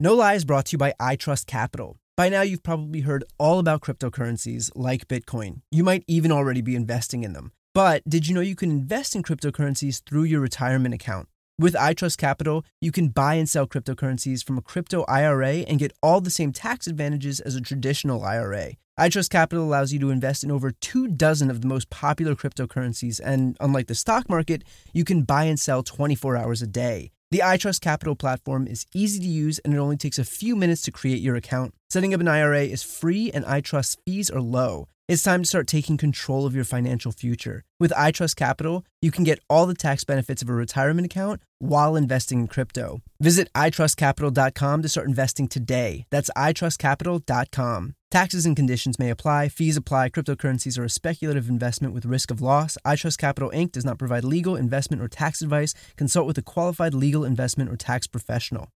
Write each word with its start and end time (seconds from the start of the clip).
No 0.00 0.12
Lie 0.12 0.34
is 0.34 0.44
brought 0.44 0.66
to 0.66 0.72
you 0.72 0.78
by 0.78 0.92
iTrust 1.00 1.46
Capital. 1.46 1.98
By 2.16 2.28
now, 2.28 2.42
you've 2.42 2.64
probably 2.64 3.02
heard 3.02 3.22
all 3.38 3.60
about 3.60 3.80
cryptocurrencies 3.80 4.72
like 4.74 5.06
Bitcoin. 5.06 5.60
You 5.70 5.84
might 5.84 6.02
even 6.08 6.32
already 6.32 6.62
be 6.62 6.74
investing 6.74 7.22
in 7.22 7.32
them. 7.32 7.52
But 7.74 8.02
did 8.08 8.26
you 8.26 8.34
know 8.34 8.40
you 8.40 8.56
can 8.56 8.72
invest 8.72 9.14
in 9.14 9.22
cryptocurrencies 9.22 10.02
through 10.04 10.24
your 10.24 10.40
retirement 10.40 10.96
account? 10.96 11.28
With 11.60 11.74
iTrust 11.74 12.18
Capital, 12.18 12.64
you 12.80 12.90
can 12.90 13.10
buy 13.10 13.34
and 13.34 13.48
sell 13.48 13.68
cryptocurrencies 13.68 14.44
from 14.44 14.58
a 14.58 14.62
crypto 14.62 15.04
IRA 15.04 15.58
and 15.58 15.78
get 15.78 15.92
all 16.02 16.20
the 16.20 16.28
same 16.28 16.50
tax 16.50 16.88
advantages 16.88 17.38
as 17.38 17.54
a 17.54 17.60
traditional 17.60 18.24
IRA. 18.24 18.72
iTrust 18.98 19.30
Capital 19.30 19.62
allows 19.62 19.92
you 19.92 20.00
to 20.00 20.10
invest 20.10 20.42
in 20.42 20.50
over 20.50 20.72
two 20.72 21.06
dozen 21.06 21.52
of 21.52 21.60
the 21.60 21.68
most 21.68 21.88
popular 21.90 22.34
cryptocurrencies, 22.34 23.20
and 23.24 23.56
unlike 23.60 23.86
the 23.86 23.94
stock 23.94 24.28
market, 24.28 24.64
you 24.92 25.04
can 25.04 25.22
buy 25.22 25.44
and 25.44 25.60
sell 25.60 25.84
24 25.84 26.36
hours 26.36 26.62
a 26.62 26.66
day. 26.66 27.12
The 27.34 27.40
iTrust 27.40 27.80
Capital 27.80 28.14
platform 28.14 28.68
is 28.68 28.86
easy 28.94 29.18
to 29.18 29.26
use 29.26 29.58
and 29.64 29.74
it 29.74 29.78
only 29.78 29.96
takes 29.96 30.20
a 30.20 30.24
few 30.24 30.54
minutes 30.54 30.82
to 30.82 30.92
create 30.92 31.20
your 31.20 31.34
account. 31.34 31.74
Setting 31.90 32.14
up 32.14 32.20
an 32.20 32.28
IRA 32.28 32.62
is 32.62 32.84
free 32.84 33.32
and 33.32 33.44
iTrust 33.44 33.96
fees 34.06 34.30
are 34.30 34.40
low. 34.40 34.86
It's 35.06 35.22
time 35.22 35.42
to 35.42 35.46
start 35.46 35.66
taking 35.66 35.98
control 35.98 36.46
of 36.46 36.54
your 36.54 36.64
financial 36.64 37.12
future. 37.12 37.62
With 37.78 37.90
iTrust 37.90 38.36
Capital, 38.36 38.86
you 39.02 39.10
can 39.10 39.22
get 39.22 39.38
all 39.50 39.66
the 39.66 39.74
tax 39.74 40.02
benefits 40.02 40.40
of 40.40 40.48
a 40.48 40.54
retirement 40.54 41.04
account 41.04 41.42
while 41.58 41.94
investing 41.94 42.40
in 42.40 42.46
crypto. 42.46 43.02
Visit 43.20 43.52
itrustcapital.com 43.54 44.80
to 44.80 44.88
start 44.88 45.06
investing 45.06 45.46
today. 45.46 46.06
That's 46.08 46.30
itrustcapital.com. 46.34 47.94
Taxes 48.10 48.46
and 48.46 48.56
conditions 48.56 48.98
may 48.98 49.10
apply. 49.10 49.50
Fees 49.50 49.76
apply. 49.76 50.08
Cryptocurrencies 50.08 50.78
are 50.78 50.84
a 50.84 50.88
speculative 50.90 51.50
investment 51.50 51.92
with 51.92 52.06
risk 52.06 52.30
of 52.30 52.40
loss. 52.40 52.78
iTrust 52.86 53.18
Capital 53.18 53.50
Inc. 53.50 53.72
does 53.72 53.84
not 53.84 53.98
provide 53.98 54.24
legal, 54.24 54.56
investment, 54.56 55.02
or 55.02 55.08
tax 55.08 55.42
advice. 55.42 55.74
Consult 55.96 56.26
with 56.26 56.38
a 56.38 56.42
qualified 56.42 56.94
legal, 56.94 57.26
investment, 57.26 57.68
or 57.68 57.76
tax 57.76 58.06
professional. 58.06 58.68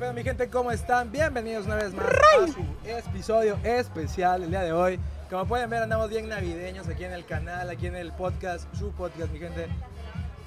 Pedo 0.00 0.14
mi 0.14 0.22
gente? 0.22 0.48
¿Cómo 0.48 0.72
están? 0.72 1.12
Bienvenidos 1.12 1.66
una 1.66 1.74
vez 1.74 1.92
más 1.92 2.06
a 2.06 2.46
su 2.46 2.64
episodio 2.86 3.58
especial 3.62 4.42
el 4.42 4.48
día 4.48 4.62
de 4.62 4.72
hoy. 4.72 4.98
Como 5.28 5.44
pueden 5.44 5.68
ver 5.68 5.82
andamos 5.82 6.08
bien 6.08 6.26
navideños 6.26 6.88
aquí 6.88 7.04
en 7.04 7.12
el 7.12 7.26
canal, 7.26 7.68
aquí 7.68 7.86
en 7.86 7.96
el 7.96 8.10
podcast, 8.12 8.66
su 8.74 8.92
podcast 8.92 9.30
mi 9.30 9.38
gente. 9.38 9.66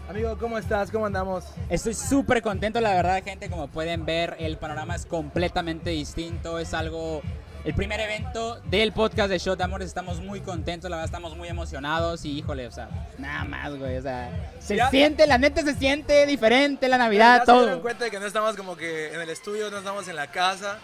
Amigo, 0.09 0.35
¿cómo 0.39 0.57
estás? 0.57 0.89
¿Cómo 0.89 1.05
andamos? 1.05 1.45
Estoy 1.69 1.93
súper 1.93 2.41
contento, 2.41 2.81
la 2.81 2.95
verdad, 2.95 3.23
gente. 3.23 3.47
Como 3.47 3.67
pueden 3.67 4.05
ver, 4.05 4.35
el 4.39 4.57
panorama 4.57 4.95
es 4.95 5.05
completamente 5.05 5.91
distinto. 5.91 6.57
Es 6.57 6.73
algo. 6.73 7.21
El 7.63 7.73
primer 7.75 7.97
evento 8.01 8.59
del 8.65 8.91
podcast 8.91 9.29
de 9.29 9.37
Shot 9.39 9.61
Amores. 9.61 9.87
Estamos 9.87 10.19
muy 10.19 10.41
contentos, 10.41 10.89
la 10.91 10.97
verdad, 10.97 11.05
estamos 11.05 11.37
muy 11.37 11.47
emocionados. 11.47 12.25
Y 12.25 12.37
híjole, 12.39 12.67
o 12.67 12.71
sea, 12.71 12.89
nada 13.17 13.45
más, 13.45 13.73
güey. 13.77 13.97
O 13.97 14.01
sea, 14.01 14.51
se 14.59 14.75
Ya- 14.75 14.89
siente, 14.89 15.25
la 15.27 15.37
neta 15.37 15.61
se 15.61 15.73
siente 15.75 16.25
diferente 16.25 16.89
la 16.89 16.97
Ya 16.97 17.03
Navidad, 17.03 17.39
se 17.41 17.45
todo. 17.45 17.61
dieron 17.61 17.79
cuenta 17.81 18.03
de 18.03 18.11
que 18.11 18.19
no 18.19 18.25
estamos 18.25 18.57
como 18.57 18.75
que 18.75 19.13
en 19.13 19.21
el 19.21 19.29
estudio, 19.29 19.71
no 19.71 19.77
estamos 19.77 20.05
en 20.09 20.17
la 20.17 20.27
casa. 20.29 20.77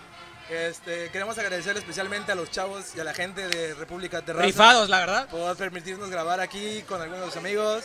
Este, 0.49 1.09
queremos 1.11 1.37
agradecer 1.37 1.75
especialmente 1.77 2.31
a 2.31 2.35
los 2.35 2.49
chavos 2.49 2.95
y 2.95 2.99
a 2.99 3.03
la 3.03 3.13
gente 3.13 3.47
de 3.49 3.75
República 3.75 4.21
Terraza 4.23 4.45
Rifados, 4.47 4.89
la 4.89 4.99
verdad. 4.99 5.27
por 5.27 5.55
permitirnos 5.57 6.09
grabar 6.09 6.39
aquí 6.39 6.81
con 6.87 6.99
algunos 7.01 7.35
amigos, 7.37 7.83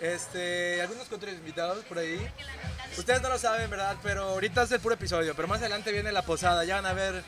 este, 0.00 0.80
algunos 0.80 1.12
otros 1.12 1.34
invitados 1.34 1.84
por 1.84 1.98
ahí. 1.98 2.26
Ustedes 2.96 3.20
no 3.20 3.28
lo 3.28 3.38
saben, 3.38 3.68
¿verdad? 3.68 3.96
Pero 4.02 4.22
ahorita 4.30 4.62
es 4.62 4.72
el 4.72 4.80
puro 4.80 4.94
episodio, 4.94 5.34
pero 5.34 5.46
más 5.46 5.58
adelante 5.60 5.92
viene 5.92 6.10
la 6.10 6.22
posada, 6.22 6.64
ya 6.64 6.76
van 6.76 6.86
a 6.86 6.94
ver 6.94 7.22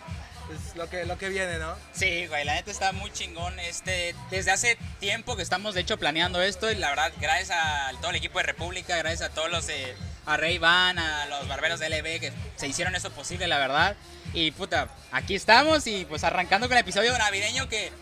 pues, 0.49 0.75
lo, 0.77 0.89
que, 0.91 1.05
lo 1.07 1.17
que 1.19 1.29
viene, 1.29 1.59
¿no? 1.59 1.77
Sí, 1.93 2.27
güey, 2.27 2.45
la 2.45 2.55
neta 2.55 2.71
está 2.71 2.93
muy 2.93 3.13
chingón. 3.13 3.59
Este, 3.61 4.15
desde 4.31 4.51
hace 4.51 4.77
tiempo 4.99 5.37
que 5.37 5.43
estamos, 5.43 5.75
de 5.75 5.83
hecho, 5.83 5.99
planeando 5.99 6.43
esto. 6.43 6.71
Y 6.71 6.75
la 6.77 6.89
verdad, 6.91 7.13
gracias 7.21 7.51
a 7.53 7.91
todo 8.01 8.11
el 8.11 8.17
equipo 8.17 8.39
de 8.39 8.45
República, 8.45 8.97
gracias 8.97 9.31
a 9.31 9.35
todos 9.35 9.51
los, 9.51 9.69
eh, 9.69 9.95
a 10.27 10.37
Rey 10.37 10.59
Van, 10.59 10.99
a 10.99 11.27
los 11.27 11.47
barberos 11.49 11.79
de 11.79 11.89
LB 11.91 12.21
que 12.21 12.33
se 12.57 12.67
hicieron 12.67 12.95
eso 12.97 13.11
posible, 13.11 13.47
la 13.47 13.59
verdad. 13.59 13.97
Y 14.33 14.51
puta, 14.51 14.89
aquí 15.13 15.35
estamos 15.35 15.87
y 15.87 16.05
pues 16.07 16.25
arrancando 16.25 16.67
con 16.69 16.77
el 16.77 16.83
episodio 16.83 17.17
navideño 17.17 17.69
que. 17.69 17.93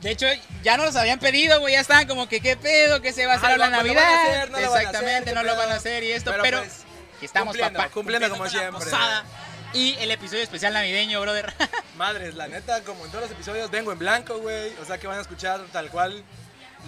De 0.00 0.10
hecho, 0.10 0.26
ya 0.62 0.78
nos 0.78 0.86
los 0.86 0.96
habían 0.96 1.18
pedido, 1.18 1.60
güey. 1.60 1.74
Ya 1.74 1.80
estaban 1.80 2.06
como 2.08 2.26
que, 2.26 2.40
¿qué 2.40 2.56
pedo? 2.56 3.02
¿qué 3.02 3.12
se 3.12 3.26
va 3.26 3.34
a 3.34 3.36
hacer 3.36 3.58
la 3.58 3.66
lo 3.66 3.76
Navidad? 3.76 3.96
van 3.96 4.04
a 4.14 4.22
hacer, 4.30 4.50
no 4.50 4.58
lo 4.60 4.62
van 4.62 4.64
a 4.64 4.66
hacer, 4.68 4.86
Exactamente, 4.86 5.32
no 5.34 5.42
lo 5.42 5.56
van 5.56 5.70
a 5.70 5.74
hacer 5.74 6.02
y 6.04 6.12
esto. 6.12 6.30
Pero, 6.30 6.42
Pero, 6.42 6.58
pues, 6.60 6.72
aquí 7.18 7.26
estamos, 7.26 7.48
cumpliendo, 7.48 7.78
papá. 7.78 7.90
cumpliendo 7.92 8.28
como 8.30 8.44
con 8.44 8.46
la 8.46 8.58
siempre. 8.58 8.84
posada 8.84 9.24
y 9.72 9.94
el 10.00 10.10
episodio 10.10 10.42
especial 10.42 10.72
navideño, 10.72 11.20
brother. 11.20 11.52
Madres, 11.96 12.34
la 12.34 12.48
neta, 12.48 12.82
como 12.82 13.04
en 13.04 13.10
todos 13.10 13.24
los 13.24 13.32
episodios, 13.32 13.70
vengo 13.70 13.92
en 13.92 13.98
blanco, 13.98 14.38
güey. 14.38 14.72
O 14.80 14.84
sea 14.84 14.98
que 14.98 15.06
van 15.06 15.18
a 15.18 15.22
escuchar 15.22 15.60
tal 15.72 15.90
cual 15.90 16.22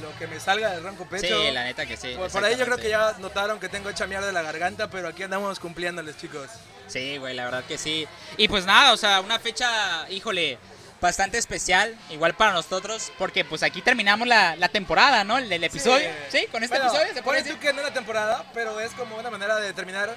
lo 0.01 0.19
que 0.19 0.27
me 0.27 0.41
salga 0.41 0.71
del 0.71 0.83
ronco 0.83 1.07
pecho. 1.07 1.27
Sí, 1.43 1.51
la 1.53 1.65
neta 1.65 1.87
que 1.87 1.97
sí. 1.97 2.15
Por, 2.17 2.31
por 2.31 2.45
ahí 2.45 2.57
yo 2.57 2.65
creo 2.65 2.79
que 2.79 2.89
ya 2.89 3.15
notaron 3.19 3.61
que 3.61 3.69
tengo 3.69 3.91
hecha 3.91 4.07
mierda 4.07 4.27
de 4.27 4.33
la 4.33 4.43
garganta, 4.43 4.89
pero 4.91 5.09
aquí 5.09 5.23
andamos 5.23 5.59
cumpliéndoles, 5.61 6.17
chicos. 6.17 6.49
Sí, 6.89 7.19
güey, 7.19 7.35
la 7.35 7.45
verdad 7.45 7.65
que 7.65 7.79
sí. 7.79 8.07
Y 8.37 8.49
pues 8.49 8.65
nada, 8.67 8.93
o 8.93 8.97
sea, 8.97 9.21
una 9.21 9.39
fecha, 9.39 10.09
híjole, 10.11 10.59
bastante 11.01 11.37
especial, 11.39 11.97
igual 12.11 12.35
para 12.35 12.53
nosotros, 12.53 13.13
porque 13.19 13.45
pues 13.45 13.63
aquí 13.63 13.83
terminamos 13.83 14.27
la, 14.27 14.57
la 14.57 14.69
temporada, 14.69 15.25
¿no? 15.25 15.37
El 15.39 15.49
del 15.49 15.65
episodio. 15.65 16.09
Sí, 16.31 16.47
con 16.51 16.63
este 16.63 16.77
Bueno, 16.77 16.91
episodio 16.91 17.15
se 17.15 17.23
puede 17.23 17.43
decir. 17.43 17.59
que 17.59 17.73
no 17.73 17.83
la 17.83 17.93
temporada, 17.93 18.45
pero 18.55 18.81
es 18.81 18.93
como 18.93 19.17
una 19.17 19.31
manera 19.31 19.57
de 19.57 19.73
terminar 19.73 20.15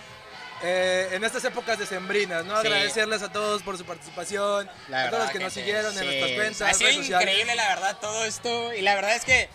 eh, 0.68 1.09
en 1.12 1.24
estas 1.24 1.46
épocas 1.46 1.78
decembrinas, 1.78 2.44
¿no? 2.44 2.59
Sí. 2.62 2.68
Agradecerles 2.68 3.22
a 3.22 3.31
todos 3.31 3.62
por 3.62 3.78
su 3.78 3.86
participación, 3.86 4.68
a 4.68 4.72
todos 4.72 4.90
los 4.90 5.12
verdad, 5.12 5.31
que 5.31 5.40
nos 5.40 5.53
gente, 5.53 5.62
siguieron 5.62 5.94
sí. 5.94 6.00
en 6.00 6.06
nuestras 6.06 6.31
cuentas, 6.31 6.62
Ha 6.62 6.74
sido 6.74 6.90
redes 6.90 6.98
sociales. 7.02 7.28
increíble, 7.30 7.56
la 7.56 7.68
verdad, 7.68 7.98
todo 8.02 8.26
esto. 8.26 8.74
Y 8.74 8.81
la 8.81 8.96
verdad 8.96 9.16
es 9.16 9.26
que, 9.26 9.48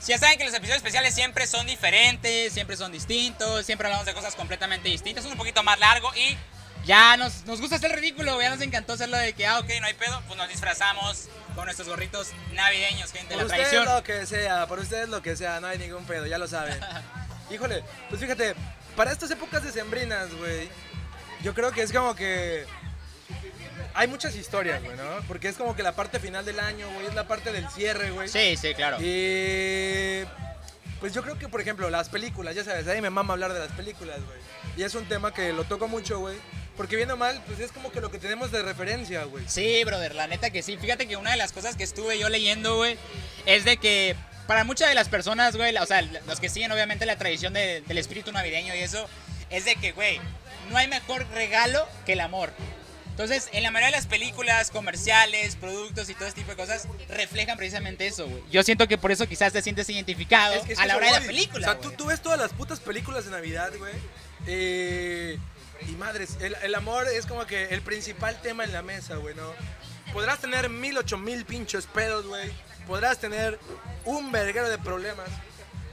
si 0.00 0.08
ya 0.12 0.18
saben 0.18 0.36
que 0.36 0.44
los 0.44 0.54
episodios 0.54 0.78
especiales 0.78 1.14
siempre 1.14 1.46
son 1.46 1.66
diferentes, 1.66 2.52
siempre 2.52 2.76
son 2.76 2.90
distintos, 2.90 3.64
siempre 3.66 3.86
hablamos 3.86 4.06
de 4.06 4.14
cosas 4.14 4.34
completamente 4.34 4.88
distintas, 4.88 5.24
es 5.24 5.30
un 5.30 5.38
poquito 5.38 5.62
más 5.62 5.78
largo 5.78 6.12
y 6.16 6.36
ya 6.84 7.16
nos, 7.16 7.44
nos 7.44 7.60
gusta 7.60 7.76
hacer 7.76 7.92
ridículo, 7.92 8.40
ya 8.40 8.50
nos 8.50 8.60
encantó 8.60 8.94
hacerlo 8.94 9.16
de 9.16 9.34
que, 9.34 9.46
ah, 9.46 9.58
ok, 9.58 9.68
no 9.80 9.86
hay 9.86 9.94
pedo, 9.94 10.22
pues 10.26 10.38
nos 10.38 10.48
disfrazamos 10.48 11.28
con 11.54 11.66
nuestros 11.66 11.88
gorritos 11.88 12.28
navideños, 12.52 13.12
gente, 13.12 13.34
Por 13.34 13.38
la 13.38 13.44
ustedes 13.44 13.68
tradición. 13.70 13.94
lo 13.94 14.02
que 14.02 14.26
sea, 14.26 14.66
por 14.66 14.78
ustedes 14.78 15.08
lo 15.08 15.20
que 15.22 15.36
sea, 15.36 15.60
no 15.60 15.66
hay 15.66 15.78
ningún 15.78 16.04
pedo, 16.04 16.26
ya 16.26 16.38
lo 16.38 16.46
saben. 16.48 16.78
Híjole, 17.50 17.82
pues 18.08 18.20
fíjate, 18.20 18.54
para 18.98 19.12
estas 19.12 19.30
épocas 19.30 19.62
decembrinas, 19.62 20.34
güey, 20.34 20.68
yo 21.44 21.54
creo 21.54 21.70
que 21.70 21.82
es 21.82 21.92
como 21.92 22.16
que 22.16 22.64
hay 23.94 24.08
muchas 24.08 24.34
historias, 24.34 24.82
güey, 24.82 24.96
¿no? 24.96 25.22
Porque 25.28 25.46
es 25.46 25.56
como 25.56 25.76
que 25.76 25.84
la 25.84 25.94
parte 25.94 26.18
final 26.18 26.44
del 26.44 26.58
año, 26.58 26.90
güey, 26.92 27.06
es 27.06 27.14
la 27.14 27.28
parte 27.28 27.52
del 27.52 27.68
cierre, 27.70 28.10
güey. 28.10 28.28
Sí, 28.28 28.56
sí, 28.56 28.74
claro. 28.74 28.96
Y 29.00 30.24
pues 30.98 31.14
yo 31.14 31.22
creo 31.22 31.38
que, 31.38 31.48
por 31.48 31.60
ejemplo, 31.60 31.88
las 31.90 32.08
películas, 32.08 32.56
ya 32.56 32.64
sabes, 32.64 32.88
a 32.88 32.94
mí 32.94 33.00
me 33.00 33.08
mama 33.08 33.34
hablar 33.34 33.52
de 33.52 33.60
las 33.60 33.70
películas, 33.70 34.16
güey. 34.16 34.38
Y 34.76 34.82
es 34.82 34.96
un 34.96 35.04
tema 35.04 35.32
que 35.32 35.52
lo 35.52 35.62
toco 35.62 35.86
mucho, 35.86 36.18
güey. 36.18 36.36
Porque 36.76 36.96
viendo 36.96 37.16
mal, 37.16 37.40
pues 37.46 37.60
es 37.60 37.70
como 37.70 37.92
que 37.92 38.00
lo 38.00 38.10
que 38.10 38.18
tenemos 38.18 38.50
de 38.50 38.64
referencia, 38.64 39.22
güey. 39.24 39.44
Sí, 39.46 39.84
brother, 39.84 40.16
la 40.16 40.26
neta 40.26 40.50
que 40.50 40.62
sí. 40.62 40.76
Fíjate 40.76 41.06
que 41.06 41.16
una 41.16 41.30
de 41.30 41.36
las 41.36 41.52
cosas 41.52 41.76
que 41.76 41.84
estuve 41.84 42.18
yo 42.18 42.28
leyendo, 42.28 42.74
güey, 42.76 42.98
es 43.46 43.64
de 43.64 43.76
que 43.76 44.16
para 44.48 44.64
muchas 44.64 44.88
de 44.88 44.96
las 44.96 45.08
personas, 45.08 45.54
güey, 45.56 45.76
o 45.76 45.86
sea, 45.86 46.02
los 46.02 46.40
que 46.40 46.48
siguen 46.48 46.72
obviamente 46.72 47.06
la 47.06 47.16
tradición 47.16 47.52
de- 47.52 47.82
del 47.82 47.98
espíritu 47.98 48.32
navideño 48.32 48.74
y 48.74 48.78
eso, 48.78 49.08
es 49.50 49.64
de 49.64 49.76
que, 49.76 49.92
güey, 49.92 50.20
no 50.70 50.76
hay 50.78 50.88
mejor 50.88 51.24
regalo 51.34 51.86
que 52.04 52.14
el 52.14 52.20
amor. 52.20 52.52
Entonces, 53.10 53.48
en 53.52 53.62
la 53.64 53.70
mayoría 53.70 53.96
de 53.96 54.00
las 54.00 54.06
películas, 54.06 54.70
comerciales, 54.70 55.56
productos 55.56 56.08
y 56.08 56.14
todo 56.14 56.26
este 56.28 56.40
tipo 56.42 56.52
de 56.52 56.56
cosas, 56.56 56.86
reflejan 57.08 57.56
precisamente 57.56 58.06
eso, 58.06 58.26
güey. 58.28 58.42
Yo 58.50 58.62
siento 58.62 58.86
que 58.88 58.96
por 58.96 59.10
eso 59.12 59.26
quizás 59.28 59.52
te 59.52 59.60
sientes 59.60 59.88
identificado 59.90 60.54
Es 60.54 60.62
que 60.62 60.72
es 60.74 60.78
a 60.78 60.86
la 60.86 60.96
hora 60.96 61.06
de 61.06 61.20
la 61.20 61.26
película. 61.26 61.68
O 61.68 61.70
sea, 61.72 61.80
tú, 61.80 61.90
tú 61.92 62.06
ves 62.06 62.20
todas 62.22 62.38
las 62.38 62.52
putas 62.52 62.78
películas 62.80 63.24
de 63.26 63.30
Navidad, 63.32 63.72
güey. 63.76 63.92
eh, 64.46 65.38
y 65.86 65.92
madres, 65.92 66.36
el, 66.40 66.56
el 66.62 66.74
amor 66.74 67.06
es 67.08 67.26
como 67.26 67.46
que 67.46 67.64
el 67.66 67.82
principal 67.82 68.40
tema 68.40 68.64
en 68.64 68.72
la 68.72 68.82
mesa, 68.82 69.16
güey, 69.16 69.34
¿no? 69.34 69.52
Podrás 70.12 70.38
tener 70.40 70.68
mil, 70.70 70.96
ocho 70.98 71.18
mil 71.18 71.44
pinchos 71.44 71.86
pedos, 71.86 72.26
güey. 72.26 72.50
Podrás 72.88 73.18
tener 73.18 73.60
un 74.04 74.32
verguero 74.32 74.68
de 74.68 74.78
problemas. 74.78 75.28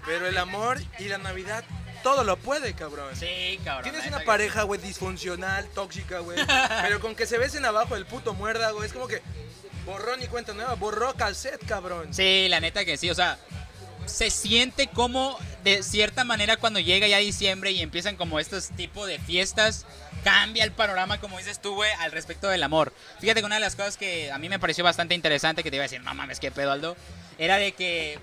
Pero 0.06 0.28
el 0.28 0.38
amor 0.38 0.82
y 0.98 1.06
la 1.06 1.18
Navidad, 1.18 1.64
todo 2.02 2.24
lo 2.24 2.38
puede, 2.38 2.74
cabrón. 2.74 3.16
Sí, 3.16 3.60
cabrón. 3.64 3.92
Tienes 3.92 4.08
una 4.08 4.22
pareja, 4.22 4.64
güey, 4.64 4.80
disfuncional, 4.80 5.68
tóxica, 5.70 6.20
güey. 6.20 6.40
pero 6.82 7.00
con 7.00 7.16
que 7.16 7.26
se 7.26 7.38
besen 7.38 7.66
abajo 7.66 7.96
del 7.96 8.06
puto 8.06 8.34
muerda, 8.34 8.72
güey. 8.72 8.88
Es 8.88 8.94
como 8.94 9.08
que 9.08 9.22
borrón 9.86 10.22
y 10.24 10.28
cuenta 10.28 10.54
nueva. 10.54 10.76
Borró 10.76 11.14
cassette, 11.16 11.66
cabrón. 11.66 12.14
Sí, 12.14 12.48
la 12.50 12.60
neta 12.60 12.86
que 12.86 12.98
sí, 12.98 13.10
o 13.10 13.16
sea, 13.16 13.38
se 14.06 14.30
siente 14.30 14.88
como 14.88 15.38
de 15.64 15.84
cierta 15.84 16.24
manera 16.24 16.58
cuando 16.58 16.80
llega 16.80 17.08
ya 17.08 17.18
diciembre 17.18 17.72
y 17.72 17.82
empiezan 17.82 18.16
como 18.16 18.40
estos 18.40 18.70
tipos 18.70 19.08
de 19.08 19.20
fiestas, 19.20 19.86
cambia 20.26 20.64
el 20.64 20.72
panorama, 20.72 21.20
como 21.20 21.38
dices 21.38 21.62
tú, 21.62 21.76
güey, 21.76 21.92
al 22.00 22.12
respecto 22.12 22.50
del 22.50 22.64
amor. 22.64 22.92
Fíjate 23.22 23.42
que 23.42 23.46
una 23.46 23.56
de 23.56 23.62
las 23.62 23.76
cosas 23.76 23.96
que 23.96 24.32
a 24.32 24.40
mí 24.40 24.50
me 24.50 24.58
pareció 24.58 24.84
bastante 24.84 25.14
interesante, 25.14 25.62
que 25.62 25.70
te 25.70 25.78
iba 25.78 25.84
a 25.84 25.88
decir, 25.88 26.02
no 26.02 26.16
mames, 26.16 26.40
qué 26.40 26.50
pedo, 26.50 26.72
Aldo, 26.72 26.98
era 27.38 27.58
de 27.58 27.74
que 27.74 28.18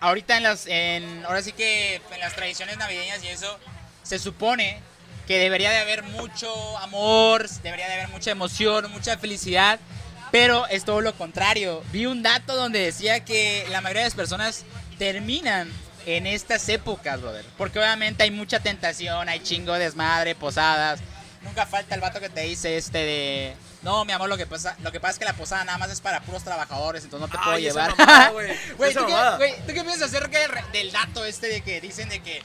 ahorita 0.00 0.36
en 0.36 0.42
las, 0.42 0.66
en, 0.66 1.24
ahora 1.24 1.40
sí 1.40 1.52
que 1.52 2.02
en 2.10 2.20
las 2.20 2.34
tradiciones 2.34 2.78
navideñas 2.78 3.22
y 3.22 3.28
eso, 3.28 3.60
se 4.02 4.18
supone 4.18 4.80
que 5.28 5.38
debería 5.38 5.70
de 5.70 5.78
haber 5.78 6.02
mucho 6.02 6.78
amor, 6.78 7.48
debería 7.62 7.86
de 7.86 7.94
haber 7.94 8.08
mucha 8.08 8.32
emoción, 8.32 8.90
mucha 8.90 9.16
felicidad, 9.18 9.78
pero 10.32 10.66
es 10.66 10.84
todo 10.84 11.00
lo 11.00 11.14
contrario. 11.14 11.84
Vi 11.92 12.06
un 12.06 12.24
dato 12.24 12.56
donde 12.56 12.80
decía 12.80 13.24
que 13.24 13.64
la 13.70 13.80
mayoría 13.82 14.02
de 14.02 14.08
las 14.08 14.16
personas 14.16 14.64
terminan 14.98 15.70
en 16.06 16.26
estas 16.26 16.68
épocas, 16.68 17.20
brother. 17.20 17.44
Porque 17.56 17.78
obviamente 17.78 18.22
hay 18.22 18.30
mucha 18.30 18.60
tentación, 18.60 19.28
hay 19.28 19.40
chingo 19.40 19.72
de 19.74 19.80
desmadre, 19.80 20.34
posadas. 20.34 21.00
Nunca 21.42 21.66
falta 21.66 21.94
el 21.94 22.00
vato 22.00 22.20
que 22.20 22.28
te 22.28 22.40
dice 22.42 22.76
este 22.76 22.98
de... 22.98 23.56
No, 23.82 24.04
mi 24.04 24.12
amor, 24.12 24.28
lo 24.28 24.36
que 24.36 24.44
pasa, 24.46 24.76
lo 24.82 24.90
que 24.90 24.98
pasa 24.98 25.12
es 25.12 25.18
que 25.20 25.24
la 25.24 25.34
posada 25.34 25.64
nada 25.64 25.78
más 25.78 25.90
es 25.90 26.00
para 26.00 26.20
puros 26.20 26.42
trabajadores, 26.42 27.04
entonces 27.04 27.28
no 27.28 27.32
te 27.32 27.38
puedo 27.42 27.56
Ay, 27.56 27.62
llevar. 27.62 27.94
güey. 28.32 28.56
¿tú, 28.76 28.76
qué- 28.82 28.94
mamada. 29.00 29.36
güey, 29.36 29.54
¿tú 29.58 29.66
qué 29.68 29.82
piensas 29.84 30.02
acerca 30.12 30.38
del, 30.72 30.90
dato 30.90 31.24
este 31.24 31.46
de 31.46 31.60
que 31.60 31.80
dicen 31.80 32.08
de 32.08 32.20
que 32.20 32.42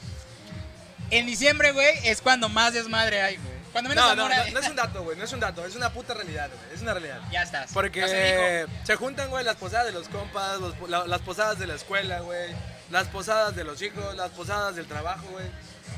en 1.10 1.26
diciembre, 1.26 1.72
güey, 1.72 1.92
es 2.04 2.20
cuando 2.22 2.48
más 2.48 2.72
desmadre 2.72 3.20
hay, 3.22 3.36
güey? 3.36 3.54
Cuando 3.72 3.88
menos 3.90 4.04
No, 4.04 4.14
no, 4.14 4.28
no, 4.28 4.50
no 4.52 4.60
es 4.60 4.68
un 4.68 4.76
dato, 4.82 5.02
güey, 5.02 5.18
no 5.18 5.24
es 5.24 5.32
un 5.32 5.40
dato, 5.40 5.66
es 5.66 5.74
una 5.74 5.90
puta 5.92 6.14
realidad, 6.14 6.48
güey, 6.48 6.74
es 6.74 6.80
una 6.82 6.92
realidad. 6.92 7.20
Ya 7.32 7.42
estás. 7.42 7.68
Se 7.68 7.74
Porque 7.74 8.66
se 8.84 8.94
juntan, 8.96 9.28
güey, 9.28 9.44
las 9.44 9.56
posadas 9.56 9.86
de 9.86 9.92
los 9.92 10.08
compas, 10.08 10.60
los- 10.60 10.88
la- 10.88 11.06
las 11.08 11.20
posadas 11.22 11.58
de 11.58 11.66
la 11.66 11.74
escuela, 11.74 12.20
güey, 12.20 12.52
las 12.94 13.08
posadas 13.08 13.56
de 13.56 13.64
los 13.64 13.82
hijos, 13.82 14.14
las 14.14 14.30
posadas 14.30 14.76
del 14.76 14.86
trabajo, 14.86 15.26
güey. 15.32 15.46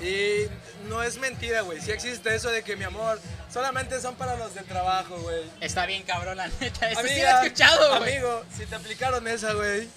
Y 0.01 0.49
no 0.89 1.03
es 1.03 1.19
mentira, 1.19 1.61
güey, 1.61 1.79
sí 1.79 1.91
existe 1.91 2.35
eso 2.35 2.51
de 2.51 2.63
que 2.63 2.75
mi 2.75 2.85
amor 2.85 3.21
solamente 3.53 4.01
son 4.01 4.15
para 4.15 4.35
los 4.37 4.55
del 4.55 4.65
trabajo, 4.65 5.19
güey. 5.19 5.43
Está 5.61 5.85
bien, 5.85 6.05
cabrón, 6.05 6.39
la 6.39 6.49
neta. 6.49 6.91
Eso 6.91 7.03
sí 7.03 7.07
lo 7.07 7.13
Amiga, 7.13 7.43
he 7.43 7.47
escuchado, 7.47 7.99
güey. 7.99 8.13
Amigo, 8.15 8.45
si 8.57 8.65
te 8.65 8.75
aplicaron 8.77 9.29
esa, 9.29 9.53
güey, 9.53 9.89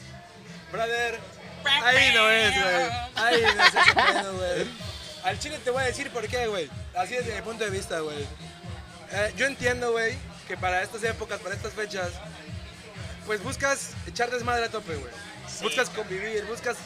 brother, 0.74 1.20
ahí 1.86 2.14
no 2.14 2.30
es, 2.30 2.54
güey. 2.54 2.86
Ahí 3.16 3.42
no 3.44 3.64
es 3.64 3.74
ese 3.74 3.96
pedo, 3.96 4.38
güey. 4.38 4.68
Al 5.24 5.40
chile 5.40 5.58
te 5.64 5.70
voy 5.70 5.84
a 5.84 5.86
decir 5.86 6.12
por 6.12 6.28
qué, 6.28 6.48
güey. 6.48 6.70
Así 6.98 7.16
desde 7.16 7.34
mi 7.34 7.42
punto 7.44 7.64
de 7.64 7.70
vista, 7.70 8.02
güey. 8.02 8.28
Eh, 9.12 9.34
yo 9.38 9.46
entiendo, 9.46 9.94
güey, 9.94 10.18
que 10.50 10.58
para 10.58 10.84
estas 10.84 11.02
épocas, 11.04 11.40
para 11.40 11.56
estas 11.56 11.72
fechas, 11.72 12.10
pues 13.30 13.44
buscas 13.44 13.92
echar 14.08 14.32
desmadre 14.32 14.66
a 14.66 14.70
tope, 14.70 14.96
güey. 14.96 15.14
Sí. 15.48 15.64
Buscas 15.64 15.92
convivir, 15.92 16.44
buscas 16.46 16.78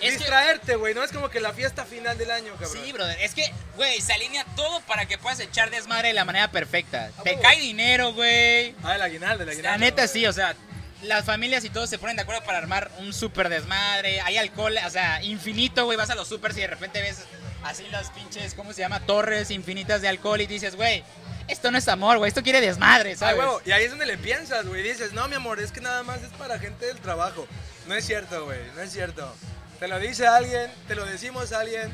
Es 0.00 0.18
distraerte, 0.18 0.76
güey. 0.76 0.94
No 0.94 1.04
es 1.04 1.12
como 1.12 1.28
que 1.28 1.40
la 1.40 1.52
fiesta 1.52 1.84
final 1.84 2.16
del 2.16 2.30
año, 2.30 2.54
cabrón. 2.54 2.70
Sí, 2.72 2.90
brother. 2.90 3.18
Es 3.20 3.34
que, 3.34 3.52
güey, 3.76 4.00
se 4.00 4.14
alinea 4.14 4.46
todo 4.56 4.80
para 4.86 5.04
que 5.04 5.18
puedas 5.18 5.38
echar 5.40 5.68
desmadre 5.68 6.08
de 6.08 6.14
la 6.14 6.24
manera 6.24 6.50
perfecta. 6.50 7.10
¿A 7.18 7.22
Te 7.22 7.38
cae 7.38 7.60
dinero, 7.60 8.14
güey. 8.14 8.74
Ah, 8.82 8.94
el 8.94 9.02
aguinaldo, 9.02 9.42
el 9.42 9.50
aguinaldo. 9.50 9.72
La 9.72 9.76
neta 9.76 10.08
sí, 10.08 10.26
o 10.26 10.32
sea, 10.32 10.56
las 11.02 11.26
familias 11.26 11.62
y 11.66 11.68
todos 11.68 11.90
se 11.90 11.98
ponen 11.98 12.16
de 12.16 12.22
acuerdo 12.22 12.42
para 12.44 12.56
armar 12.56 12.90
un 13.00 13.12
súper 13.12 13.50
desmadre. 13.50 14.22
Hay 14.22 14.38
alcohol, 14.38 14.74
o 14.86 14.90
sea, 14.90 15.22
infinito, 15.22 15.84
güey. 15.84 15.98
Vas 15.98 16.08
a 16.08 16.14
los 16.14 16.28
supers 16.28 16.56
y 16.56 16.62
de 16.62 16.68
repente 16.68 17.02
ves 17.02 17.24
así 17.62 17.84
las 17.90 18.10
pinches, 18.12 18.54
¿cómo 18.54 18.72
se 18.72 18.80
llama? 18.80 19.00
Torres 19.00 19.50
infinitas 19.50 20.00
de 20.00 20.08
alcohol 20.08 20.40
y 20.40 20.46
dices, 20.46 20.76
güey, 20.76 21.04
esto 21.48 21.70
no 21.70 21.78
es 21.78 21.88
amor, 21.88 22.18
güey. 22.18 22.28
Esto 22.28 22.42
quiere 22.42 22.60
desmadre, 22.60 23.16
¿sabes? 23.16 23.38
huevo, 23.38 23.60
Y 23.64 23.72
ahí 23.72 23.84
es 23.84 23.90
donde 23.90 24.06
le 24.06 24.18
piensas, 24.18 24.66
güey. 24.66 24.82
Dices, 24.82 25.12
no, 25.12 25.26
mi 25.28 25.34
amor, 25.34 25.60
es 25.60 25.72
que 25.72 25.80
nada 25.80 26.02
más 26.02 26.22
es 26.22 26.30
para 26.30 26.58
gente 26.58 26.86
del 26.86 26.98
trabajo. 26.98 27.46
No 27.86 27.94
es 27.94 28.04
cierto, 28.04 28.44
güey, 28.44 28.60
no 28.76 28.82
es 28.82 28.92
cierto. 28.92 29.34
Te 29.80 29.88
lo 29.88 29.98
dice 29.98 30.26
alguien, 30.26 30.70
te 30.86 30.94
lo 30.94 31.04
decimos 31.04 31.52
a 31.52 31.60
alguien 31.60 31.92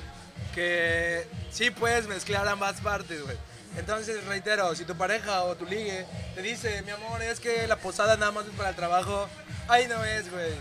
que 0.55 1.27
sí 1.51 1.71
puedes 1.71 2.07
mezclar 2.07 2.47
ambas 2.49 2.81
partes, 2.81 3.23
güey. 3.23 3.37
Entonces, 3.77 4.25
reitero, 4.27 4.75
si 4.75 4.85
tu 4.85 4.97
pareja 4.97 5.43
o 5.43 5.57
tu 5.57 5.67
ligue 5.67 6.07
te 6.35 6.43
dice, 6.43 6.83
mi 6.83 6.93
amor, 6.93 7.23
es 7.23 7.41
que 7.41 7.67
la 7.67 7.77
posada 7.77 8.17
nada 8.17 8.33
más 8.33 8.47
es 8.47 8.53
para 8.53 8.71
el 8.71 8.77
trabajo, 8.77 9.29
ahí 9.69 9.87
no 9.89 10.05
es, 10.05 10.31
güey. 10.31 10.53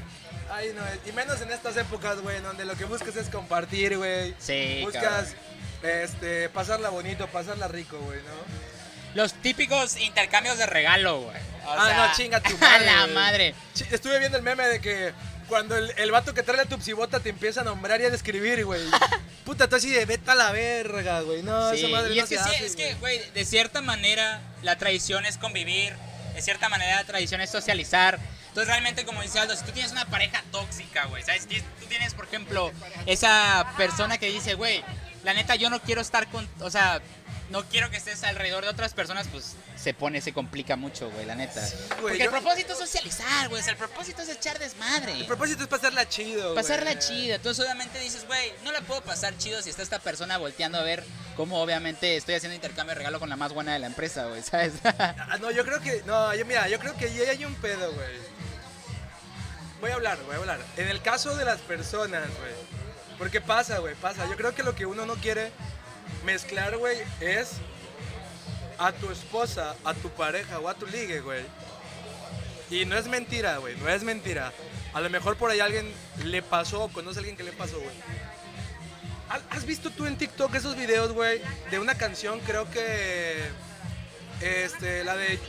Ahí 0.51 0.73
no 0.75 0.85
es. 0.85 0.99
Y 1.07 1.11
menos 1.13 1.41
en 1.41 1.51
estas 1.51 1.77
épocas, 1.77 2.19
güey, 2.21 2.41
donde 2.41 2.65
lo 2.65 2.75
que 2.75 2.85
buscas 2.85 3.15
es 3.15 3.29
compartir, 3.29 3.97
güey. 3.97 4.35
Sí, 4.39 4.81
Buscas, 4.83 5.35
este, 5.81 6.49
pasarla 6.49 6.89
bonito, 6.89 7.27
pasarla 7.27 7.67
rico, 7.67 7.97
güey, 7.99 8.19
¿no? 8.19 8.72
Los 9.15 9.33
típicos 9.33 9.98
intercambios 9.98 10.57
de 10.57 10.65
regalo, 10.65 11.21
güey. 11.21 11.38
O 11.65 11.71
ah, 11.71 11.86
sea, 11.86 12.07
no, 12.07 12.13
chinga 12.15 12.42
tu 12.42 12.56
a 12.56 12.60
madre. 12.60 12.86
la 12.86 13.01
güey. 13.04 13.13
madre. 13.13 13.56
Estuve 13.92 14.19
viendo 14.19 14.38
el 14.38 14.44
meme 14.44 14.65
de 14.68 14.81
que 14.81 15.13
cuando 15.48 15.77
el, 15.77 15.92
el 15.98 16.12
vato 16.12 16.33
que 16.33 16.44
trae 16.44 16.57
la 16.57 16.65
tupsibota 16.65 17.19
te 17.19 17.30
empieza 17.30 17.62
a 17.62 17.63
nombrar 17.63 18.01
y 18.01 18.06
a 18.06 18.10
describir, 18.10 18.65
güey. 18.65 18.81
Puta, 19.45 19.68
tú 19.68 19.75
así 19.75 19.89
de 19.89 20.06
vete 20.06 20.31
a 20.31 20.36
la 20.36 20.51
verga, 20.51 21.21
güey. 21.21 21.44
No, 21.44 21.71
Sí, 21.71 21.80
esa 21.80 21.88
madre 21.89 22.13
y 22.13 22.18
no 22.18 22.24
es 22.24 22.30
que 22.30 22.38
se 22.38 22.44
sí, 22.44 22.63
es 22.63 22.75
que, 22.75 22.94
güey. 22.95 23.19
de 23.31 23.45
cierta 23.45 23.81
manera 23.81 24.42
la 24.62 24.77
tradición 24.77 25.25
es 25.25 25.38
convivir, 25.38 25.94
de 26.33 26.42
cierta 26.42 26.69
manera 26.69 26.95
la 26.95 27.04
tradición 27.04 27.42
es 27.42 27.50
socializar. 27.50 28.19
Entonces 28.48 28.68
realmente, 28.68 29.04
como 29.04 29.21
dice 29.21 29.39
Aldo, 29.39 29.56
si 29.56 29.63
tú 29.65 29.71
tienes 29.71 29.92
una 29.92 30.06
pareja 30.06 30.44
tóxica, 30.51 31.06
güey, 31.06 31.24
¿sabes? 31.24 31.48
Tú 31.48 31.86
tienes, 31.88 32.13
por 32.13 32.25
ejemplo, 32.25 32.71
esa 33.07 33.65
persona 33.77 34.18
que 34.18 34.27
dice, 34.27 34.54
güey, 34.54 34.83
la 35.24 35.33
neta 35.33 35.56
yo 35.56 35.69
no 35.69 35.81
quiero 35.81 36.01
estar 36.01 36.27
con, 36.27 36.48
o 36.60 36.69
sea, 36.69 37.01
no 37.49 37.63
quiero 37.65 37.89
que 37.91 37.97
estés 37.97 38.23
alrededor 38.23 38.63
de 38.63 38.69
otras 38.69 38.93
personas, 38.93 39.27
pues 39.31 39.55
se 39.75 39.93
pone, 39.93 40.21
se 40.21 40.33
complica 40.33 40.75
mucho, 40.75 41.09
güey, 41.11 41.25
la 41.25 41.35
neta. 41.35 41.61
güey, 41.61 42.01
Porque 42.01 42.17
yo- 42.19 42.23
el 42.25 42.29
propósito 42.31 42.73
es 42.73 42.79
socializar, 42.79 43.49
güey, 43.49 43.61
o 43.61 43.63
sea, 43.63 43.73
el 43.73 43.77
propósito 43.77 44.21
es 44.21 44.29
echar 44.29 44.57
desmadre. 44.59 45.11
El 45.19 45.25
propósito 45.25 45.63
es 45.63 45.67
pasarla 45.69 46.07
chido, 46.07 46.53
güey. 46.53 46.55
Pasarla 46.55 46.97
chida. 46.97 47.35
Entonces, 47.35 47.63
obviamente 47.63 47.99
dices, 47.99 48.25
güey, 48.25 48.53
no 48.63 48.71
la 48.71 48.81
puedo 48.81 49.01
pasar 49.01 49.37
chido 49.37 49.61
si 49.61 49.69
está 49.69 49.83
esta 49.83 49.99
persona 49.99 50.37
volteando 50.37 50.77
a 50.77 50.83
ver 50.83 51.03
cómo, 51.35 51.61
obviamente, 51.61 52.15
estoy 52.15 52.35
haciendo 52.35 52.55
intercambio 52.55 52.91
de 52.93 52.99
regalo 52.99 53.19
con 53.19 53.29
la 53.29 53.35
más 53.35 53.53
buena 53.53 53.73
de 53.73 53.79
la 53.79 53.87
empresa, 53.87 54.25
güey, 54.25 54.41
¿sabes? 54.41 54.73
Ah, 54.97 55.37
no, 55.39 55.51
yo 55.51 55.65
creo 55.65 55.79
que. 55.81 56.01
No, 56.05 56.33
yo, 56.35 56.45
mira, 56.45 56.67
yo 56.69 56.79
creo 56.79 56.95
que 56.95 57.05
ahí 57.05 57.21
hay 57.21 57.45
un 57.45 57.55
pedo, 57.55 57.91
güey. 57.93 58.33
Voy 59.81 59.91
a 59.91 59.95
hablar, 59.95 60.17
voy 60.25 60.35
a 60.35 60.37
hablar. 60.37 60.59
En 60.77 60.87
el 60.87 61.01
caso 61.01 61.35
de 61.35 61.43
las 61.45 61.59
personas, 61.59 62.23
güey. 62.39 62.53
Porque 63.17 63.41
pasa, 63.41 63.79
güey, 63.79 63.95
pasa. 63.95 64.25
Yo 64.29 64.35
creo 64.37 64.55
que 64.55 64.63
lo 64.63 64.75
que 64.75 64.85
uno 64.85 65.05
no 65.05 65.15
quiere 65.15 65.51
mezclar, 66.23 66.77
güey, 66.77 66.97
es 67.19 67.53
a 68.77 68.91
tu 68.91 69.11
esposa, 69.11 69.75
a 69.85 69.93
tu 69.93 70.09
pareja 70.09 70.59
o 70.59 70.67
a 70.67 70.73
tu 70.73 70.85
ligue, 70.87 71.21
güey. 71.21 71.41
Y 72.69 72.85
no 72.85 72.97
es 72.97 73.07
mentira, 73.07 73.57
güey, 73.57 73.75
no 73.77 73.87
es 73.89 74.03
mentira. 74.03 74.51
A 74.93 75.01
lo 75.01 75.09
mejor 75.09 75.35
por 75.37 75.51
ahí 75.51 75.59
alguien 75.59 75.91
le 76.23 76.41
pasó 76.41 76.87
conoce 76.93 77.17
a 77.17 77.21
alguien 77.21 77.35
que 77.37 77.43
le 77.43 77.51
pasó, 77.51 77.77
güey. 77.79 77.95
¿Ha- 79.29 79.55
¿Has 79.55 79.65
visto 79.65 79.89
tú 79.89 80.05
en 80.05 80.17
TikTok 80.17 80.53
esos 80.55 80.75
videos, 80.75 81.11
güey, 81.11 81.41
de 81.71 81.79
una 81.79 81.95
canción, 81.95 82.39
creo 82.41 82.69
que 82.69 83.37
este, 84.41 85.03
la 85.03 85.15
de 85.15 85.39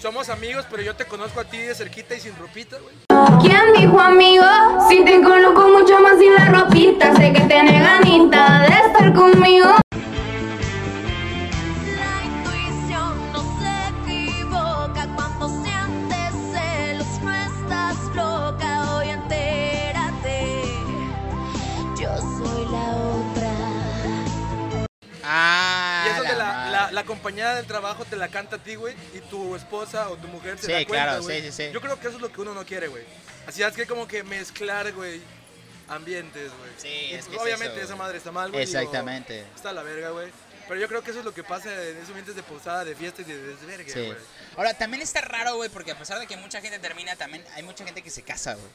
Somos 0.00 0.28
amigos, 0.28 0.64
pero 0.70 0.80
yo 0.82 0.94
te 0.94 1.04
conozco 1.06 1.40
a 1.40 1.44
ti 1.44 1.58
de 1.58 1.74
cerquita 1.74 2.14
y 2.14 2.20
sin 2.20 2.36
ropita, 2.36 2.76
güey. 2.78 2.94
¿Quién 3.40 3.72
dijo 3.76 3.98
amigo? 4.00 4.44
Si 4.88 5.04
te 5.04 5.20
conozco 5.20 5.68
mucho 5.68 5.98
más 6.00 6.18
sin 6.18 6.34
la 6.34 6.44
ropita, 6.46 7.14
sé 7.16 7.32
que 7.32 7.40
tenés 7.40 7.82
ganita 7.82 8.60
de 8.60 8.68
estar 8.86 9.12
conmigo. 9.12 9.68
Compañera 27.08 27.56
del 27.56 27.66
trabajo 27.66 28.04
te 28.04 28.14
la 28.14 28.28
canta 28.28 28.56
a 28.56 28.58
ti, 28.62 28.76
güey, 28.76 28.94
y 29.14 29.18
tu 29.22 29.56
esposa 29.56 30.08
o 30.10 30.16
tu 30.16 30.28
mujer 30.28 30.58
se 30.58 30.66
Sí, 30.66 30.72
da 30.72 30.78
cuenta, 30.86 31.04
claro, 31.06 31.22
güey. 31.24 31.40
sí, 31.42 31.50
sí, 31.50 31.64
sí. 31.66 31.72
Yo 31.72 31.80
creo 31.80 31.98
que 31.98 32.06
eso 32.06 32.16
es 32.16 32.22
lo 32.22 32.30
que 32.30 32.40
uno 32.40 32.54
no 32.54 32.64
quiere, 32.64 32.86
güey. 32.88 33.04
Así 33.46 33.62
es 33.62 33.72
que 33.74 33.86
como 33.86 34.06
que 34.06 34.22
mezclar, 34.22 34.92
güey, 34.92 35.20
ambientes, 35.88 36.50
güey. 36.58 36.70
Sí, 36.76 36.88
Y, 37.10 37.14
es 37.14 37.24
que 37.24 37.30
pues, 37.30 37.36
es 37.36 37.42
obviamente 37.42 37.74
eso, 37.76 37.84
esa 37.86 37.94
güey. 37.94 37.98
madre 38.06 38.18
está 38.18 38.30
mal, 38.30 38.50
güey. 38.52 38.64
digo, 38.66 38.78
Exactamente. 38.78 39.44
Está 39.56 39.70
a 39.70 39.72
la 39.72 39.82
verga, 39.82 40.10
güey. 40.10 40.30
Pero 40.68 40.78
yo 40.80 40.86
creo 40.88 41.02
que 41.02 41.10
eso 41.10 41.20
es 41.20 41.24
lo 41.24 41.32
que 41.32 41.42
pasa 41.42 41.72
en 41.72 41.96
esos 41.96 42.08
ambientes 42.08 42.34
de 42.36 42.42
posada, 42.42 42.84
de 42.84 42.94
fiesta 42.94 43.22
y 43.22 43.24
de 43.24 43.38
desvergue, 43.38 43.90
Sí. 43.90 44.00
güey. 44.04 44.18
Ahora, 44.56 44.74
también 44.74 45.02
está 45.02 45.22
raro, 45.22 45.56
güey, 45.56 45.70
porque 45.70 45.92
a 45.92 45.98
pesar 45.98 46.18
de 46.20 46.26
que 46.26 46.36
mucha 46.36 46.60
gente 46.60 46.78
termina, 46.78 47.16
también 47.16 47.42
hay 47.54 47.62
mucha 47.62 47.84
gente 47.86 48.02
que 48.02 48.10
se 48.10 48.22
casa, 48.22 48.52
güey. 48.54 48.66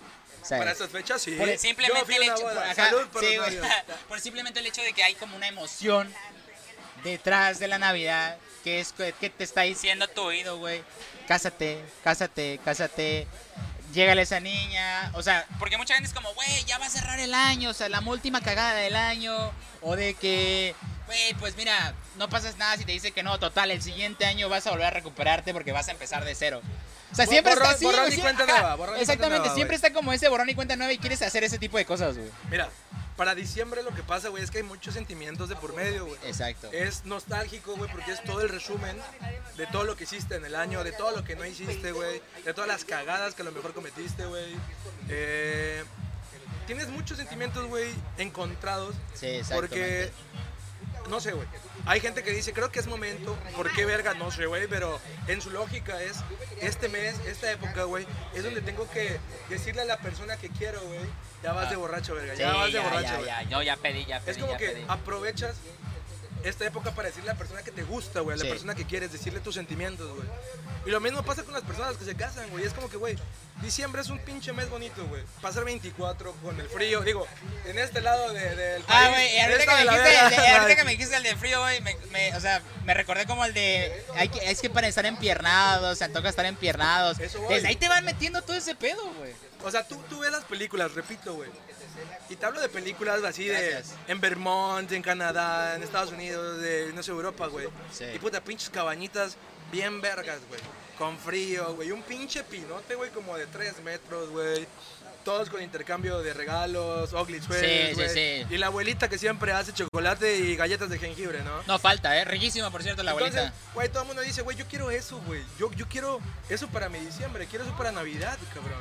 ¿sabes? 0.42 0.60
Para 0.60 0.72
estas 0.72 0.90
fechas, 0.90 1.22
sí. 1.22 1.36
Por 1.36 1.56
simplemente 1.58 2.16
el 2.16 2.24
hecho, 2.24 2.42
por, 2.42 2.58
ajá, 2.58 2.74
Salud 2.76 3.08
por 3.10 3.24
sí, 3.24 3.38
por 4.10 4.20
simplemente 4.20 4.60
el 4.60 4.66
hecho 4.66 4.82
de 4.82 4.92
que 4.94 5.04
hay 5.04 5.14
como 5.16 5.36
una 5.38 5.48
emoción 5.48 6.12
detrás 7.04 7.60
de 7.60 7.68
la 7.68 7.80
Navidad 7.80 8.38
que 8.64 8.80
es 8.80 8.94
que 8.94 9.30
te 9.30 9.44
está 9.44 9.62
diciendo 9.64 10.06
a 10.06 10.08
tu 10.08 10.22
oído, 10.22 10.58
güey, 10.58 10.82
cásate, 11.28 11.84
cásate, 12.04 12.60
cásate. 12.64 13.28
Llegale 13.94 14.22
a 14.22 14.24
esa 14.24 14.40
niña, 14.40 15.12
o 15.14 15.22
sea, 15.22 15.46
porque 15.60 15.78
mucha 15.78 15.94
gente 15.94 16.08
es 16.08 16.14
como, 16.16 16.34
güey, 16.34 16.64
ya 16.66 16.80
va 16.80 16.88
a 16.88 16.90
cerrar 16.90 17.20
el 17.20 17.34
año, 17.34 17.70
o 17.70 17.74
sea, 17.74 17.90
la 17.90 18.00
última 18.00 18.42
cagada 18.42 18.74
del 18.74 18.96
año, 18.96 19.52
o 19.82 19.96
de 19.96 20.16
que, 20.16 20.74
güey, 21.06 21.34
pues 21.36 21.56
mira, 21.58 21.94
no 22.18 22.28
pasas 22.28 22.58
nada 22.58 22.76
si 22.78 22.86
te 22.86 22.94
dice 22.94 23.12
que 23.12 23.22
no, 23.22 23.38
total, 23.38 23.70
el 23.70 23.84
siguiente 23.84 24.26
año 24.26 24.50
vas 24.50 24.66
a 24.66 24.72
volver 24.72 24.88
a 24.88 24.92
recuperarte 24.92 25.54
porque 25.54 25.72
vas 25.74 25.90
a 25.90 25.92
empezar 25.92 26.26
de 26.26 26.34
cero. 26.34 26.62
O 27.12 27.16
sea, 27.16 27.28
siempre 27.28 27.54
borrón- 27.54 27.64
está 27.66 27.76
así, 27.76 27.86
borrón 27.86 28.12
y 28.14 28.18
cuenta 28.18 28.46
nueva, 28.48 28.76
borrón 28.76 28.96
y 28.96 28.98
cuenta 28.98 29.02
Exactamente, 29.14 29.40
nueva, 29.42 29.56
siempre 29.56 29.76
está 29.76 29.94
como 29.94 30.12
ese 30.14 30.28
borrón 30.30 30.50
y 30.50 30.56
cuenta 30.56 30.76
nueva 30.76 30.92
y 30.94 30.98
quieres 30.98 31.22
hacer 31.22 31.44
ese 31.44 31.60
tipo 31.60 31.78
de 31.78 31.86
cosas, 31.86 32.18
güey. 32.18 32.30
Mira, 32.50 32.70
para 33.16 33.36
diciembre 33.36 33.84
lo 33.84 33.94
que 33.94 34.04
pasa, 34.04 34.30
güey, 34.30 34.44
es 34.44 34.52
que 34.52 34.60
hay 34.60 34.64
muchos 34.64 34.94
sentimientos 34.94 35.50
de 35.50 35.56
por 35.56 35.76
medio, 35.76 36.06
güey. 36.06 36.20
Exacto. 36.24 36.70
Es 36.72 37.06
nostálgico, 37.06 37.76
güey, 37.76 37.92
porque 37.92 38.12
es 38.12 38.24
todo 38.24 38.42
el 38.42 38.50
resumen 38.50 38.98
de 39.58 39.68
todo 39.68 39.84
lo 39.84 39.96
que 39.96 40.06
hiciste 40.06 40.36
en 40.36 40.46
el 40.46 40.56
año, 40.56 40.84
de 40.84 40.92
todo 40.92 41.12
lo 41.12 41.24
que 41.24 41.36
no 41.36 41.46
hiciste, 41.46 41.92
güey, 41.92 42.22
de 42.44 42.54
todas 42.54 42.68
las 42.68 42.86
cagadas 42.86 43.36
que 43.36 43.44
a 43.44 43.46
lo 43.46 43.52
mejor 43.52 43.74
cometiste, 43.74 44.26
güey. 44.26 44.56
Eh, 45.10 45.84
tienes 46.66 46.90
muchos 46.90 47.18
sentimientos, 47.18 47.68
güey, 47.68 47.92
encontrados. 48.18 48.96
Sí, 49.14 49.42
Porque 49.54 50.04
exactamente. 50.06 50.12
No 51.10 51.20
sé, 51.20 51.32
güey. 51.34 51.48
Hay 51.86 52.00
gente 52.00 52.24
que 52.24 52.32
dice, 52.32 52.54
creo 52.54 52.72
que 52.72 52.80
es 52.80 52.88
momento. 52.88 53.38
¿Por 53.56 53.72
qué 53.74 53.86
verga? 53.86 54.14
No 54.14 54.32
sé, 54.32 54.46
güey. 54.46 54.68
Pero 54.68 55.00
en 55.28 55.42
su 55.42 55.50
lógica 55.52 56.02
es, 56.02 56.18
este 56.62 56.90
mes, 56.90 57.16
esta 57.26 57.52
época, 57.52 57.84
güey, 57.84 58.06
es 58.34 58.44
donde 58.44 58.62
tengo 58.62 58.90
que 58.92 59.20
decirle 59.50 59.82
a 59.82 59.86
la 59.86 59.98
persona 59.98 60.38
que 60.38 60.50
quiero, 60.50 60.82
güey, 60.82 61.00
ya 61.44 61.54
vas 61.54 61.70
de 61.70 61.76
borracho, 61.76 62.16
verga. 62.16 62.34
Ya 62.36 62.54
vas 62.54 62.68
de 62.68 62.72
ya, 62.74 62.82
borracho, 62.82 63.04
ya, 63.04 63.16
güey. 63.16 63.26
ya, 63.28 63.42
yo 63.44 63.62
ya 63.62 63.76
pedí, 63.78 64.06
ya 64.06 64.20
pedí, 64.20 64.32
Es 64.32 64.38
como 64.38 64.54
ya 64.54 64.58
que 64.58 64.70
pedí. 64.70 64.86
aprovechas 64.88 65.56
esta 66.44 66.66
época 66.66 66.92
para 66.92 67.08
decirle 67.10 67.30
a 67.30 67.34
la 67.34 67.40
persona 67.40 67.62
que 67.64 67.72
te 67.72 67.84
gusta, 67.84 68.20
güey, 68.22 68.36
a 68.36 68.38
la 68.38 68.44
Sí. 68.44 68.50
persona 68.50 68.76
que 68.76 68.86
quieres, 68.86 69.12
decirle 69.12 69.40
tus 69.40 69.56
sentimientos, 69.56 70.10
güey. 70.16 70.28
Y 70.86 70.90
lo 70.90 71.00
mismo 71.00 71.24
pasa 71.24 71.44
con 71.44 71.54
las 71.54 71.64
personas 71.64 71.96
que 71.98 72.04
se 72.06 72.16
casan, 72.16 72.50
güey. 72.50 72.66
Es 72.66 72.74
como 72.74 72.90
que, 72.90 72.98
güey, 72.98 73.18
diciembre 73.62 74.02
es 74.02 74.10
un 74.10 74.20
pinche 74.20 74.52
mes 74.52 74.70
bonito, 74.70 75.06
güey. 75.08 75.24
Pasar 75.42 75.64
24 75.64 76.34
con 76.42 76.60
el 76.60 76.68
frío, 76.68 77.02
digo, 77.02 77.26
en 77.66 77.80
este 77.80 78.02
lado 78.02 78.34
de- 78.34 78.56
del 78.56 78.84
país. 78.84 79.00
Ah, 79.06 79.10
güey, 79.10 79.34
y 79.36 79.40
ahorita, 79.40 79.60
que 79.60 79.66
me, 79.68 79.78
de 79.78 79.84
dijiste, 80.10 80.42
de, 80.42 80.48
ahorita 80.48 80.76
que 80.76 80.84
me 80.84 80.92
dijiste 80.92 81.16
el 81.16 81.24
de 81.24 81.36
frío, 81.38 81.62
güey, 81.62 81.82
me, 81.82 81.96
me- 82.12 82.36
o 82.36 82.40
sea, 82.42 82.62
me 82.84 82.94
recordé 82.94 83.26
como 83.26 83.46
el 83.46 83.54
de, 83.54 84.06
hay 84.16 84.28
que, 84.28 84.52
es 84.52 84.60
que 84.60 84.70
para 84.70 84.88
estar 84.88 85.06
empiernados, 85.06 85.98
se 85.98 86.04
antoja 86.04 86.28
estar 86.30 86.46
empiernados. 86.46 87.18
Eso. 87.20 87.40
Desde 87.50 87.68
ahí 87.70 87.76
te 87.78 87.88
van 87.88 88.04
metiendo 88.04 88.42
todo 88.42 88.56
ese 88.58 88.76
pedo, 88.76 89.02
güey. 89.14 89.32
O 89.64 89.72
sea, 89.72 89.88
tú, 89.88 89.96
tú 90.10 90.20
ves 90.20 90.32
las 90.34 90.44
películas, 90.44 90.94
repito, 90.94 91.36
güey. 91.36 91.50
Y 92.30 92.36
te 92.36 92.46
hablo 92.46 92.60
de 92.62 92.70
películas 92.70 93.24
así 93.24 93.48
Gracias. 93.48 93.92
de 94.06 94.14
en 94.14 94.22
Vermont, 94.22 94.92
en 94.92 95.02
Canadá, 95.02 95.76
en 95.76 95.84
Estados 95.84 96.12
Unidos, 96.12 96.60
de 96.62 96.92
no 96.94 97.04
sé, 97.04 97.12
Europa, 97.12 97.48
güey. 97.48 97.68
Sí. 97.92 98.06
Y 98.14 98.20
puta, 98.20 98.42
pinches 98.42 98.70
cabañitas 98.70 99.38
bien 99.72 100.02
vergas, 100.02 100.40
güey. 100.48 100.62
Con 100.98 101.18
frío, 101.18 101.76
güey. 101.76 101.92
Un 101.92 102.04
pinche 102.04 102.44
pinote, 102.44 102.96
güey, 102.96 103.10
como 103.12 103.36
de 103.36 103.48
3 103.48 103.82
metros, 103.84 104.30
güey. 104.30 104.68
Todos 105.24 105.50
con 105.50 105.62
intercambio 105.62 106.20
de 106.22 106.34
regalos, 106.34 107.12
sweaters, 107.12 107.46
sí, 107.46 107.94
güey. 107.96 108.10
sí. 108.10 108.46
Y 108.50 108.58
la 108.58 108.68
abuelita 108.68 109.08
que 109.08 109.18
siempre 109.18 109.54
hace 109.54 109.72
chocolate 109.74 110.38
y 110.38 110.56
galletas 110.58 110.90
de 110.90 111.00
jengibre, 111.00 111.42
¿no? 111.44 111.64
No 111.66 111.80
falta, 111.80 112.18
¿eh? 112.18 112.26
Riquísimo, 112.26 112.70
por 112.72 112.84
cierto, 112.84 113.04
la 113.04 113.12
Entonces, 113.12 113.38
abuelita. 113.38 113.58
güey, 113.74 113.90
todo 113.90 114.02
el 114.02 114.08
mundo 114.08 114.22
dice, 114.22 114.42
güey, 114.42 114.58
yo 114.58 114.66
quiero 114.68 114.92
eso, 114.92 115.20
güey. 115.26 115.42
Yo, 115.58 115.72
yo 115.74 115.88
quiero 115.88 116.20
eso 116.50 116.68
para 116.68 116.90
mi 116.90 117.00
diciembre, 117.00 117.48
quiero 117.48 117.64
eso 117.64 117.76
para 117.78 117.92
Navidad, 117.94 118.38
cabrón. 118.54 118.80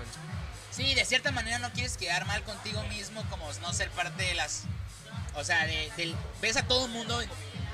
Sí, 0.73 0.95
de 0.95 1.05
cierta 1.05 1.31
manera 1.31 1.59
no 1.59 1.71
quieres 1.73 1.97
quedar 1.97 2.27
mal 2.27 2.43
contigo 2.43 2.83
mismo, 2.85 3.23
como 3.31 3.47
no 3.61 3.73
ser 3.73 3.91
parte 3.91 4.23
de 4.25 4.35
las. 4.35 4.63
O 5.35 5.45
sea, 5.45 5.67
de, 5.67 5.91
del- 5.97 6.15
ves 6.41 6.57
a 6.57 6.63
todo 6.67 6.87
el 6.87 6.91
mundo 6.93 7.21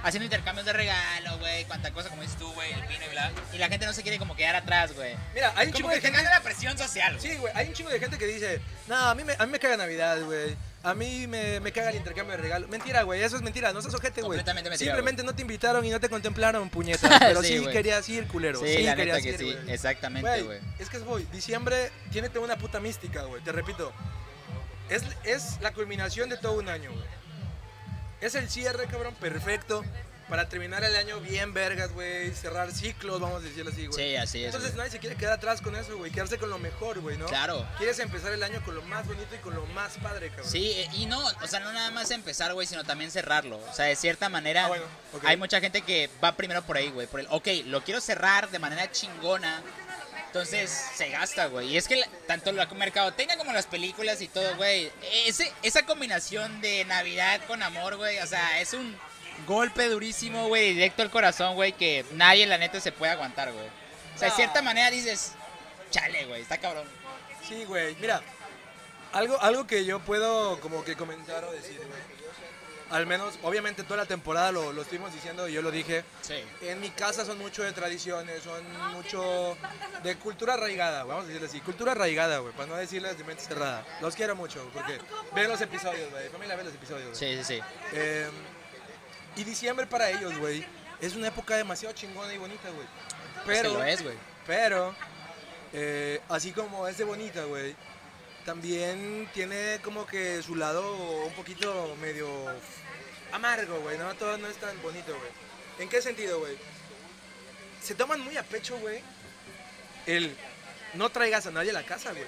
haciendo 0.04 0.24
intercambios 0.24 0.64
de 0.64 0.72
regalo, 0.72 1.38
güey, 1.38 1.64
cuánta 1.64 1.90
cosa, 1.92 2.08
como 2.08 2.22
dices 2.22 2.38
tú, 2.38 2.50
güey, 2.52 2.72
el 2.72 2.82
vino 2.82 3.04
y 3.04 3.08
bla. 3.10 3.32
Y 3.52 3.58
la 3.58 3.68
gente 3.68 3.84
no 3.84 3.92
se 3.92 4.02
quiere 4.02 4.16
como 4.18 4.36
quedar 4.36 4.54
atrás, 4.54 4.92
güey. 4.94 5.14
Mira, 5.34 5.52
hay 5.56 5.66
un 5.66 5.72
Como 5.72 5.76
chingo 5.76 5.88
que 5.88 5.94
de 5.96 6.00
te 6.00 6.06
gente... 6.08 6.22
gana 6.22 6.36
la 6.36 6.42
presión 6.42 6.78
social, 6.78 7.16
güey. 7.18 7.30
Sí, 7.32 7.36
güey, 7.38 7.52
hay 7.56 7.66
un 7.68 7.74
chingo 7.74 7.90
de 7.90 7.98
gente 7.98 8.16
que 8.16 8.26
dice, 8.26 8.60
no, 8.86 8.94
a 8.96 9.14
mí 9.16 9.24
me, 9.24 9.34
a 9.36 9.44
mí 9.44 9.50
me 9.52 9.58
caga 9.58 9.76
Navidad, 9.76 10.20
güey. 10.22 10.56
A 10.84 10.94
mí 10.94 11.26
me, 11.26 11.58
me 11.58 11.72
caga 11.72 11.90
el 11.90 11.96
intercambio 11.96 12.36
de 12.36 12.42
regalos. 12.44 12.70
Mentira, 12.70 13.02
güey, 13.02 13.20
eso 13.24 13.34
es 13.34 13.42
mentira, 13.42 13.72
no 13.72 13.82
seas 13.82 13.92
ojete, 13.94 14.20
güey. 14.20 14.38
Completamente 14.38 14.70
mentira, 14.70 14.92
Simplemente 14.92 15.24
no 15.24 15.34
te 15.34 15.42
invitaron 15.42 15.84
y 15.84 15.90
no 15.90 15.98
te 15.98 16.08
contemplaron, 16.08 16.70
puñetas. 16.70 17.10
Pero 17.18 17.42
Sí, 17.42 17.48
sí, 17.48 17.58
güey. 17.58 17.72
querías 17.72 18.08
ir, 18.08 18.28
culero. 18.28 18.60
Sí, 18.60 18.84
la 18.84 18.94
querías 18.94 19.16
neta 19.16 19.36
que 19.36 19.44
ir, 19.44 19.50
sí, 19.50 19.52
güey. 19.60 19.74
exactamente, 19.74 20.42
güey. 20.42 20.60
Es 20.78 20.88
que 20.88 20.98
es, 20.98 21.02
güey, 21.02 21.24
diciembre 21.32 21.90
tiene 22.12 22.28
toda 22.28 22.44
una 22.44 22.56
puta 22.56 22.78
mística, 22.78 23.22
güey, 23.24 23.42
te 23.42 23.50
repito. 23.50 23.92
Es, 24.88 25.02
es 25.24 25.58
la 25.60 25.72
culminación 25.72 26.28
de 26.30 26.36
todo 26.36 26.52
un 26.52 26.68
año, 26.68 26.92
güey. 26.92 27.04
Es 28.20 28.34
el 28.34 28.48
cierre, 28.50 28.87
cabrón, 28.87 29.14
perfecto. 29.14 29.84
Para 30.28 30.46
terminar 30.46 30.84
el 30.84 30.94
año 30.94 31.20
bien 31.20 31.54
vergas, 31.54 31.90
güey. 31.92 32.30
Cerrar 32.34 32.70
ciclos, 32.70 33.18
vamos 33.18 33.42
a 33.42 33.46
decirlo 33.46 33.70
así, 33.70 33.87
güey. 33.87 34.10
Sí, 34.10 34.16
así 34.16 34.40
es. 34.40 34.46
Entonces 34.46 34.72
güey. 34.72 34.78
nadie 34.78 34.90
se 34.90 34.98
quiere 34.98 35.16
quedar 35.16 35.32
atrás 35.32 35.62
con 35.62 35.75
eso, 35.75 35.96
güey. 35.96 36.10
Quedarse 36.10 36.37
con 36.37 36.50
lo 36.50 36.58
mejor, 36.58 37.00
güey, 37.00 37.16
¿no? 37.16 37.25
Claro. 37.26 37.66
Quieres 37.78 37.98
empezar 37.98 38.32
el 38.32 38.42
año 38.42 38.62
con 38.62 38.75
lo 38.75 38.82
más 38.82 39.06
bonito 39.06 39.34
y 39.34 39.38
con 39.38 39.54
lo 39.54 39.64
más 39.66 39.96
padre, 40.02 40.28
cabrón. 40.28 40.50
Sí, 40.50 40.72
eh, 40.72 40.90
y 40.92 41.06
no, 41.06 41.18
o 41.18 41.46
sea, 41.46 41.60
no 41.60 41.72
nada 41.72 41.90
más 41.92 42.10
empezar, 42.10 42.52
güey, 42.52 42.66
sino 42.66 42.84
también 42.84 43.10
cerrarlo. 43.10 43.56
O 43.56 43.72
sea, 43.72 43.87
de 43.87 43.96
cierta 43.96 44.28
manera, 44.28 44.66
Ah, 44.66 44.68
bueno, 44.68 44.84
hay 45.25 45.38
mucha 45.38 45.60
gente 45.60 45.80
que 45.80 46.10
va 46.22 46.37
primero 46.37 46.60
por 46.62 46.76
ahí, 46.76 46.90
güey. 46.90 47.06
Por 47.06 47.20
el, 47.20 47.26
ok, 47.30 47.48
lo 47.64 47.82
quiero 47.82 48.02
cerrar 48.02 48.50
de 48.50 48.58
manera 48.58 48.92
chingona. 48.92 49.62
Entonces 50.28 50.70
se 50.94 51.08
gasta, 51.11 51.47
güey. 51.47 51.68
Y 51.68 51.76
es 51.76 51.88
que 51.88 51.97
la- 51.97 52.06
tanto 52.26 52.52
la 52.52 52.66
mercadotecnia 52.66 53.37
como 53.37 53.52
las 53.52 53.66
películas 53.66 54.20
y 54.20 54.28
todo, 54.28 54.56
güey. 54.56 54.92
Ese, 55.26 55.52
esa 55.62 55.85
combinación 55.85 56.61
de 56.61 56.85
Navidad 56.85 57.40
con 57.47 57.62
amor, 57.62 57.97
güey. 57.97 58.18
O 58.20 58.26
sea, 58.26 58.61
es 58.61 58.73
un 58.75 58.97
golpe 59.47 59.88
durísimo, 59.88 60.49
güey, 60.49 60.75
directo 60.75 61.02
al 61.02 61.11
corazón, 61.11 61.54
güey, 61.54 61.73
que 61.73 62.04
nadie, 62.12 62.47
la 62.47 62.58
neta, 62.58 62.80
se 62.80 62.92
puede 62.92 63.12
aguantar, 63.12 63.52
güey. 63.52 63.66
O 64.14 64.18
sea, 64.18 64.28
de 64.28 64.35
cierta 64.35 64.62
manera 64.62 64.90
dices, 64.90 65.32
chale, 65.90 66.26
güey, 66.26 66.42
está 66.42 66.58
cabrón. 66.58 66.87
Sí, 67.49 67.64
güey. 67.64 67.94
Mira, 68.00 68.20
algo, 69.12 69.40
algo 69.40 69.66
que 69.66 69.85
yo 69.85 70.00
puedo 70.00 70.61
como 70.61 70.85
que 70.85 70.94
comentar 70.97 71.42
o 71.44 71.52
decir, 71.52 71.78
güey. 71.78 72.17
Al 72.90 73.07
menos, 73.07 73.38
obviamente 73.42 73.83
toda 73.83 73.99
la 73.99 74.07
temporada 74.07 74.50
lo, 74.50 74.73
lo 74.73 74.80
estuvimos 74.83 75.12
diciendo 75.12 75.47
y 75.47 75.52
yo 75.52 75.61
lo 75.61 75.71
dije. 75.71 76.04
Sí. 76.23 76.42
En 76.62 76.80
mi 76.80 76.88
casa 76.90 77.25
son 77.26 77.37
mucho 77.38 77.62
de 77.62 77.73
tradiciones, 77.73 78.42
son 78.42 78.62
mucho 78.95 79.57
de 80.02 80.16
cultura 80.16 80.54
arraigada, 80.54 81.04
vamos 81.04 81.25
a 81.25 81.26
decirle 81.26 81.49
así. 81.49 81.61
Cultura 81.61 81.92
arraigada, 81.92 82.38
güey, 82.38 82.54
para 82.54 82.66
no 82.68 82.76
decirles 82.76 83.18
de 83.18 83.25
mente 83.25 83.42
cerrada. 83.42 83.85
Los 84.00 84.14
quiero 84.14 84.35
mucho, 84.37 84.66
porque 84.73 84.99
ven 85.35 85.49
los 85.49 85.61
episodios, 85.61 86.11
güey. 86.11 86.28
Familia, 86.30 86.57
ve 86.57 86.64
los 86.64 86.75
episodios, 86.75 87.09
güey. 87.11 87.37
Sí, 87.37 87.45
sí, 87.45 87.57
sí. 87.57 87.62
Eh, 87.92 88.28
y 89.37 89.45
diciembre 89.45 89.87
para 89.87 90.11
ellos, 90.11 90.37
güey, 90.38 90.64
es 91.00 91.14
una 91.14 91.28
época 91.28 91.57
demasiado 91.57 91.95
chingona 91.95 92.33
y 92.33 92.38
bonita, 92.38 92.71
güey. 92.71 92.87
Es 92.87 93.42
que 93.42 93.47
Pero, 93.47 93.75
lo 93.75 93.85
es, 93.85 94.02
güey. 94.02 94.16
pero, 94.47 94.95
eh, 95.73 96.21
así 96.28 96.52
como 96.52 96.88
es 96.88 96.97
de 96.97 97.04
bonita, 97.04 97.45
güey, 97.45 97.76
también 98.49 99.28
tiene 99.35 99.78
como 99.85 100.07
que 100.07 100.43
su 100.43 100.55
lado 100.55 100.97
un 101.26 101.35
poquito 101.35 101.95
medio 102.00 102.26
amargo, 103.31 103.78
güey, 103.81 103.99
¿no? 103.99 104.14
Todo 104.14 104.38
no 104.38 104.47
es 104.47 104.57
tan 104.57 104.81
bonito, 104.81 105.14
güey. 105.14 105.31
¿En 105.78 105.90
qué 105.90 106.00
sentido, 106.00 106.38
güey? 106.38 106.57
Se 107.83 107.95
toman 107.95 108.23
muy 108.23 108.38
a 108.38 108.43
pecho, 108.43 108.78
güey, 108.78 109.02
el 110.07 110.35
no 110.95 111.11
traigas 111.11 111.47
a 111.47 111.50
nadie 111.50 111.73
a 111.73 111.75
la 111.75 111.83
casa, 111.83 112.12
güey. 112.12 112.25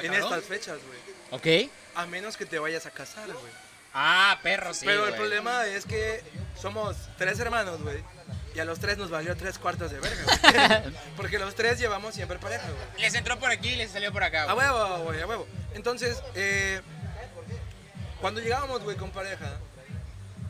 En 0.00 0.12
cabrón. 0.12 0.34
estas 0.34 0.44
fechas, 0.44 0.78
güey. 0.86 1.66
Ok. 1.66 1.70
A 1.96 2.06
menos 2.06 2.36
que 2.36 2.46
te 2.46 2.60
vayas 2.60 2.86
a 2.86 2.92
casar, 2.92 3.26
güey. 3.26 3.52
Ah, 3.92 4.38
perro, 4.44 4.72
sí. 4.72 4.86
Pero 4.86 5.02
el 5.02 5.10
güey. 5.10 5.18
problema 5.18 5.66
es 5.66 5.84
que 5.84 6.22
somos 6.62 6.96
tres 7.18 7.40
hermanos, 7.40 7.82
güey. 7.82 8.04
Y 8.54 8.58
a 8.58 8.64
los 8.64 8.80
tres 8.80 8.98
nos 8.98 9.10
valió 9.10 9.36
tres 9.36 9.58
cuartos 9.58 9.90
de 9.90 10.00
verga, 10.00 10.24
güey. 10.24 10.94
Porque 11.16 11.38
los 11.38 11.54
tres 11.54 11.78
llevamos 11.78 12.14
siempre 12.14 12.38
pareja, 12.38 12.64
güey. 12.68 13.00
Les 13.02 13.14
entró 13.14 13.38
por 13.38 13.50
aquí 13.50 13.70
y 13.70 13.76
les 13.76 13.90
salió 13.92 14.12
por 14.12 14.24
acá. 14.24 14.42
A 14.42 14.54
güey. 14.54 14.66
huevo, 14.66 15.04
güey, 15.04 15.20
a 15.20 15.26
huevo. 15.26 15.46
Entonces, 15.74 16.20
eh, 16.34 16.80
cuando 18.20 18.40
llegábamos, 18.40 18.82
güey, 18.82 18.96
con 18.96 19.10
pareja, 19.10 19.58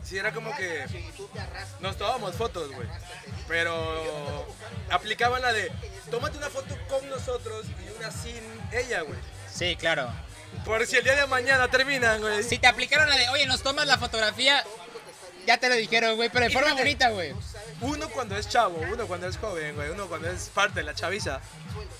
sí 0.03 0.17
era 0.17 0.31
como 0.33 0.55
que 0.55 0.85
nos 1.79 1.95
tomábamos 1.97 2.35
fotos, 2.35 2.71
güey. 2.71 2.87
Pero 3.47 4.47
aplicaban 4.89 5.41
la 5.41 5.53
de, 5.53 5.71
tómate 6.09 6.37
una 6.37 6.49
foto 6.49 6.77
con 6.89 7.07
nosotros 7.09 7.65
y 7.85 7.97
una 7.97 8.11
sin 8.11 8.41
ella, 8.71 9.01
güey. 9.01 9.19
Sí, 9.53 9.75
claro. 9.75 10.09
Por 10.65 10.85
si 10.85 10.97
el 10.97 11.03
día 11.03 11.15
de 11.15 11.27
mañana 11.27 11.69
terminan, 11.69 12.19
güey. 12.19 12.43
Si 12.43 12.57
te 12.57 12.67
aplicaron 12.67 13.09
la 13.09 13.15
de, 13.15 13.29
oye, 13.29 13.45
nos 13.45 13.63
tomas 13.63 13.87
la 13.87 13.97
fotografía, 13.97 14.63
ya 15.45 15.57
te 15.57 15.69
lo 15.69 15.75
dijeron, 15.75 16.15
güey, 16.15 16.29
pero 16.29 16.45
de 16.45 16.51
forma 16.51 16.69
fíjate, 16.69 16.83
bonita, 16.83 17.09
güey. 17.09 17.33
Uno 17.81 18.09
cuando 18.09 18.37
es 18.37 18.47
chavo, 18.49 18.77
uno 18.91 19.07
cuando 19.07 19.27
es 19.27 19.37
joven, 19.37 19.75
güey, 19.75 19.89
uno 19.89 20.07
cuando 20.07 20.29
es 20.29 20.49
parte 20.49 20.79
de 20.81 20.83
la 20.83 20.93
chaviza, 20.93 21.39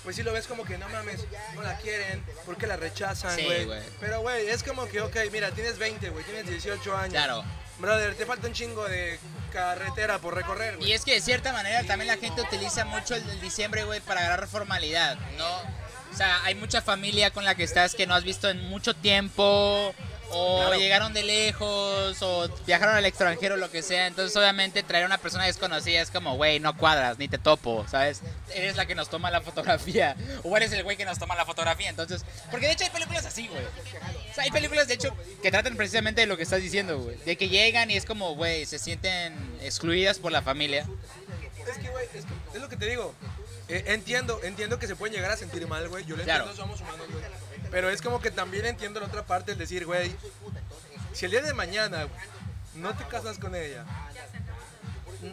pues 0.04 0.16
sí 0.16 0.22
lo 0.22 0.32
ves 0.32 0.46
como 0.46 0.64
que 0.64 0.78
no 0.78 0.88
mames, 0.88 1.24
no 1.54 1.62
la 1.62 1.76
quieren, 1.78 2.24
¿por 2.46 2.56
qué 2.56 2.66
la 2.66 2.76
rechazan, 2.76 3.36
Sí, 3.36 3.44
güey? 3.44 3.64
güey. 3.64 3.80
Pero, 4.00 4.20
güey, 4.20 4.48
es 4.48 4.62
como 4.62 4.86
que, 4.86 5.00
ok, 5.00 5.16
mira, 5.32 5.50
tienes 5.50 5.78
20, 5.78 6.10
güey, 6.10 6.24
tienes 6.24 6.46
18 6.46 6.96
años. 6.96 7.12
Claro. 7.12 7.44
Brother, 7.78 8.14
te 8.14 8.26
falta 8.26 8.46
un 8.46 8.52
chingo 8.52 8.86
de 8.88 9.18
carretera 9.52 10.18
por 10.18 10.34
recorrer, 10.34 10.76
güey. 10.76 10.90
Y 10.90 10.92
es 10.92 11.04
que 11.04 11.14
de 11.14 11.20
cierta 11.20 11.52
manera 11.52 11.82
también 11.84 12.06
la 12.08 12.16
gente 12.16 12.40
utiliza 12.42 12.84
mucho 12.84 13.14
el 13.14 13.26
del 13.26 13.40
diciembre, 13.40 13.84
güey, 13.84 14.00
para 14.00 14.20
agarrar 14.20 14.48
formalidad, 14.48 15.16
¿no? 15.36 15.48
O 16.12 16.16
sea, 16.16 16.44
hay 16.44 16.54
mucha 16.54 16.82
familia 16.82 17.30
con 17.30 17.44
la 17.44 17.54
que 17.54 17.64
estás 17.64 17.94
que 17.94 18.06
no 18.06 18.14
has 18.14 18.22
visto 18.22 18.48
en 18.50 18.68
mucho 18.68 18.94
tiempo, 18.94 19.94
o 20.32 20.58
Claro. 20.60 20.76
llegaron 20.78 21.12
de 21.12 21.22
lejos, 21.22 22.20
o 22.22 22.48
viajaron 22.66 22.94
al 22.96 23.04
extranjero, 23.04 23.56
lo 23.56 23.70
que 23.70 23.82
sea. 23.82 24.06
Entonces, 24.06 24.36
obviamente, 24.36 24.82
traer 24.82 25.04
a 25.04 25.06
una 25.06 25.18
persona 25.18 25.44
desconocida 25.44 26.00
es 26.00 26.10
como, 26.10 26.36
güey, 26.36 26.58
no 26.60 26.76
cuadras, 26.76 27.18
ni 27.18 27.28
te 27.28 27.38
topo, 27.38 27.84
¿sabes? 27.90 28.20
Eres 28.54 28.76
la 28.76 28.86
que 28.86 28.94
nos 28.94 29.08
toma 29.10 29.30
la 29.30 29.40
fotografía, 29.40 30.16
o 30.44 30.56
eres 30.56 30.72
el 30.72 30.82
güey 30.84 30.96
que 30.96 31.04
nos 31.04 31.18
toma 31.18 31.34
la 31.36 31.44
fotografía. 31.44 31.88
Entonces, 31.88 32.24
porque 32.50 32.66
de 32.66 32.72
hecho 32.72 32.84
hay 32.84 32.90
películas 32.90 33.24
así, 33.26 33.46
güey. 33.48 33.62
O 33.62 34.34
sea, 34.34 34.44
hay 34.44 34.50
películas, 34.50 34.88
de 34.88 34.94
hecho, 34.94 35.14
que 35.42 35.50
tratan 35.50 35.76
precisamente 35.76 36.22
de 36.22 36.26
lo 36.26 36.36
que 36.36 36.42
estás 36.44 36.60
diciendo, 36.62 36.98
güey. 36.98 37.16
De 37.24 37.36
que 37.36 37.48
llegan 37.48 37.90
y 37.90 37.96
es 37.96 38.04
como, 38.06 38.34
güey, 38.34 38.64
se 38.66 38.78
sienten 38.78 39.34
excluidas 39.62 40.18
por 40.18 40.32
la 40.32 40.42
familia. 40.42 40.86
Es 41.70 41.78
que, 41.78 41.88
güey, 41.90 42.04
es, 42.06 42.24
que- 42.24 42.56
es 42.56 42.60
lo 42.60 42.68
que 42.68 42.76
te 42.76 42.86
digo. 42.86 43.14
Eh, 43.68 43.84
entiendo, 43.88 44.40
entiendo 44.42 44.78
que 44.78 44.86
se 44.86 44.96
pueden 44.96 45.14
llegar 45.14 45.30
a 45.30 45.36
sentir 45.36 45.66
mal, 45.68 45.88
güey. 45.88 46.04
Yo 46.04 46.16
lo 46.16 46.24
Claro. 46.24 46.44
entiendo, 46.44 46.62
somos 46.62 46.80
humanos, 46.80 47.06
güey. 47.10 47.22
Pero 47.72 47.88
es 47.88 48.02
como 48.02 48.20
que 48.20 48.30
también 48.30 48.66
entiendo 48.66 49.00
la 49.00 49.06
otra 49.06 49.24
parte, 49.24 49.52
el 49.52 49.58
decir, 49.58 49.86
güey, 49.86 50.14
si 51.14 51.24
el 51.24 51.30
día 51.30 51.42
de 51.42 51.54
mañana 51.54 52.06
no 52.74 52.94
te 52.94 53.04
casas 53.04 53.38
con 53.38 53.54
ella, 53.56 53.84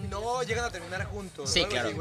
no 0.10 0.42
llegan 0.44 0.64
a 0.64 0.70
terminar 0.70 1.04
juntos. 1.06 1.50
Sí, 1.50 1.66
claro. 1.66 1.90
así. 1.90 2.00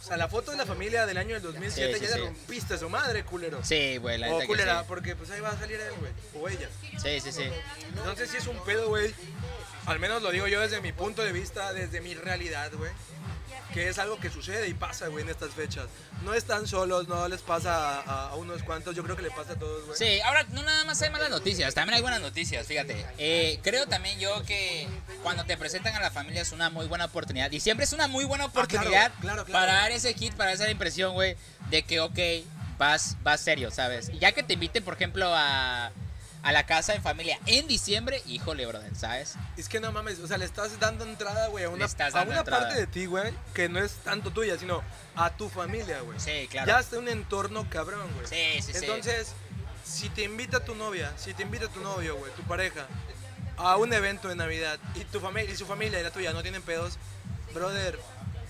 O 0.00 0.04
sea, 0.04 0.16
la 0.16 0.28
foto 0.28 0.52
de 0.52 0.56
la 0.56 0.66
familia 0.66 1.04
del 1.04 1.16
año 1.16 1.34
del 1.34 1.42
2007 1.42 1.94
Sí, 1.94 1.98
sí, 1.98 2.10
ya 2.10 2.16
le 2.16 2.26
rompiste 2.26 2.74
a 2.74 2.78
su 2.78 2.88
madre, 2.88 3.24
culero. 3.24 3.58
Sí, 3.64 3.96
güey, 3.96 4.18
la 4.18 4.32
o 4.32 4.38
que 4.38 4.46
culera, 4.46 4.84
porque 4.84 5.16
pues 5.16 5.30
ahí 5.32 5.40
va 5.40 5.50
a 5.50 5.58
salir 5.58 5.80
él, 5.80 5.92
güey. 5.98 6.12
O 6.40 6.48
ella. 6.48 6.68
Sí, 7.02 7.20
sí, 7.20 7.32
sí. 7.32 7.50
Entonces 7.96 8.30
sí 8.30 8.36
es 8.36 8.46
un 8.46 8.62
pedo, 8.64 8.88
güey. 8.88 9.12
al 9.86 9.98
menos 9.98 10.22
lo 10.22 10.30
digo 10.30 10.46
yo 10.46 10.60
desde 10.60 10.80
mi 10.80 10.92
punto 10.92 11.24
de 11.24 11.32
vista, 11.32 11.72
desde 11.72 12.00
mi 12.00 12.14
realidad, 12.14 12.70
güey. 12.72 12.92
Que 13.72 13.88
es 13.88 13.98
algo 13.98 14.18
que 14.18 14.30
sucede 14.30 14.68
y 14.68 14.74
pasa, 14.74 15.08
güey, 15.08 15.24
en 15.24 15.30
estas 15.30 15.50
fechas. 15.52 15.86
No 16.24 16.32
están 16.34 16.66
solos, 16.66 17.08
no 17.08 17.28
les 17.28 17.42
pasa 17.42 18.00
a, 18.00 18.30
a 18.30 18.34
unos 18.36 18.62
cuantos, 18.62 18.94
yo 18.96 19.02
creo 19.02 19.16
que 19.16 19.22
le 19.22 19.30
pasa 19.30 19.52
a 19.52 19.56
todos, 19.56 19.84
güey. 19.86 19.98
Sí, 19.98 20.20
ahora 20.22 20.44
no 20.50 20.62
nada 20.62 20.84
más 20.84 21.00
hay 21.02 21.10
malas 21.10 21.30
noticias, 21.30 21.74
también 21.74 21.96
hay 21.96 22.02
buenas 22.02 22.20
noticias, 22.20 22.66
fíjate. 22.66 23.04
Eh, 23.18 23.58
creo 23.62 23.86
también 23.86 24.18
yo 24.18 24.42
que 24.44 24.88
cuando 25.22 25.44
te 25.44 25.56
presentan 25.56 25.94
a 25.94 26.00
la 26.00 26.10
familia 26.10 26.42
es 26.42 26.52
una 26.52 26.70
muy 26.70 26.86
buena 26.86 27.04
oportunidad. 27.06 27.50
Y 27.52 27.60
siempre 27.60 27.84
es 27.84 27.92
una 27.92 28.08
muy 28.08 28.24
buena 28.24 28.46
oportunidad 28.46 29.12
Ah, 29.14 29.20
claro, 29.20 29.44
claro. 29.44 29.52
para 29.66 29.74
dar 29.74 29.90
ese 29.90 30.14
hit, 30.14 30.34
para 30.34 30.50
dar 30.52 30.60
esa 30.60 30.70
impresión, 30.70 31.12
güey, 31.14 31.36
de 31.70 31.82
que, 31.82 32.00
ok, 32.00 32.18
vas, 32.78 33.16
vas 33.22 33.40
serio, 33.40 33.70
¿sabes? 33.70 34.08
Y 34.10 34.18
ya 34.18 34.32
que 34.32 34.42
te 34.42 34.54
inviten, 34.54 34.84
por 34.84 34.94
ejemplo, 34.94 35.26
a, 35.34 35.90
a 36.46 36.52
la 36.52 36.64
casa 36.64 36.94
en 36.94 37.02
familia 37.02 37.40
en 37.46 37.66
diciembre, 37.66 38.22
híjole, 38.24 38.66
brother, 38.66 38.94
¿sabes? 38.94 39.34
Es 39.56 39.68
que 39.68 39.80
no 39.80 39.90
mames, 39.90 40.20
o 40.20 40.28
sea, 40.28 40.38
le 40.38 40.44
estás 40.44 40.78
dando 40.78 41.04
entrada, 41.04 41.48
güey, 41.48 41.64
a 41.64 41.70
una, 41.70 41.86
a 41.86 42.22
una 42.22 42.44
parte 42.44 42.76
de 42.76 42.86
ti, 42.86 43.06
güey, 43.06 43.34
que 43.52 43.68
no 43.68 43.80
es 43.80 43.96
tanto 44.04 44.30
tuya, 44.30 44.56
sino 44.56 44.80
a 45.16 45.30
tu 45.30 45.48
familia, 45.48 46.02
güey. 46.02 46.20
Sí, 46.20 46.46
claro. 46.48 46.68
Ya 46.68 46.78
está 46.78 47.00
un 47.00 47.08
entorno 47.08 47.68
cabrón, 47.68 48.08
güey. 48.14 48.28
Sí, 48.28 48.62
sí, 48.62 48.72
sí. 48.78 48.84
Entonces, 48.84 49.32
si 49.84 50.08
te 50.08 50.22
invita 50.22 50.64
tu 50.64 50.76
novia, 50.76 51.12
si 51.16 51.34
te 51.34 51.42
invita 51.42 51.66
tu 51.66 51.80
novio, 51.80 52.16
güey, 52.16 52.30
tu 52.34 52.42
pareja, 52.42 52.86
a 53.56 53.76
un 53.76 53.92
evento 53.92 54.28
de 54.28 54.36
Navidad 54.36 54.78
y 54.94 55.02
tu 55.04 55.18
familia 55.18 55.52
y 55.52 55.56
su 55.56 55.66
familia 55.66 55.98
y 55.98 56.04
la 56.04 56.12
tuya 56.12 56.32
no 56.32 56.42
tienen 56.42 56.62
pedos, 56.62 56.96
brother, 57.54 57.98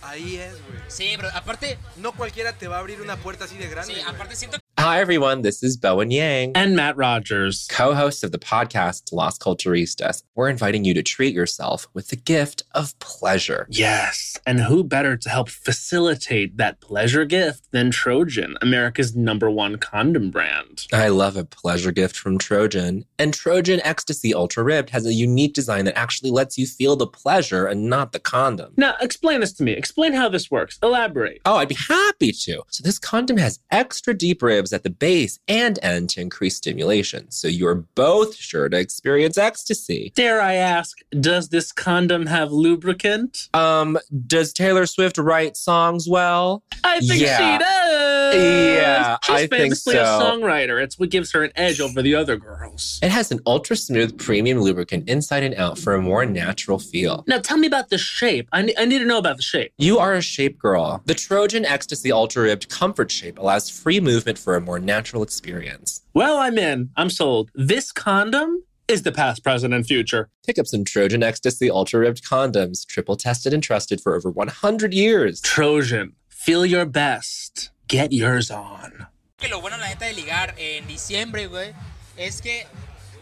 ahí 0.03 0.37
es, 0.37 0.53
güey. 0.67 0.81
Sí, 0.89 1.17
bro, 1.17 1.31
aparte, 1.33 1.79
No 1.97 2.13
cualquiera 2.13 2.53
te 2.53 2.69
va 2.69 2.77
a 2.77 2.81
abrir 2.81 3.01
una 3.01 3.17
puerta 3.17 3.47
así 3.47 3.57
de 3.57 3.69
grande. 3.69 3.95
sí, 3.95 4.01
aparte 4.03 4.37
siento 4.37 4.59
Hi, 4.79 5.01
everyone. 5.01 5.41
This 5.41 5.63
is 5.63 5.77
Bowen 5.79 6.11
Yang, 6.11 6.53
and 6.55 6.77
Matt 6.77 6.99
Rogers. 6.99 7.67
co 7.71 7.95
host 7.95 8.23
of 8.23 8.31
the 8.31 8.39
podcast 8.39 9.11
Lost 9.11 9.41
Culturistas. 9.41 10.23
We're 10.35 10.51
inviting 10.51 10.85
you 10.85 10.93
to 10.95 11.03
treat 11.03 11.35
yourself 11.35 11.89
with 11.95 12.09
the 12.09 12.17
gift 12.17 12.63
of 12.73 12.97
pleasure. 12.99 13.67
Yes, 13.71 14.39
and 14.47 14.61
who 14.61 14.85
better 14.85 15.17
to 15.17 15.29
help 15.31 15.49
facilitate 15.49 16.59
that 16.59 16.81
pleasure 16.81 17.25
gift 17.25 17.73
than 17.73 17.91
Trojan, 17.91 18.59
America's 18.61 19.17
number 19.17 19.51
one 19.51 19.79
condom 19.79 20.31
brand? 20.31 20.87
I 20.93 21.09
love 21.09 21.37
a 21.37 21.45
pleasure 21.45 21.91
gift 21.91 22.15
from 22.15 22.37
Trojan. 22.37 23.07
And 23.19 23.33
Trojan 23.33 23.81
Ecstasy 23.83 24.35
Ultra 24.35 24.63
Ribbed 24.63 24.91
has 24.91 25.07
a 25.07 25.15
unique 25.15 25.55
design 25.55 25.87
that 25.87 25.99
actually 25.99 26.31
lets 26.31 26.59
you 26.59 26.67
feel 26.67 26.97
the 26.97 27.07
pleasure 27.07 27.67
and 27.67 27.89
not 27.89 28.13
the 28.13 28.21
condom. 28.21 28.75
Now, 28.77 28.95
explain 29.01 29.41
this 29.41 29.55
to 29.55 29.63
me. 29.65 29.73
Explain 29.73 30.13
how 30.13 30.29
this 30.29 30.51
works. 30.51 30.79
Elaborate. 30.83 31.41
Oh, 31.47 31.57
I'd 31.57 31.69
be 31.69 31.79
happy 31.89 32.31
to. 32.31 32.63
So, 32.69 32.83
this 32.85 32.99
condom 32.99 33.39
has 33.39 33.59
extra 33.71 34.13
deep 34.15 34.43
ribs 34.43 34.66
at 34.73 34.83
the 34.83 34.91
base 34.91 35.39
and 35.49 35.79
end 35.83 36.11
to 36.11 36.21
increase 36.21 36.57
stimulation. 36.57 37.31
So, 37.31 37.49
you're 37.49 37.75
both 37.75 38.35
sure 38.37 38.69
to 38.69 38.79
experience 38.79 39.39
ecstasy. 39.39 40.13
Dare 40.15 40.41
I 40.41 40.55
ask, 40.55 40.99
does 41.21 41.49
this 41.51 41.73
condom 41.73 42.27
have 42.27 42.53
lubricant? 42.53 43.49
Um, 43.55 43.99
does 44.27 44.53
Taylor 44.53 44.87
Swift 44.87 45.19
write 45.19 45.57
songs 45.57 46.09
well? 46.09 46.63
I 46.85 47.01
think 47.01 47.21
Yeah. 47.23 47.37
she 47.59 47.59
does. 47.65 48.35
Yeah, 48.35 49.17
She's 49.23 49.35
I 49.35 49.39
think 49.47 49.51
famously 49.53 49.97
a 49.97 50.05
songwriter. 50.05 50.83
It's 50.83 50.99
what 50.99 51.11
gives 51.11 51.33
her 51.33 51.43
an 51.45 51.53
edge 51.57 51.81
over 51.81 52.03
the 52.03 52.15
other 52.15 52.37
girls. 52.37 52.99
It 53.03 53.11
has 53.11 53.31
an 53.31 53.41
ultra 53.47 53.77
smooth 53.77 54.19
premium 54.19 54.61
lubricant 54.61 55.09
inside 55.09 55.43
and 55.43 55.55
out 55.55 55.79
for 55.79 55.95
a 55.95 56.03
more 56.03 56.27
natural 56.27 56.79
feel. 56.79 57.25
Now, 57.27 57.39
tell 57.39 57.57
me 57.57 57.67
about 57.67 57.89
the 57.91 57.99
shape. 57.99 58.49
I, 58.53 58.73
I 58.77 58.85
need 58.85 58.99
to 58.99 59.05
know 59.05 59.19
about 59.19 59.37
the 59.37 59.43
shape. 59.43 59.73
You 59.79 59.99
are 59.99 60.15
a 60.15 60.21
shape 60.21 60.59
girl. 60.59 61.03
The 61.07 61.15
Trojan 61.15 61.65
Ecstasy 61.65 62.11
Ultra 62.13 62.43
Ribbed 62.45 62.69
Comfort 62.69 63.11
Shape 63.11 63.39
allows 63.39 63.71
free 63.71 64.01
movement 64.01 64.39
for 64.39 64.56
a 64.57 64.61
more 64.61 64.79
natural 64.79 65.23
experience. 65.23 66.03
Well, 66.15 66.39
I'm 66.39 66.59
in. 66.59 66.91
I'm 66.97 67.11
sold. 67.11 67.51
This 67.55 67.93
condom 67.93 68.65
is 68.89 69.03
the 69.03 69.13
past, 69.13 69.43
present, 69.43 69.75
and 69.75 69.87
future. 69.87 70.29
Pick 70.47 70.59
up 70.59 70.67
some 70.67 70.85
Trojan 70.85 71.23
Ecstasy 71.23 71.71
Ultra 71.71 72.01
Ribbed 72.01 72.25
condoms, 72.25 72.87
triple 72.87 73.17
tested 73.17 73.53
and 73.53 73.63
trusted 73.63 74.01
for 74.01 74.15
over 74.15 74.31
100 74.31 74.95
years. 74.95 75.41
Trojan, 75.41 76.13
feel 76.29 76.67
your 76.67 76.85
best. 76.85 77.71
Get 77.89 78.13
yours 78.13 78.51
on. 78.51 79.07
que 79.37 79.49
lo 79.49 79.61
bueno, 79.61 79.77
la 79.77 79.89
neta, 79.89 80.07
de 80.07 80.15
ligar 80.15 80.55
en 80.57 80.87
diciembre, 80.87 81.47
güey, 81.47 81.75
es 82.17 82.41
que 82.41 82.67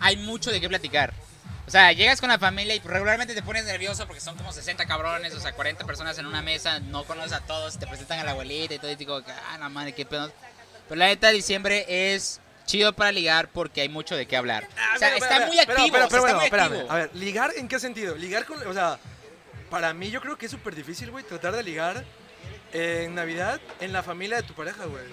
hay 0.00 0.16
mucho 0.16 0.50
de 0.50 0.60
qué 0.60 0.68
platicar. 0.68 1.12
O 1.66 1.70
sea, 1.70 1.92
llegas 1.92 2.20
con 2.20 2.28
la 2.28 2.38
familia 2.38 2.74
y 2.74 2.78
regularmente 2.80 3.34
te 3.34 3.42
pones 3.42 3.64
nervioso 3.64 4.06
porque 4.06 4.20
son 4.20 4.36
como 4.36 4.52
60 4.52 4.84
cabrones, 4.86 5.34
o 5.34 5.40
sea, 5.40 5.52
40 5.52 5.84
personas 5.86 6.18
en 6.18 6.26
una 6.26 6.42
mesa, 6.42 6.78
no 6.78 7.04
conoces 7.04 7.32
a 7.32 7.40
todos, 7.40 7.78
te 7.78 7.86
presentan 7.86 8.20
a 8.20 8.24
la 8.24 8.32
abuelita 8.32 8.74
y 8.74 8.78
todo, 8.78 8.90
y 8.90 8.96
digo, 8.96 9.22
ah, 9.26 9.58
la 9.58 9.68
madre, 9.70 9.92
qué 9.92 10.04
pedo. 10.04 10.30
Pero 10.88 10.98
la 10.98 11.06
neta, 11.06 11.30
diciembre 11.30 11.84
es 11.88 12.40
chido 12.66 12.92
para 12.94 13.12
ligar 13.12 13.48
porque 13.48 13.80
hay 13.82 13.88
mucho 13.88 14.16
de 14.16 14.26
qué 14.26 14.36
hablar. 14.36 14.68
Ah, 14.76 14.92
o 14.94 14.98
sea, 14.98 15.08
pero, 15.08 15.24
está 15.24 15.36
pero, 15.36 15.46
muy 15.48 15.56
pero, 15.58 15.72
activo, 15.72 15.92
Pero, 15.92 16.06
o 16.06 16.08
sea, 16.08 16.08
pero, 16.08 16.16
está 16.16 16.20
bueno, 16.20 16.36
muy 16.36 16.44
espérame. 16.44 16.72
activo. 16.72 16.92
A 16.92 16.96
ver, 16.96 17.10
¿ligar 17.14 17.52
en 17.56 17.68
qué 17.68 17.78
sentido? 17.78 18.16
Ligar 18.16 18.44
con. 18.44 18.66
O 18.66 18.72
sea, 18.72 18.98
para 19.70 19.92
mí 19.94 20.10
yo 20.10 20.20
creo 20.20 20.36
que 20.36 20.46
es 20.46 20.52
súper 20.52 20.74
difícil, 20.74 21.10
güey, 21.10 21.24
tratar 21.24 21.54
de 21.54 21.62
ligar 21.62 22.04
en 22.72 23.14
Navidad 23.14 23.60
en 23.80 23.92
la 23.92 24.02
familia 24.02 24.36
de 24.36 24.42
tu 24.42 24.54
pareja, 24.54 24.84
güey. 24.86 25.04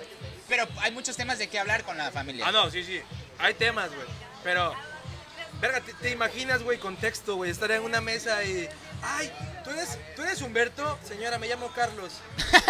Pero 0.48 0.68
hay 0.80 0.92
muchos 0.92 1.16
temas 1.16 1.40
de 1.40 1.48
qué 1.48 1.60
hablar 1.60 1.84
con 1.84 1.98
la 1.98 2.12
familia. 2.12 2.46
Ah, 2.48 2.52
no, 2.52 2.70
sí, 2.70 2.84
sí. 2.84 3.00
Hay 3.40 3.54
temas, 3.54 3.90
güey. 3.90 4.08
Pero, 4.44 4.74
verga, 5.62 5.80
¿te, 5.82 5.94
te 5.94 6.10
imaginas, 6.10 6.64
güey, 6.64 6.78
contexto, 6.80 7.36
güey? 7.36 7.52
Estar 7.52 7.72
en 7.72 7.84
una 7.84 8.02
mesa 8.02 8.44
y. 8.44 8.68
Ay, 9.04 9.32
¿tú 9.64 9.70
eres, 9.72 9.98
tú 10.16 10.22
eres 10.22 10.42
Humberto. 10.42 10.98
Señora, 11.08 11.38
me 11.40 11.48
llamo 11.48 11.72
Carlos. 11.74 12.12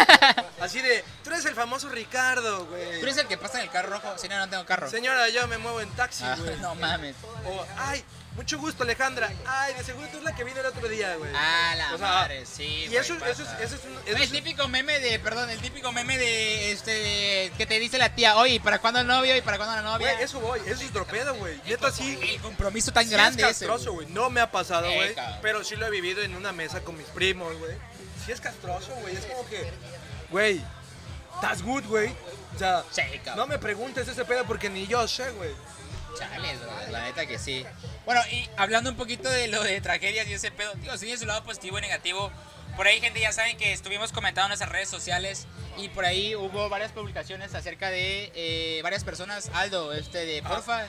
Así 0.60 0.80
de, 0.80 1.04
tú 1.24 1.30
eres 1.30 1.44
el 1.44 1.54
famoso 1.54 1.88
Ricardo, 1.88 2.66
güey. 2.66 3.00
¿Tú 3.00 3.06
eres 3.06 3.16
el 3.18 3.26
que 3.26 3.36
pasa 3.36 3.58
en 3.58 3.64
el 3.64 3.70
carro 3.70 3.90
rojo? 3.90 4.16
Si 4.18 4.28
no, 4.28 4.38
no 4.38 4.48
tengo 4.48 4.64
carro. 4.64 4.88
Señora, 4.90 5.28
yo 5.28 5.46
me 5.48 5.58
muevo 5.58 5.80
en 5.80 5.90
taxi, 5.90 6.24
Ah, 6.24 6.36
güey. 6.38 6.56
no 6.60 6.74
mames. 6.76 7.16
O, 7.46 7.66
ay, 7.78 8.04
mucho 8.36 8.58
gusto, 8.58 8.82
Alejandra. 8.84 9.30
Ay, 9.46 9.74
de 9.74 9.84
seguro 9.84 10.08
tú 10.08 10.18
es 10.18 10.24
la 10.24 10.34
que 10.34 10.44
vino 10.44 10.58
el 10.60 10.66
otro 10.66 10.88
día, 10.88 11.14
güey. 11.16 11.30
Ah, 11.34 11.74
la 11.76 11.94
O 11.94 11.98
sea, 11.98 12.06
madre, 12.08 12.46
sí. 12.46 12.86
Y 12.90 12.96
eso, 12.96 13.14
eso, 13.26 13.42
es, 13.42 13.48
eso 13.60 13.76
es 13.76 13.84
un. 13.84 13.92
eso 14.06 14.16
el 14.16 14.22
es- 14.22 14.32
típico 14.32 14.66
meme 14.68 14.98
de, 15.00 15.18
perdón, 15.18 15.50
el 15.50 15.60
típico 15.60 15.92
meme 15.92 16.16
de, 16.18 16.72
este, 16.72 17.52
que 17.58 17.66
te 17.66 17.78
dice 17.78 17.98
la 17.98 18.14
tía, 18.14 18.36
oye, 18.36 18.54
¿y 18.54 18.58
¿para 18.60 18.78
cuándo 18.80 19.00
el 19.00 19.06
novio? 19.06 19.36
¿Y 19.36 19.42
para 19.42 19.58
cuándo 19.58 19.76
la 19.76 19.82
novia? 19.82 20.12
Güey, 20.12 20.24
eso 20.24 20.40
voy, 20.40 20.60
eso 20.66 20.82
es 20.82 20.90
otro 20.90 21.04
pedo, 21.06 21.34
güey. 21.34 21.60
Neta, 21.66 21.90
sí. 21.92 22.18
El 22.22 22.40
compromiso 22.40 22.92
tan 22.92 23.04
sí 23.04 23.10
grande 23.10 23.42
es 23.42 23.48
castroso, 23.48 23.92
güey. 23.92 24.06
No 24.08 24.30
me 24.30 24.40
ha 24.40 24.50
pasado, 24.50 24.86
Eh, 24.86 24.94
güey. 25.14 25.14
pero 25.42 25.62
sí 25.64 25.76
lo 25.76 25.86
he 25.86 25.90
vivido 25.90 26.22
en 26.22 26.34
una 26.34 26.52
mesa 26.52 26.80
con 26.80 26.96
mis 26.96 27.06
primos, 27.08 27.56
güey. 27.58 27.76
Sí 28.24 28.32
es 28.32 28.40
castroso, 28.40 28.94
güey. 29.02 29.16
Es 29.16 29.26
como 29.26 29.46
que, 29.48 29.70
güey, 30.30 30.62
estás 31.34 31.62
good, 31.62 31.84
güey. 31.86 32.14
O 32.54 32.58
sea, 32.58 32.84
Sí, 32.90 33.02
no 33.34 33.46
me 33.46 33.58
preguntes 33.58 34.06
ese 34.08 34.24
pedo 34.24 34.44
porque 34.44 34.70
ni 34.70 34.86
yo 34.86 35.06
sé, 35.08 35.30
güey. 35.32 35.50
Chales, 36.18 36.60
bro, 36.60 36.72
la 36.90 37.02
neta 37.02 37.26
que 37.26 37.38
sí. 37.38 37.64
Bueno, 38.04 38.20
y 38.30 38.48
hablando 38.56 38.90
un 38.90 38.96
poquito 38.96 39.28
de 39.30 39.48
lo 39.48 39.62
de 39.62 39.80
tragedias 39.80 40.26
y 40.28 40.34
ese 40.34 40.50
pedo, 40.50 40.72
digo, 40.74 40.96
sí 40.96 41.16
su 41.16 41.26
lado 41.26 41.44
positivo 41.44 41.78
y 41.78 41.82
negativo. 41.82 42.30
Por 42.76 42.86
ahí, 42.86 43.00
gente, 43.00 43.20
ya 43.20 43.32
saben 43.32 43.56
que 43.58 43.72
estuvimos 43.72 44.12
comentando 44.12 44.46
en 44.46 44.50
nuestras 44.50 44.70
redes 44.70 44.88
sociales 44.88 45.46
y 45.76 45.88
por 45.90 46.04
ahí 46.04 46.34
hubo 46.34 46.68
varias 46.68 46.92
publicaciones 46.92 47.54
acerca 47.54 47.90
de 47.90 48.32
eh, 48.34 48.80
varias 48.82 49.04
personas. 49.04 49.50
Aldo, 49.52 49.92
este 49.92 50.24
de 50.24 50.42
porfa. 50.42 50.86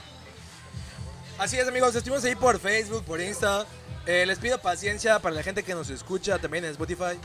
Así 1.37 1.57
es, 1.57 1.67
amigos. 1.67 1.93
Estuvimos 1.95 2.23
ahí 2.23 2.35
por 2.35 2.59
Facebook, 2.59 3.03
por 3.03 3.19
Insta. 3.19 3.65
Eh, 4.05 4.25
les 4.25 4.39
pido 4.39 4.59
paciencia 4.59 5.19
para 5.19 5.35
la 5.35 5.43
gente 5.43 5.63
que 5.63 5.73
nos 5.73 5.89
escucha 5.89 6.37
también 6.39 6.63
en 6.63 6.71
Spotify. 6.71 7.19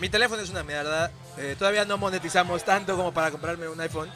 Mi 0.00 0.08
teléfono 0.08 0.42
es 0.42 0.50
una 0.50 0.64
mierda. 0.64 1.12
eh, 1.36 1.54
todavía 1.58 1.84
no 1.84 1.96
monetizamos 1.96 2.64
tanto 2.64 2.96
como 2.96 3.12
para 3.12 3.30
comprarme 3.30 3.68
un 3.68 3.80
iPhone. 3.80 4.10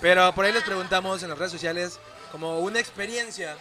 Pero 0.00 0.34
por 0.34 0.44
ahí 0.44 0.52
les 0.52 0.62
preguntamos 0.62 1.22
en 1.22 1.28
las 1.30 1.38
redes 1.38 1.52
sociales 1.52 1.98
como 2.34 2.58
una 2.58 2.80
experiencia 2.80 3.54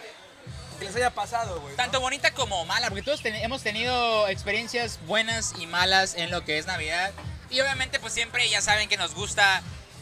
que 0.79 0.85
les 0.85 0.95
haya 0.95 1.11
pasado, 1.11 1.59
güey. 1.61 1.73
¿no? 1.73 1.77
Tanto 1.77 1.99
bonita 2.01 2.33
como 2.33 2.65
mala, 2.65 2.87
porque 2.87 3.03
todos 3.03 3.21
ten- 3.21 3.35
hemos 3.35 3.61
tenido 3.61 4.27
experiencias 4.29 4.99
buenas 5.05 5.53
y 5.59 5.67
malas 5.67 6.15
en 6.15 6.31
lo 6.31 6.43
que 6.43 6.57
es 6.57 6.65
Navidad. 6.65 7.11
Y 7.51 7.61
obviamente, 7.61 7.99
pues 7.99 8.13
siempre 8.13 8.49
ya 8.49 8.61
saben 8.61 8.89
que 8.89 8.97
nos 8.97 9.13
gusta 9.13 9.61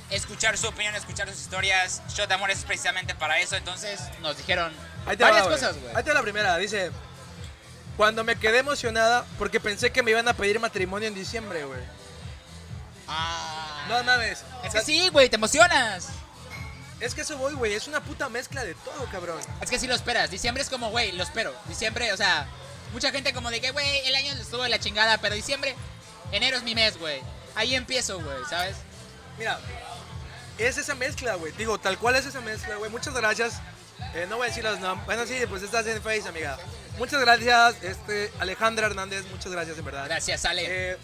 escuchar 0.09 0.57
su 0.57 0.69
opinión, 0.69 0.95
escuchar 0.95 1.27
sus 1.29 1.41
historias. 1.41 2.01
Shot 2.15 2.29
de 2.29 2.35
Amor 2.35 2.49
es 2.49 2.63
precisamente 2.63 3.13
para 3.13 3.39
eso. 3.39 3.57
Entonces 3.57 3.99
nos 4.21 4.37
dijeron 4.37 4.71
va, 5.05 5.15
varias 5.15 5.43
güey. 5.43 5.53
cosas, 5.55 5.75
güey. 5.77 5.93
Ahí 5.93 6.03
te 6.03 6.11
va 6.11 6.13
la 6.15 6.21
primera. 6.21 6.55
Dice, 6.55 6.91
cuando 7.97 8.23
me 8.23 8.37
quedé 8.37 8.59
emocionada 8.59 9.25
porque 9.37 9.59
pensé 9.59 9.91
que 9.91 10.01
me 10.01 10.11
iban 10.11 10.29
a 10.29 10.33
pedir 10.33 10.61
matrimonio 10.61 11.09
en 11.09 11.13
diciembre, 11.15 11.65
güey. 11.65 11.81
Ah. 13.09 13.85
No 13.89 14.01
mames. 14.05 14.39
Es 14.63 14.69
O 14.69 14.71
sea, 14.71 14.79
que 14.79 14.85
sí, 14.85 15.09
güey, 15.09 15.29
te 15.29 15.35
emocionas. 15.35 16.07
Es 17.01 17.15
que 17.15 17.21
eso 17.21 17.37
voy, 17.37 17.53
güey. 17.55 17.73
Es 17.73 17.87
una 17.87 18.01
puta 18.01 18.29
mezcla 18.29 18.63
de 18.63 18.75
todo, 18.75 19.05
cabrón. 19.11 19.39
Es 19.59 19.69
que 19.69 19.79
sí 19.79 19.87
lo 19.87 19.95
esperas. 19.95 20.29
Diciembre 20.29 20.61
es 20.61 20.69
como, 20.69 20.91
güey, 20.91 21.11
lo 21.13 21.23
espero. 21.23 21.53
Diciembre, 21.67 22.13
o 22.13 22.17
sea, 22.17 22.47
mucha 22.93 23.11
gente 23.11 23.33
como 23.33 23.49
de 23.49 23.59
que, 23.59 23.71
güey, 23.71 24.07
el 24.07 24.15
año 24.15 24.33
estuvo 24.33 24.63
de 24.63 24.69
la 24.69 24.79
chingada, 24.79 25.17
pero 25.17 25.33
diciembre, 25.33 25.75
enero 26.31 26.57
es 26.57 26.63
mi 26.63 26.75
mes, 26.75 26.97
güey. 26.99 27.21
Ahí 27.55 27.73
empiezo, 27.75 28.21
güey, 28.21 28.37
¿sabes? 28.49 28.75
Mira, 29.39 29.59
es 30.59 30.77
esa 30.77 30.93
mezcla, 30.93 31.35
güey. 31.35 31.51
Digo, 31.53 31.79
tal 31.79 31.97
cual 31.97 32.15
es 32.15 32.25
esa 32.27 32.39
mezcla, 32.41 32.75
güey. 32.75 32.91
Muchas 32.91 33.15
gracias. 33.15 33.55
Eh, 34.13 34.27
no 34.29 34.37
voy 34.37 34.45
a 34.45 34.49
decir 34.49 34.63
los 34.63 34.79
nombres. 34.79 35.05
Bueno, 35.05 35.25
sí, 35.25 35.39
pues 35.49 35.63
estás 35.63 35.87
en 35.87 36.01
Face, 36.03 36.27
amiga. 36.27 36.57
Muchas 36.97 37.21
gracias, 37.21 37.75
este, 37.81 38.31
Alejandra 38.39 38.85
Hernández. 38.87 39.25
Muchas 39.31 39.51
gracias, 39.51 39.77
en 39.77 39.85
verdad. 39.85 40.05
Gracias, 40.05 40.45
Ale. 40.45 40.65
Eh, 40.67 40.97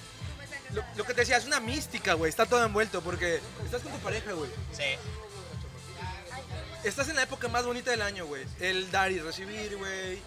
lo, 0.74 0.84
lo 0.96 1.04
que 1.06 1.14
te 1.14 1.22
decía, 1.22 1.38
es 1.38 1.46
una 1.46 1.60
mística, 1.60 2.14
güey. 2.14 2.30
Está 2.30 2.46
todo 2.46 2.64
envuelto 2.64 3.02
porque 3.02 3.40
estás 3.66 3.82
con 3.82 3.92
tu 3.92 4.00
pareja, 4.00 4.34
güey. 4.34 4.52
Sí. 4.74 4.84
Estás 6.84 7.10
en 7.10 7.16
la 7.16 7.24
época 7.24 7.48
más 7.48 7.66
bonita 7.66 7.92
del 7.92 8.02
año, 8.02 8.26
güey. 8.26 8.46
El 8.60 8.90
dar 8.92 9.12
y 9.12 9.20
recibir, 9.20 9.76
güey. 9.78 10.22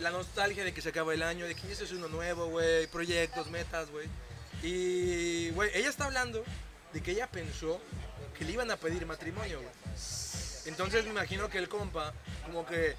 la 0.00 0.10
nostalgia 0.10 0.64
de 0.64 0.74
que 0.74 0.82
se 0.82 0.88
acaba 0.88 1.14
el 1.14 1.22
año, 1.22 1.46
de 1.46 1.54
que 1.54 1.70
esto 1.70 1.84
es 1.84 1.92
uno 1.92 2.08
nuevo, 2.08 2.46
güey, 2.46 2.86
proyectos, 2.88 3.48
metas, 3.48 3.88
güey. 3.90 4.08
Y, 4.62 5.50
güey, 5.50 5.70
ella 5.74 5.88
está 5.88 6.06
hablando 6.06 6.44
de 6.92 7.02
que 7.02 7.12
ella 7.12 7.28
pensó 7.28 7.80
que 8.36 8.44
le 8.44 8.52
iban 8.52 8.70
a 8.70 8.76
pedir 8.76 9.06
matrimonio, 9.06 9.60
güey. 9.60 9.72
Entonces 10.66 11.04
me 11.04 11.10
imagino 11.10 11.48
que 11.48 11.58
el 11.58 11.68
compa, 11.68 12.12
como 12.44 12.66
que, 12.66 12.96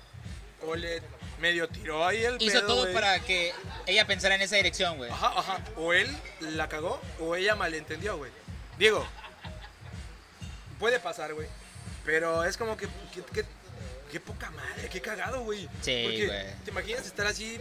o 0.66 0.76
le 0.76 1.02
medio 1.42 1.68
tiró 1.68 2.06
ahí 2.06 2.24
el 2.24 2.42
Hizo 2.42 2.60
pedo, 2.60 2.68
todo 2.68 2.82
güey. 2.84 2.94
para 2.94 3.20
que 3.20 3.54
ella 3.88 4.08
pensara 4.08 4.36
en 4.36 4.42
esa 4.42 4.56
dirección, 4.56 4.98
güey. 4.98 5.12
Ajá, 5.12 5.34
ajá. 5.38 5.60
O 5.76 5.92
él 5.92 6.16
la 6.40 6.70
cagó 6.70 7.02
o 7.20 7.36
ella 7.36 7.56
malentendió, 7.56 8.18
güey. 8.18 8.32
Diego, 8.78 9.06
puede 10.80 11.00
pasar, 11.00 11.34
güey. 11.34 11.48
Pero 12.06 12.44
es 12.44 12.56
como 12.58 12.78
que, 12.78 12.88
que, 13.14 13.22
que- 13.34 13.46
qué 14.12 14.20
poca 14.20 14.50
madre, 14.52 14.88
qué 14.90 15.02
cagado, 15.02 15.42
güey. 15.44 15.68
Sí, 15.82 16.04
Porque 16.06 16.26
güey. 16.28 16.46
te 16.64 16.72
imaginas 16.72 17.06
estar 17.06 17.26
así, 17.28 17.58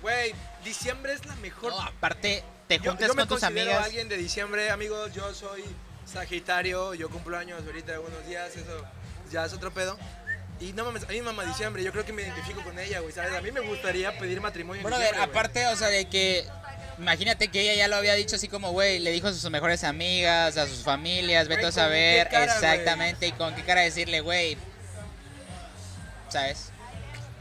güey, 0.00 0.34
diciembre 0.64 1.12
es 1.12 1.26
la 1.26 1.34
mejor. 1.36 1.72
No, 1.72 1.80
aparte, 1.82 2.42
te 2.68 2.78
yo, 2.78 2.90
juntas 2.92 3.08
yo 3.08 3.14
me 3.14 3.22
con 3.22 3.28
tus 3.28 3.42
amigas. 3.42 3.84
alguien 3.84 4.08
de 4.08 4.16
diciembre, 4.16 4.70
amigos. 4.70 5.12
Yo 5.12 5.34
soy 5.34 5.64
Sagitario, 6.06 6.94
yo 6.94 7.10
cumplo 7.10 7.36
años 7.36 7.62
ahorita 7.66 7.98
unos 8.00 8.26
días, 8.26 8.54
eso 8.56 8.86
ya 9.30 9.44
es 9.44 9.52
otro 9.52 9.72
pedo. 9.72 9.98
Y 10.60 10.72
no 10.72 10.84
mames, 10.84 11.02
a 11.02 11.08
mí 11.08 11.16
me 11.16 11.22
mama 11.22 11.44
diciembre, 11.44 11.82
yo 11.82 11.90
creo 11.90 12.04
que 12.04 12.12
me 12.12 12.22
identifico 12.22 12.62
con 12.62 12.78
ella, 12.78 13.00
güey, 13.00 13.12
¿sabes? 13.12 13.32
A 13.34 13.40
mí 13.40 13.50
me 13.50 13.60
gustaría 13.60 14.16
pedir 14.18 14.40
matrimonio 14.40 14.80
en 14.80 14.86
diciembre, 14.86 15.18
güey. 15.18 15.30
aparte, 15.30 15.66
o 15.66 15.76
sea, 15.76 15.88
de 15.88 16.08
que. 16.08 16.46
Imagínate 16.98 17.48
que 17.48 17.60
ella 17.62 17.74
ya 17.74 17.88
lo 17.88 17.96
había 17.96 18.14
dicho 18.14 18.36
así 18.36 18.48
como, 18.48 18.70
güey, 18.70 18.98
le 19.00 19.10
dijo 19.10 19.26
a 19.28 19.32
sus 19.32 19.50
mejores 19.50 19.82
amigas, 19.84 20.56
a 20.56 20.66
sus 20.66 20.82
familias, 20.84 21.48
vete 21.48 21.62
a 21.62 21.64
¿con 21.64 21.72
saber 21.72 22.28
cara, 22.28 22.44
exactamente 22.44 23.26
y 23.26 23.32
con 23.32 23.54
qué 23.54 23.62
cara 23.62 23.80
decirle, 23.80 24.20
güey. 24.20 24.56
¿Sabes? 26.28 26.70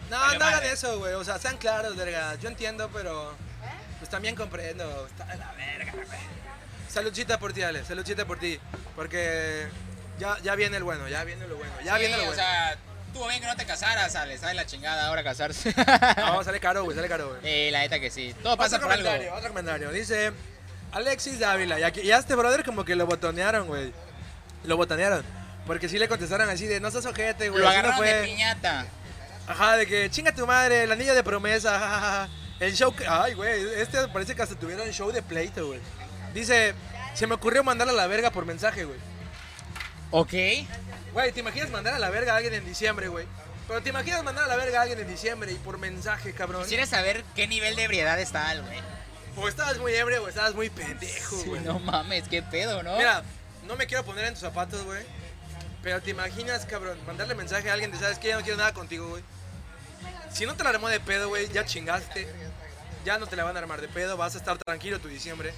No, 0.09 0.19
Vale 0.19 0.39
no 0.39 0.45
hagan 0.45 0.63
eso, 0.65 0.99
güey. 0.99 1.13
O 1.13 1.23
sea, 1.23 1.39
sean 1.39 1.57
claros, 1.57 1.95
verga. 1.95 2.35
Yo 2.41 2.49
entiendo, 2.49 2.89
pero 2.93 3.35
pues 3.99 4.09
también 4.09 4.35
comprendo. 4.35 5.07
Está 5.07 5.25
de 5.25 5.37
la 5.37 5.51
verga, 5.53 5.91
güey. 5.93 6.07
Saludcita 6.89 7.39
por 7.39 7.53
ti, 7.53 7.63
Ale. 7.63 7.83
Saludcita 7.85 8.25
por 8.25 8.39
ti. 8.39 8.59
Porque 8.95 9.67
ya, 10.19 10.37
ya 10.43 10.55
viene 10.55 10.77
el 10.77 10.83
bueno, 10.83 11.07
ya 11.07 11.23
viene 11.23 11.47
lo 11.47 11.55
bueno. 11.57 11.73
Ya 11.83 11.95
Sí, 11.95 11.99
viene 12.01 12.17
lo 12.17 12.23
o 12.23 12.25
bueno. 12.27 12.41
sea, 12.41 12.77
estuvo 13.13 13.27
bien 13.27 13.41
que 13.41 13.47
no 13.47 13.55
te 13.55 13.65
casaras, 13.65 14.15
Ale, 14.15 14.39
¿sabes 14.39 14.55
la 14.55 14.65
chingada 14.65 15.07
ahora 15.07 15.23
casarse? 15.23 15.71
No, 16.17 16.43
sale 16.43 16.59
caro, 16.59 16.83
güey, 16.83 16.95
sale 16.95 17.07
caro, 17.07 17.29
güey. 17.29 17.39
Eh, 17.43 17.69
la 17.71 17.81
neta 17.81 17.99
que 17.99 18.09
sí. 18.09 18.33
Todo 18.41 18.57
pasa 18.57 18.77
otro 18.77 18.87
por 18.87 18.93
algo. 18.97 19.05
comentario, 19.05 19.35
otro 19.35 19.49
comentario. 19.49 19.91
Dice 19.91 20.31
Alexis 20.91 21.37
Dávila. 21.39 21.79
Y, 21.79 21.83
aquí, 21.83 22.01
y 22.01 22.11
a 22.11 22.17
este 22.17 22.33
brother 22.33 22.63
como 22.63 22.83
que 22.83 22.95
lo 22.95 23.05
botonearon, 23.05 23.67
güey. 23.67 23.93
Lo 24.63 24.77
botonearon. 24.77 25.23
Porque 25.67 25.87
sí 25.87 25.99
le 25.99 26.07
contestaron 26.07 26.49
así 26.49 26.65
de, 26.65 26.79
no 26.79 26.89
seas 26.89 27.05
ojete, 27.05 27.49
güey. 27.49 27.61
Lo 27.61 27.69
así 27.69 27.77
no 27.77 27.89
agarraron 27.89 28.03
de 28.05 28.19
fue". 28.19 28.23
piñata. 28.29 28.87
Ajá, 29.47 29.77
de 29.77 29.85
que 29.85 30.09
chinga 30.09 30.33
tu 30.33 30.47
madre, 30.47 30.83
el 30.83 30.91
anillo 30.91 31.13
de 31.13 31.23
promesa, 31.23 31.77
jajaja. 31.79 32.29
El 32.59 32.73
show 32.75 32.95
que. 32.95 33.05
Ay, 33.07 33.35
güey, 33.35 33.63
este 33.75 34.07
parece 34.07 34.33
que 34.35 34.41
hasta 34.41 34.55
tuvieron 34.55 34.89
show 34.91 35.11
de 35.11 35.21
pleito, 35.21 35.67
güey. 35.67 35.79
Dice, 36.33 36.73
se 37.13 37.27
me 37.27 37.35
ocurrió 37.35 37.63
mandarle 37.63 37.93
a 37.93 37.95
la 37.95 38.07
verga 38.07 38.31
por 38.31 38.45
mensaje, 38.47 38.85
güey. 38.85 38.97
Ok. 40.09 40.33
Güey, 41.13 41.31
¿te 41.31 41.39
imaginas 41.41 41.69
mandar 41.69 41.93
a 41.93 41.99
la 41.99 42.09
verga 42.09 42.33
a 42.33 42.37
alguien 42.37 42.53
en 42.55 42.65
diciembre, 42.65 43.07
güey? 43.07 43.25
Pero 43.67 43.81
te 43.81 43.89
imaginas 43.89 44.23
mandar 44.23 44.45
a 44.45 44.47
la 44.47 44.55
verga 44.55 44.79
a 44.79 44.81
alguien 44.81 44.99
en 44.99 45.07
diciembre 45.07 45.51
y 45.51 45.55
por 45.55 45.77
mensaje, 45.77 46.33
cabrón. 46.33 46.63
Quisiera 46.63 46.85
saber 46.85 47.23
qué 47.35 47.47
nivel 47.47 47.75
de 47.75 47.83
ebriedad 47.83 48.19
está 48.19 48.51
el 48.51 48.61
güey. 48.63 48.79
O 49.37 49.47
estabas 49.47 49.77
muy 49.79 49.93
ebrio 49.93 50.23
o 50.23 50.27
estabas 50.27 50.53
muy 50.53 50.69
pendejo, 50.69 51.37
Sí, 51.41 51.49
güey. 51.49 51.61
no 51.61 51.79
mames, 51.79 52.27
qué 52.27 52.43
pedo, 52.43 52.83
¿no? 52.83 52.97
Mira, 52.97 53.23
no 53.65 53.75
me 53.75 53.87
quiero 53.87 54.03
poner 54.03 54.25
en 54.25 54.33
tus 54.33 54.41
zapatos, 54.41 54.83
güey. 54.83 55.03
Pero 55.81 56.01
te 56.01 56.11
imaginas, 56.11 56.65
cabrón, 56.65 56.97
mandarle 57.05 57.35
mensaje 57.35 57.69
a 57.69 57.73
alguien 57.73 57.91
de, 57.91 57.97
¿sabes 57.97 58.19
qué? 58.19 58.29
Ya 58.29 58.37
no 58.37 58.41
quiero 58.43 58.57
nada 58.57 58.73
contigo, 58.73 59.07
güey. 59.09 59.23
Si 60.31 60.45
no 60.45 60.55
te 60.55 60.63
la 60.63 60.71
armó 60.71 60.87
de 60.89 60.99
pedo, 60.99 61.29
güey, 61.29 61.47
ya 61.51 61.65
chingaste. 61.65 62.27
Ya 63.05 63.17
no 63.17 63.27
te 63.27 63.35
la 63.35 63.43
van 63.43 63.55
a 63.55 63.59
armar 63.59 63.81
de 63.81 63.87
pedo, 63.87 64.17
vas 64.17 64.35
a 64.35 64.37
estar 64.37 64.57
tranquilo 64.57 64.99
tu 64.99 65.07
diciembre. 65.09 65.53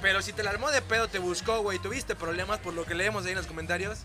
Pero 0.00 0.22
si 0.22 0.32
te 0.32 0.42
la 0.42 0.50
armó 0.50 0.70
de 0.70 0.82
pedo, 0.82 1.08
te 1.08 1.18
buscó, 1.18 1.60
güey, 1.60 1.78
tuviste 1.78 2.14
problemas 2.14 2.58
por 2.60 2.74
lo 2.74 2.84
que 2.84 2.94
leemos 2.94 3.24
ahí 3.24 3.32
en 3.32 3.38
los 3.38 3.46
comentarios. 3.46 3.98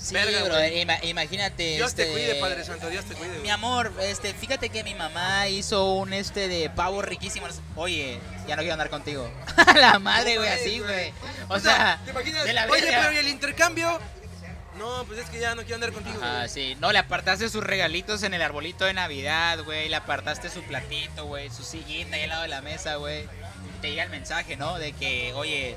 Sí, 0.00 0.14
verga, 0.14 0.68
ima- 0.70 0.98
imagínate. 1.04 1.76
Dios 1.76 1.94
te 1.94 2.02
este, 2.02 2.12
cuide, 2.12 2.34
Padre 2.40 2.64
Santo, 2.64 2.88
Dios 2.88 3.04
te 3.04 3.14
cuide, 3.14 3.38
Mi 3.40 3.50
amor, 3.50 3.92
este, 4.00 4.32
fíjate 4.34 4.68
que 4.70 4.82
mi 4.84 4.94
mamá 4.94 5.48
hizo 5.48 5.92
un 5.94 6.12
este 6.12 6.48
de 6.48 6.70
pavo 6.70 7.02
riquísimo. 7.02 7.46
Oye, 7.76 8.18
ya 8.48 8.56
no 8.56 8.62
quiero 8.62 8.72
andar 8.74 8.90
contigo. 8.90 9.30
la 9.76 9.98
madre, 9.98 10.36
güey, 10.38 10.48
así, 10.48 10.78
güey. 10.80 11.12
O 11.48 11.58
sea, 11.60 12.00
¿te 12.04 12.10
imaginas? 12.10 12.44
de 12.44 12.52
la 12.52 12.66
Oye, 12.66 12.82
verga. 12.82 12.98
pero 13.00 13.12
¿y 13.12 13.16
el 13.18 13.28
intercambio? 13.28 13.98
No, 14.78 15.04
pues 15.04 15.18
es 15.18 15.28
que 15.28 15.38
ya 15.38 15.54
no 15.54 15.60
quiero 15.62 15.74
andar 15.74 15.92
contigo, 15.92 16.18
Ah, 16.22 16.46
sí. 16.48 16.74
No, 16.80 16.90
le 16.90 16.98
apartaste 16.98 17.50
sus 17.50 17.62
regalitos 17.62 18.22
en 18.22 18.32
el 18.32 18.40
arbolito 18.40 18.86
de 18.86 18.94
Navidad, 18.94 19.62
güey. 19.64 19.90
Le 19.90 19.96
apartaste 19.96 20.48
su 20.48 20.62
platito, 20.62 21.26
güey. 21.26 21.50
Su 21.50 21.62
sillita 21.64 22.16
ahí 22.16 22.22
al 22.22 22.30
lado 22.30 22.42
de 22.42 22.48
la 22.48 22.62
mesa, 22.62 22.94
güey. 22.96 23.28
Te 23.82 23.90
llega 23.90 24.04
el 24.04 24.10
mensaje, 24.10 24.56
¿no? 24.56 24.78
De 24.78 24.92
que, 24.92 25.34
oye, 25.34 25.76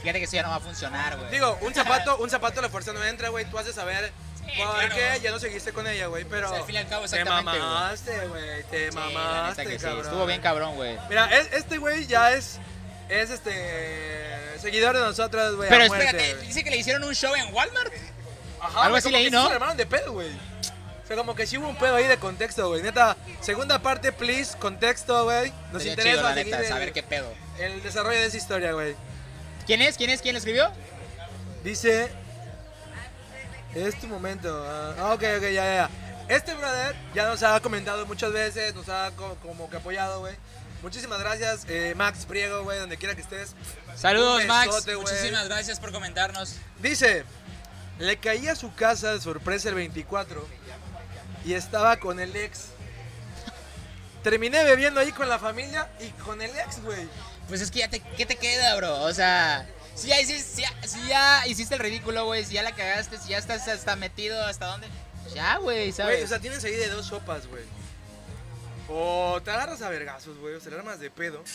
fíjate 0.00 0.18
que 0.18 0.24
eso 0.24 0.34
ya 0.36 0.42
no 0.42 0.50
va 0.50 0.56
a 0.56 0.60
funcionar, 0.60 1.16
güey. 1.16 1.30
Digo, 1.30 1.58
un 1.62 1.74
zapato, 1.74 2.16
un 2.18 2.30
zapato 2.30 2.60
a 2.60 2.62
la 2.62 2.68
fuerza 2.68 2.92
no 2.92 3.04
entra, 3.04 3.28
güey. 3.28 3.44
Tú 3.46 3.58
has 3.58 3.66
de 3.66 3.72
saber 3.72 4.12
Sí, 4.38 4.62
por 4.62 4.74
claro. 4.76 4.94
qué 4.94 5.20
ya 5.20 5.30
no 5.30 5.38
seguiste 5.38 5.72
con 5.72 5.86
ella, 5.86 6.06
güey. 6.06 6.24
Pero 6.24 6.46
O 6.46 6.50
sea, 6.50 6.60
al 6.60 6.64
fin 6.64 6.76
y 6.76 6.78
al 6.78 6.88
cabo, 6.88 7.00
te 7.06 7.16
exactamente, 7.18 7.58
güey. 7.58 7.60
mamaste, 7.70 8.26
güey. 8.28 8.62
Te 8.70 8.90
Sí, 8.90 8.96
mamaste, 8.96 9.64
que 9.66 9.78
sí. 9.78 9.84
cabrón. 9.84 10.04
Estuvo 10.06 10.26
bien 10.26 10.40
cabrón, 10.40 10.74
güey. 10.76 10.98
Mira, 11.10 11.26
es- 11.38 11.52
este 11.52 11.76
güey 11.78 12.06
ya 12.06 12.32
es, 12.32 12.58
es 13.10 13.28
este, 13.30 14.58
seguidor 14.60 14.96
de 14.96 15.02
nosotros, 15.02 15.56
güey. 15.56 15.68
Pero 15.68 15.86
muerte, 15.86 16.06
espérate, 16.06 16.34
güey. 16.34 16.46
dice 16.46 16.64
que 16.64 16.70
le 16.70 16.76
hicieron 16.78 17.04
un 17.04 17.14
show 17.14 17.34
en 17.34 17.52
Walmart. 17.52 17.92
Ajá, 18.60 18.84
algo 18.84 18.96
así 18.96 19.10
leí, 19.10 19.30
¿no? 19.30 19.42
sí 19.42 19.48
Se 19.48 19.54
armaron 19.54 19.76
de 19.76 19.86
pedo, 19.86 20.12
güey. 20.12 20.30
O 20.30 21.06
sea, 21.06 21.16
como 21.16 21.34
que 21.34 21.46
sí 21.46 21.56
hubo 21.58 21.68
un 21.68 21.76
pedo 21.76 21.96
ahí 21.96 22.06
de 22.06 22.16
contexto, 22.18 22.68
güey. 22.68 22.82
Neta, 22.82 23.16
segunda 23.40 23.78
parte, 23.80 24.12
please, 24.12 24.56
contexto, 24.58 25.24
güey. 25.24 25.52
Nos 25.72 25.82
Sería 25.82 25.92
interesa 25.92 26.16
chido, 26.16 26.28
la 26.28 26.34
neta, 26.34 26.64
saber 26.68 26.92
qué 26.92 27.02
pedo. 27.02 27.32
el 27.58 27.82
desarrollo 27.82 28.18
de 28.18 28.26
esa 28.26 28.36
historia, 28.36 28.72
güey. 28.72 28.94
¿Quién 29.68 29.82
es? 29.82 29.96
¿Quién 29.96 30.10
es? 30.10 30.20
¿Quién 30.22 30.32
lo 30.34 30.38
escribió? 30.38 30.68
Dice. 31.62 32.10
Es 33.74 34.00
tu 34.00 34.08
momento. 34.08 34.48
Ah, 34.66 35.12
ok, 35.14 35.22
ok, 35.36 35.42
ya, 35.42 35.50
ya. 35.52 35.90
Este 36.28 36.54
brother 36.54 36.96
ya 37.14 37.26
nos 37.28 37.42
ha 37.42 37.60
comentado 37.60 38.04
muchas 38.06 38.32
veces, 38.32 38.74
nos 38.74 38.88
ha 38.88 39.10
co- 39.14 39.36
como 39.42 39.68
que 39.70 39.76
apoyado, 39.76 40.20
güey. 40.20 40.34
Muchísimas 40.82 41.18
gracias, 41.20 41.66
eh, 41.68 41.92
Max 41.96 42.24
Priego, 42.26 42.64
güey, 42.64 42.78
donde 42.78 42.96
quiera 42.96 43.14
que 43.14 43.20
estés. 43.20 43.54
Saludos, 43.94 44.40
Un 44.42 44.46
Max. 44.48 44.68
besote, 44.68 44.94
güey. 44.94 45.06
Muchísimas 45.14 45.46
gracias 45.48 45.78
por 45.80 45.92
comentarnos. 45.92 46.54
Dice, 46.80 47.24
le 47.98 48.16
caí 48.16 48.48
a 48.48 48.56
su 48.56 48.74
casa 48.74 49.12
de 49.12 49.20
sorpresa 49.20 49.68
el 49.68 49.74
24 49.74 50.48
y 51.44 51.52
estaba 51.52 51.98
con 51.98 52.20
el 52.20 52.34
ex. 52.36 52.68
Terminé 54.22 54.64
bebiendo 54.64 55.00
ahí 55.00 55.12
con 55.12 55.28
la 55.28 55.38
familia 55.38 55.88
y 56.00 56.08
con 56.22 56.40
el 56.40 56.50
ex, 56.58 56.82
güey. 56.82 57.06
Pues 57.48 57.60
es 57.60 57.70
que 57.70 57.80
ya 57.80 57.88
te, 57.88 58.00
¿qué 58.00 58.26
te 58.26 58.36
queda, 58.36 58.74
bro? 58.76 59.02
O 59.02 59.12
sea, 59.12 59.66
si 59.94 60.08
ya 60.08 60.20
hiciste, 60.20 60.42
si 60.56 60.62
ya, 60.62 60.86
si 60.86 61.08
ya 61.08 61.46
hiciste 61.46 61.74
el 61.74 61.80
ridículo, 61.80 62.26
güey, 62.26 62.44
si 62.44 62.54
ya 62.54 62.62
la 62.62 62.74
cagaste, 62.74 63.18
si 63.18 63.30
ya 63.30 63.38
estás 63.38 63.66
hasta 63.68 63.96
metido, 63.96 64.44
¿hasta 64.44 64.66
dónde? 64.66 64.88
Ya, 65.34 65.56
güey, 65.56 65.92
¿sabes? 65.92 66.16
Güey, 66.16 66.24
o 66.24 66.28
sea, 66.28 66.38
tienes 66.38 66.62
ahí 66.64 66.72
de 66.74 66.88
dos 66.88 67.06
sopas, 67.06 67.46
güey. 67.46 67.64
O 68.88 69.40
te 69.44 69.50
agarras 69.50 69.82
a 69.82 69.88
vergazos, 69.88 70.38
güey, 70.38 70.54
o 70.54 70.60
te 70.60 70.70
la 70.70 70.76
armas 70.78 71.00
de 71.00 71.10
pedo. 71.10 71.42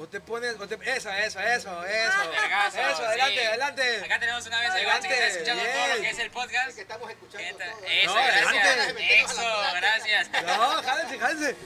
O 0.00 0.06
te 0.06 0.20
pones, 0.20 0.54
o 0.60 0.68
te... 0.68 0.76
Eso, 0.76 1.10
eso, 1.10 1.40
eso, 1.40 1.84
eso. 1.84 2.30
vergazo, 2.30 2.78
Eso, 2.78 2.96
sí. 2.98 3.02
adelante, 3.02 3.46
adelante. 3.48 4.04
Acá 4.04 4.20
tenemos 4.20 4.46
una 4.46 4.60
vez 4.60 4.70
Adelante, 4.70 5.08
que 5.08 5.14
está 5.14 5.26
escuchando 5.26 5.62
todo 5.64 5.86
lo 5.96 6.02
que 6.02 6.10
es 6.10 6.18
el 6.20 6.30
podcast. 6.30 6.74
Que 6.76 6.82
estamos 6.82 7.10
escuchando 7.10 7.64
Eso, 7.84 8.14
No, 8.14 8.14
gracias. 8.14 8.64
adelante. 8.64 9.20
Eso, 9.20 9.42
gracias. 9.74 10.28
No, 10.46 10.82
jálense, 10.84 11.18
jálense. 11.18 11.56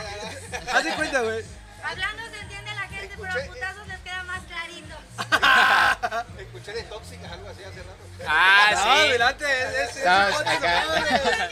Haz 0.72 0.84
de 0.84 0.92
cuenta, 0.94 1.20
güey. 1.20 1.44
Hablando 1.86 2.22
se 2.30 2.40
entiende 2.40 2.74
la 2.74 2.88
gente, 2.88 3.16
pero 3.16 3.30
a 3.30 3.46
putazos 3.46 3.86
les 3.86 4.00
queda 4.00 4.22
más 4.24 4.42
clarito. 4.42 4.96
Escuché 6.40 6.72
de 6.72 6.82
tóxicas, 6.82 7.32
algo 7.32 7.48
así 7.48 7.62
hace 7.62 7.82
rato. 7.82 8.02
Ah, 8.26 8.70
no, 8.72 8.82
sí. 8.82 8.88
adelante. 8.88 9.44
Es, 9.44 9.90
es, 9.90 9.96
es 9.98 10.06
acá. 10.06 10.34
no 10.40 10.58
caso. 10.58 11.46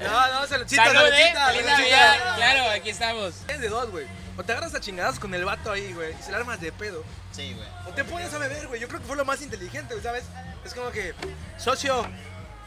No, 0.00 0.40
no, 0.40 0.46
saludcita, 0.46 0.84
Salud, 0.92 1.12
eh. 1.12 1.32
saludcita. 1.32 1.76
Navidad. 1.78 2.36
Claro, 2.36 2.70
aquí 2.70 2.90
estamos. 2.90 3.34
Es 3.46 3.60
de 3.60 3.68
dos, 3.68 3.90
güey. 3.90 4.06
O 4.36 4.42
te 4.42 4.52
agarras 4.52 4.74
a 4.74 4.80
chingadas 4.80 5.20
con 5.20 5.32
el 5.32 5.44
vato 5.44 5.70
ahí, 5.70 5.92
güey, 5.92 6.12
y 6.18 6.22
se 6.22 6.32
la 6.32 6.38
armas 6.38 6.60
de 6.60 6.72
pedo. 6.72 7.04
Sí, 7.30 7.54
güey. 7.54 7.68
O 7.86 7.94
te 7.94 8.02
pones 8.02 8.34
a 8.34 8.38
beber, 8.38 8.66
güey. 8.66 8.80
Yo 8.80 8.88
creo 8.88 9.00
que 9.00 9.06
fue 9.06 9.16
lo 9.16 9.24
más 9.24 9.42
inteligente, 9.42 9.94
¿sabes? 10.02 10.24
Es 10.64 10.74
como 10.74 10.90
que, 10.90 11.14
socio, 11.56 12.04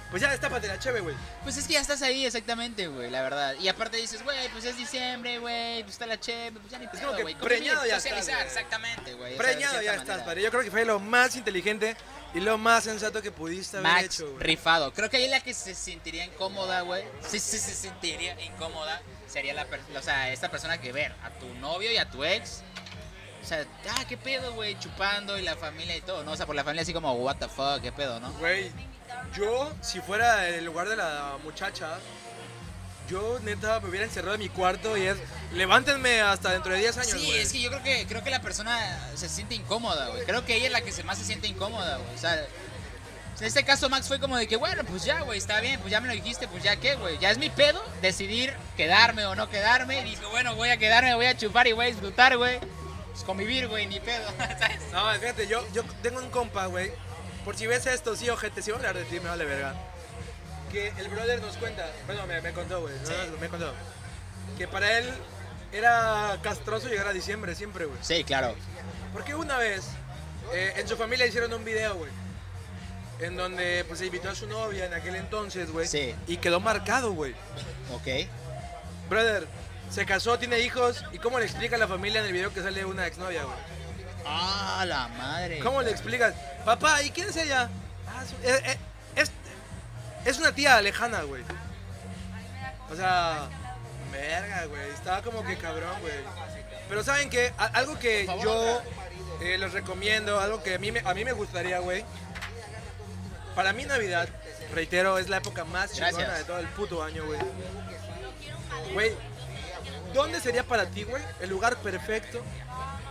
pues 0.10 0.22
ya 0.22 0.32
destápate 0.32 0.67
la 0.67 0.80
cheve, 0.80 1.02
güey. 1.02 1.15
Pues 1.43 1.58
es 1.58 1.67
que 1.67 1.74
ya 1.74 1.82
estás 1.82 2.02
ahí, 2.02 2.26
exactamente, 2.26 2.88
güey, 2.88 3.10
la 3.10 3.22
verdad. 3.22 3.56
Y 3.60 3.67
aparte 3.67 3.98
dices, 3.98 4.24
güey, 4.24 4.50
pues 4.50 4.63
es 4.65 4.78
diciembre, 4.78 5.39
güey, 5.39 5.84
pues 5.84 5.93
está 5.93 6.06
la 6.06 6.20
cheve, 6.20 6.60
pues 6.60 6.72
ya 6.72 6.80
ni 6.80 6.88
como 6.88 7.00
pedo, 7.00 7.15
que 7.15 7.24
güey. 7.24 7.36
preñado 7.36 7.86
ya 7.86 7.96
socializar, 7.96 8.39
estás, 8.39 8.48
exactamente, 8.48 9.13
güey. 9.15 9.38
Preñado 9.38 9.82
ya 9.82 9.96
estás, 9.96 10.22
padre. 10.24 10.41
Yo 10.41 10.50
creo 10.50 10.63
que 10.63 10.72
fue 10.72 10.86
lo 10.86 11.00
más 11.00 11.36
inteligente 11.36 11.96
y 12.34 12.39
lo 12.39 12.58
más 12.58 12.84
sensato 12.84 13.22
que 13.22 13.32
pudiste 13.32 13.78
haber 13.78 13.91
Max 13.91 14.06
hecho, 14.06 14.32
güey. 14.32 14.43
rifado. 14.43 14.93
Creo 14.93 15.10
que 15.10 15.17
ahí 15.17 15.28
la 15.28 15.41
que 15.41 15.54
se 15.54 15.76
sentiría 15.76 16.26
incómoda, 16.26 16.82
güey. 16.82 17.04
Sí, 17.22 17.39
sí, 17.39 17.58
se 17.58 17.74
sentiría 17.74 18.39
incómoda. 18.41 19.02
Sería 19.28 19.54
la 19.54 19.67
o 19.98 20.02
sea, 20.02 20.32
esta 20.32 20.50
persona 20.50 20.80
que 20.80 20.93
ver 20.93 21.13
a 21.24 21.32
tu 21.32 21.54
novio 21.56 21.91
y 21.91 21.98
a 21.98 22.10
tu 22.10 22.24
ex. 22.24 22.62
O 23.43 23.46
sea, 23.46 23.65
ah, 23.91 24.06
qué 24.08 24.17
pedo, 24.17 24.54
güey, 24.54 24.78
chupando 24.78 25.38
y 25.38 25.41
la 25.41 25.56
familia 25.56 25.96
y 25.96 26.02
todo, 26.02 26.24
¿no? 26.24 26.32
O 26.34 26.38
sea, 26.38 26.46
por 26.46 26.56
la 26.56 26.63
familia 26.63 26.82
así 26.82 26.91
como, 26.91 27.13
what 27.13 27.38
the 27.38 27.48
fuck, 27.48 27.82
qué 27.82 27.93
pedo, 27.93 28.20
¿no? 28.20 28.32
Güey, 28.34 28.72
Yo, 29.36 29.72
si 29.82 30.00
fuera 30.02 30.48
el 30.50 30.65
lugar 30.65 30.89
de 30.89 30.96
la 30.96 31.38
muchacha, 31.43 32.00
yo 33.10 33.39
neta 33.39 33.80
me 33.80 33.89
hubiera 33.89 34.06
encerrado 34.06 34.36
en 34.36 34.41
mi 34.41 34.50
cuarto 34.50 34.98
y 34.98 35.06
es, 35.06 35.17
levántenme 35.54 36.22
hasta 36.22 36.52
dentro 36.52 36.74
de 36.74 36.80
10 36.80 36.98
años, 36.98 37.12
Sí, 37.12 37.32
es 37.36 37.52
que 37.52 37.62
yo 37.62 37.70
creo 37.70 37.84
que 37.84 38.06
creo 38.08 38.24
que 38.24 38.30
la 38.30 38.41
persona 38.41 38.78
se 39.15 39.30
siente 39.30 39.56
incómoda, 39.56 40.10
güey. 40.10 40.26
Creo 40.26 40.46
que 40.46 40.56
ella 40.56 40.67
es 40.67 40.72
la 40.72 40.82
que 40.82 40.91
se 40.91 41.04
más 41.04 41.17
se 41.17 41.24
siente 41.24 41.48
incómoda, 41.48 41.98
güey. 41.98 42.15
O 42.15 42.17
sea, 42.17 42.46
en 43.39 43.46
este 43.46 43.63
caso 43.63 43.88
Max 43.89 44.08
fue 44.08 44.20
como 44.20 44.36
de 44.36 44.48
que, 44.48 44.56
bueno, 44.56 44.84
pues 44.84 45.06
ya, 45.06 45.22
güey, 45.22 45.38
está 45.38 45.62
bien, 45.62 45.80
pues 45.80 45.91
ya 45.91 46.02
me 46.02 46.08
lo 46.08 46.13
dijiste, 46.13 46.48
pues 46.48 46.63
ya 46.63 46.76
qué, 46.78 46.96
güey. 46.96 47.17
Ya 47.20 47.30
es 47.30 47.38
mi 47.38 47.50
pedo 47.50 47.84
decidir 48.02 48.54
quedarme 48.76 49.26
o 49.26 49.36
no 49.36 49.48
quedarme. 49.50 50.02
Y 50.02 50.12
dijo, 50.12 50.30
bueno, 50.32 50.56
voy 50.56 50.70
a 50.70 50.78
quedarme, 50.78 51.13
voy 51.13 51.28
a 51.28 51.38
chupar 51.38 51.67
y 51.67 51.74
voy 51.74 51.86
a 51.86 51.89
disfrutar, 51.89 52.36
güey. 52.36 52.60
Pues 53.12 53.24
convivir, 53.24 53.67
güey, 53.67 53.86
ni 53.86 54.00
pedo, 54.00 54.28
¿sabes? 54.38 54.82
No, 54.91 55.12
fíjate, 55.20 55.48
yo, 55.48 55.63
yo 55.72 55.84
tengo 56.02 56.20
un 56.20 56.30
compa, 56.30 56.65
güey. 56.65 56.91
Por 57.48 57.56
si 57.56 57.66
ves 57.66 57.86
esto, 57.88 58.14
sí, 58.14 58.30
ojete, 58.30 58.62
si 58.62 58.72
voy 58.72 58.76
a 58.84 58.90
hablar 58.90 58.98
de 58.98 59.10
ti, 59.10 59.22
me 59.22 59.30
vale 59.30 59.46
verga. 59.46 59.74
Que 60.70 60.90
el 60.98 61.08
brother 61.08 61.42
nos 61.42 61.56
cuenta, 61.56 61.90
bueno, 62.06 62.28
me, 62.28 62.42
me 62.42 62.52
contó, 62.52 62.82
güey, 62.82 62.94
no, 63.00 63.08
Sí. 63.08 63.14
no, 63.32 63.38
me 63.38 63.48
contó. 63.48 63.74
Que 64.58 64.68
para 64.68 64.98
él 64.98 65.10
era 65.72 66.38
castroso 66.44 66.90
llegar 66.90 67.08
a 67.08 67.14
diciembre 67.14 67.56
siempre, 67.56 67.86
güey. 67.86 67.98
Sí, 68.02 68.26
claro. 68.26 68.54
Porque 69.14 69.34
una 69.34 69.58
vez 69.58 69.86
eh, 70.52 70.74
en 70.76 70.90
su 70.90 70.98
familia 70.98 71.26
hicieron 71.26 71.54
un 71.54 71.64
video, 71.64 71.96
güey. 71.96 72.12
En 73.22 73.38
donde 73.38 73.86
pues 73.88 74.00
se 74.00 74.08
invitó 74.08 74.30
a 74.30 74.36
su 74.36 74.46
novia 74.46 74.86
en 74.86 74.94
aquel 74.94 75.16
entonces, 75.16 75.72
güey. 75.72 75.88
Sí. 75.88 76.14
Y 76.28 76.36
quedó 76.36 76.60
marcado, 76.60 77.14
güey. 77.14 77.32
Ok. 77.94 78.28
Brother, 79.10 79.48
se 79.90 80.06
casó, 80.06 80.38
tiene 80.38 80.60
hijos. 80.60 81.06
¿Y 81.14 81.20
cómo 81.20 81.40
le 81.40 81.46
explica 81.46 81.78
a 81.78 81.80
la 81.80 81.88
familia 81.88 82.20
en 82.20 82.28
el 82.28 82.34
video 82.34 82.54
que 82.54 82.62
sale 82.62 82.84
una 82.84 83.08
exnovia, 83.08 83.46
güey? 83.46 83.56
Ah, 84.30 84.84
la 84.86 85.08
madre. 85.08 85.60
¿Cómo 85.60 85.82
le 85.82 85.92
explicas? 85.92 86.34
Papá, 86.66 87.02
¿y 87.04 87.12
quién 87.12 87.30
es 87.30 87.36
ella? 87.38 87.70
"Ah, 88.08 88.24
su- 88.26 88.36
eh, 88.48 88.62
eh, 88.66 88.78
es, 89.16 89.32
es 90.26 90.38
una 90.40 90.52
tía 90.54 90.82
lejana, 90.82 91.22
güey. 91.22 91.44
O 92.92 92.96
sea, 92.96 93.48
verga, 94.12 94.66
güey. 94.66 94.90
Estaba 94.90 95.22
como 95.22 95.44
que 95.44 95.58
cabrón, 95.58 96.00
güey. 96.02 96.13
Pero 96.90 97.04
¿saben 97.04 97.30
qué? 97.30 97.54
A- 97.58 97.66
algo 97.66 97.98
que 98.00 98.26
yo 98.44 98.82
eh, 99.42 99.58
les 99.58 99.74
recomiendo, 99.74 100.40
algo 100.40 100.63
que 100.63 100.76
a 100.76 100.80
mí, 100.80 100.92
me, 100.92 101.00
a 101.02 101.13
mí 101.13 101.24
me 101.26 101.32
gustaría, 101.34 101.80
güey. 101.80 102.04
Para 103.56 103.74
mí 103.74 103.86
Navidad, 103.86 104.28
reitero, 104.74 105.18
es 105.18 105.30
la 105.30 105.38
época 105.38 105.63
más 105.66 105.92
chingona 105.92 106.12
Gracias. 106.12 106.38
de 106.40 106.44
todo 106.46 106.60
el 106.60 106.68
puto 106.68 107.04
año, 107.04 107.26
güey. 107.26 107.40
Güey, 108.94 109.12
¿dónde 110.13 110.40
sería 110.40 110.63
para 110.63 110.86
ti, 110.86 111.04
güey, 111.04 111.24
el 111.42 111.50
lugar 111.50 111.76
perfecto 111.78 112.42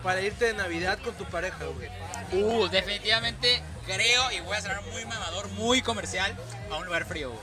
para 0.07 0.21
irte 0.21 0.45
de 0.45 0.55
Navidad 0.55 1.01
con 1.03 1.17
tu 1.17 1.25
pareja, 1.25 1.65
güey? 1.65 1.91
Uh, 2.31 2.69
definitivamente 2.69 3.61
creo, 3.85 4.31
y 4.31 4.39
voy 4.39 4.57
a 4.57 4.61
sonar 4.61 4.81
muy 4.83 5.05
mamador, 5.05 5.49
muy 5.49 5.83
comercial, 5.83 6.33
a 6.71 6.77
un 6.77 6.87
lugar 6.87 7.07
frío, 7.07 7.31
güey. 7.31 7.43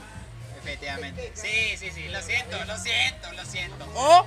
Definitivamente. 0.54 1.30
Sí, 1.34 1.76
sí, 1.76 1.90
sí, 1.90 2.08
lo 2.08 2.22
siento, 2.22 2.64
lo 2.64 2.78
siento, 2.78 3.32
lo 3.32 3.44
siento. 3.44 3.86
O 3.94 4.26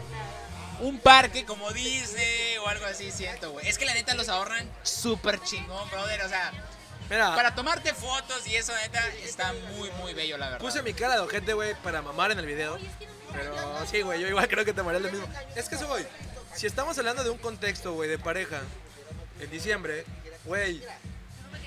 un 0.82 1.00
parque 1.00 1.45
como 1.45 1.71
Disney 1.71 2.58
o 2.63 2.67
algo 2.67 2.86
así, 2.86 3.10
siento, 3.12 3.54
güey. 3.54 3.67
Es 3.67 3.80
que 3.80 3.86
la 3.86 3.95
neta 3.95 4.13
los 4.13 4.30
ahorran 4.30 4.69
súper 4.84 5.41
chingón, 5.41 5.89
brother. 5.89 6.21
O 6.21 6.30
sea, 6.30 6.52
Mira, 7.10 7.34
para 7.36 7.56
tomarte 7.56 7.91
fotos 7.95 8.45
y 8.45 8.56
eso, 8.56 8.71
neta, 8.84 9.04
está 9.26 9.52
muy, 9.76 9.89
muy 9.93 10.13
bello, 10.13 10.38
la 10.38 10.50
verdad. 10.50 10.62
Puse 10.63 10.84
mi 10.84 10.93
cara 10.93 11.15
de 11.15 11.21
ojete, 11.21 11.54
güey, 11.54 11.73
para 11.82 12.04
mamar 12.04 12.30
en 12.30 12.38
el 12.38 12.45
video. 12.45 12.78
Pero 13.34 13.56
sí, 13.88 14.02
güey, 14.02 14.21
yo 14.21 14.28
igual 14.28 14.47
creo 14.47 14.63
que 14.63 14.73
te 14.73 14.78
tomaré 14.78 15.00
lo 15.00 15.10
mismo. 15.10 15.28
Es 15.56 15.67
que 15.67 15.73
eso, 15.73 15.88
güey, 15.88 16.06
si 16.58 16.65
estamos 16.65 16.98
hablando 16.98 17.24
de 17.24 17.30
un 17.30 17.38
contexto, 17.38 17.93
güey, 17.93 18.10
de 18.10 18.17
pareja, 18.17 18.62
en 19.39 19.52
diciembre, 19.52 20.06
güey, 20.43 20.82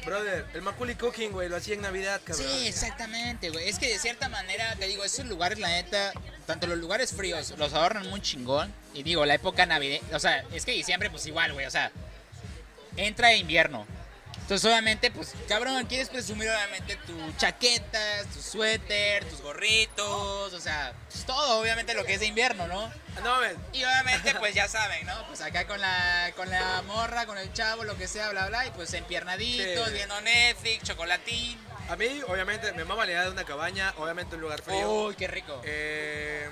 brother, 0.04 0.44
el 0.52 0.62
Macaulay 0.62 0.96
Cooking, 0.96 1.30
güey, 1.30 1.48
lo 1.48 1.56
hacía 1.56 1.74
en 1.74 1.82
Navidad, 1.82 2.20
cabrón. 2.24 2.44
Sí, 2.44 2.66
exactamente, 2.66 3.50
güey. 3.50 3.68
Es 3.68 3.78
que 3.78 3.88
de 3.88 4.00
cierta 4.00 4.28
manera, 4.28 4.74
te 4.76 4.86
digo, 4.86 5.04
esos 5.04 5.26
lugares, 5.26 5.60
la 5.60 5.68
neta, 5.68 6.12
tanto 6.44 6.66
los 6.66 6.78
lugares 6.78 7.12
fríos 7.12 7.54
los 7.56 7.72
ahorran 7.72 8.08
muy 8.10 8.20
chingón. 8.20 8.74
Y 8.92 9.04
digo, 9.04 9.24
la 9.24 9.34
época 9.34 9.64
navideña, 9.64 10.04
o 10.12 10.18
sea, 10.18 10.44
es 10.52 10.64
que 10.64 10.72
diciembre, 10.72 11.08
pues 11.08 11.24
igual, 11.26 11.52
güey, 11.52 11.66
o 11.66 11.70
sea, 11.70 11.92
entra 12.96 13.32
invierno. 13.34 13.86
Entonces, 14.50 14.68
obviamente, 14.68 15.12
pues, 15.12 15.32
cabrón, 15.46 15.86
quieres 15.86 16.08
presumir, 16.08 16.48
obviamente, 16.48 16.96
tus 17.06 17.36
chaquetas, 17.36 18.26
tu 18.34 18.42
suéter, 18.42 19.24
tus 19.26 19.40
gorritos, 19.42 20.52
o 20.52 20.58
sea, 20.60 20.92
pues, 21.08 21.24
todo, 21.24 21.60
obviamente, 21.60 21.94
lo 21.94 22.04
que 22.04 22.14
es 22.14 22.20
de 22.20 22.26
invierno, 22.26 22.66
¿no? 22.66 22.92
No. 23.22 23.36
Y 23.72 23.84
obviamente, 23.84 24.34
pues 24.40 24.52
ya 24.52 24.66
saben, 24.66 25.06
¿no? 25.06 25.24
Pues 25.28 25.40
acá 25.40 25.68
con 25.68 25.80
la, 25.80 26.32
con 26.34 26.50
la 26.50 26.82
morra, 26.82 27.26
con 27.26 27.38
el 27.38 27.52
chavo, 27.52 27.84
lo 27.84 27.96
que 27.96 28.08
sea, 28.08 28.30
bla, 28.30 28.48
bla, 28.48 28.66
y 28.66 28.72
pues 28.72 28.92
empiernaditos, 28.92 29.86
Sí. 29.86 29.94
viendo 29.94 30.20
Netflix, 30.20 30.82
chocolatín. 30.82 31.56
A 31.88 31.94
mí, 31.94 32.20
obviamente, 32.26 32.72
me 32.72 32.84
mama 32.84 33.04
la 33.04 33.12
idea 33.12 33.22
de 33.22 33.30
una 33.30 33.44
cabaña, 33.44 33.94
obviamente 33.98 34.34
un 34.34 34.40
lugar 34.40 34.62
frío. 34.62 34.90
Uy, 34.90 35.14
qué 35.14 35.28
rico. 35.28 35.60
Eh, 35.62 36.48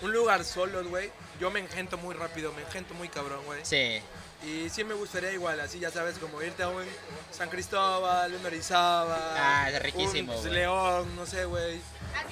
un 0.00 0.14
lugar 0.14 0.46
solo, 0.46 0.82
güey. 0.84 1.12
Yo 1.38 1.50
me 1.50 1.60
engento 1.60 1.98
muy 1.98 2.14
rápido, 2.14 2.54
me 2.54 2.62
engento 2.62 2.94
muy 2.94 3.10
cabrón, 3.10 3.44
güey. 3.44 3.60
Sí. 3.66 4.00
Y 4.42 4.70
sí 4.70 4.84
me 4.84 4.94
gustaría 4.94 5.32
igual, 5.32 5.60
así 5.60 5.78
ya 5.78 5.90
sabes, 5.90 6.18
como 6.18 6.40
irte 6.40 6.62
a 6.62 6.68
un 6.68 6.84
San 7.30 7.50
Cristóbal, 7.50 8.32
un 8.34 8.46
Orizaba. 8.46 9.18
Ah, 9.36 9.70
riquísimo, 9.80 10.34
un. 10.34 10.52
León, 10.52 11.14
no 11.14 11.26
sé, 11.26 11.44
güey. 11.44 11.78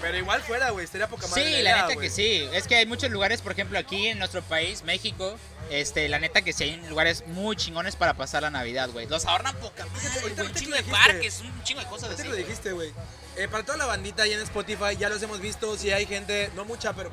Pero 0.00 0.16
igual 0.16 0.40
fuera, 0.42 0.70
güey, 0.70 0.86
estaría 0.86 1.06
poca 1.06 1.26
madre. 1.26 1.56
Sí, 1.56 1.62
la 1.62 1.82
neta 1.86 2.00
que 2.00 2.08
sí. 2.08 2.48
Es 2.52 2.66
que 2.66 2.76
hay 2.76 2.86
muchos 2.86 3.10
lugares, 3.10 3.42
por 3.42 3.52
ejemplo, 3.52 3.78
aquí 3.78 4.06
en 4.08 4.18
nuestro 4.18 4.42
país, 4.42 4.82
México, 4.84 5.36
este, 5.70 6.08
la 6.08 6.18
neta 6.18 6.40
que 6.40 6.54
sí 6.54 6.64
hay 6.64 6.76
lugares 6.88 7.24
muy 7.26 7.56
chingones 7.56 7.94
para 7.94 8.14
pasar 8.14 8.42
la 8.42 8.50
Navidad, 8.50 8.88
güey. 8.90 9.06
Los 9.06 9.26
ahorran 9.26 9.54
poca 9.56 9.84
madre, 9.86 10.20
güey. 10.22 10.48
Un 10.48 10.54
chingo 10.54 10.76
de 10.76 10.82
parques, 10.84 11.40
un 11.40 11.62
chingo 11.62 11.80
de 11.80 11.86
cosas 11.88 12.10
así. 12.10 12.26
lo 12.26 12.34
dijiste, 12.34 12.72
güey. 12.72 12.90
Eh, 13.36 13.48
para 13.48 13.64
toda 13.64 13.76
la 13.76 13.84
bandita 13.84 14.22
ahí 14.22 14.32
en 14.32 14.40
Spotify, 14.40 14.96
ya 14.98 15.10
los 15.10 15.22
hemos 15.22 15.40
visto. 15.40 15.76
Si 15.76 15.90
hay 15.90 16.06
gente, 16.06 16.50
no 16.56 16.64
mucha, 16.64 16.94
pero, 16.94 17.10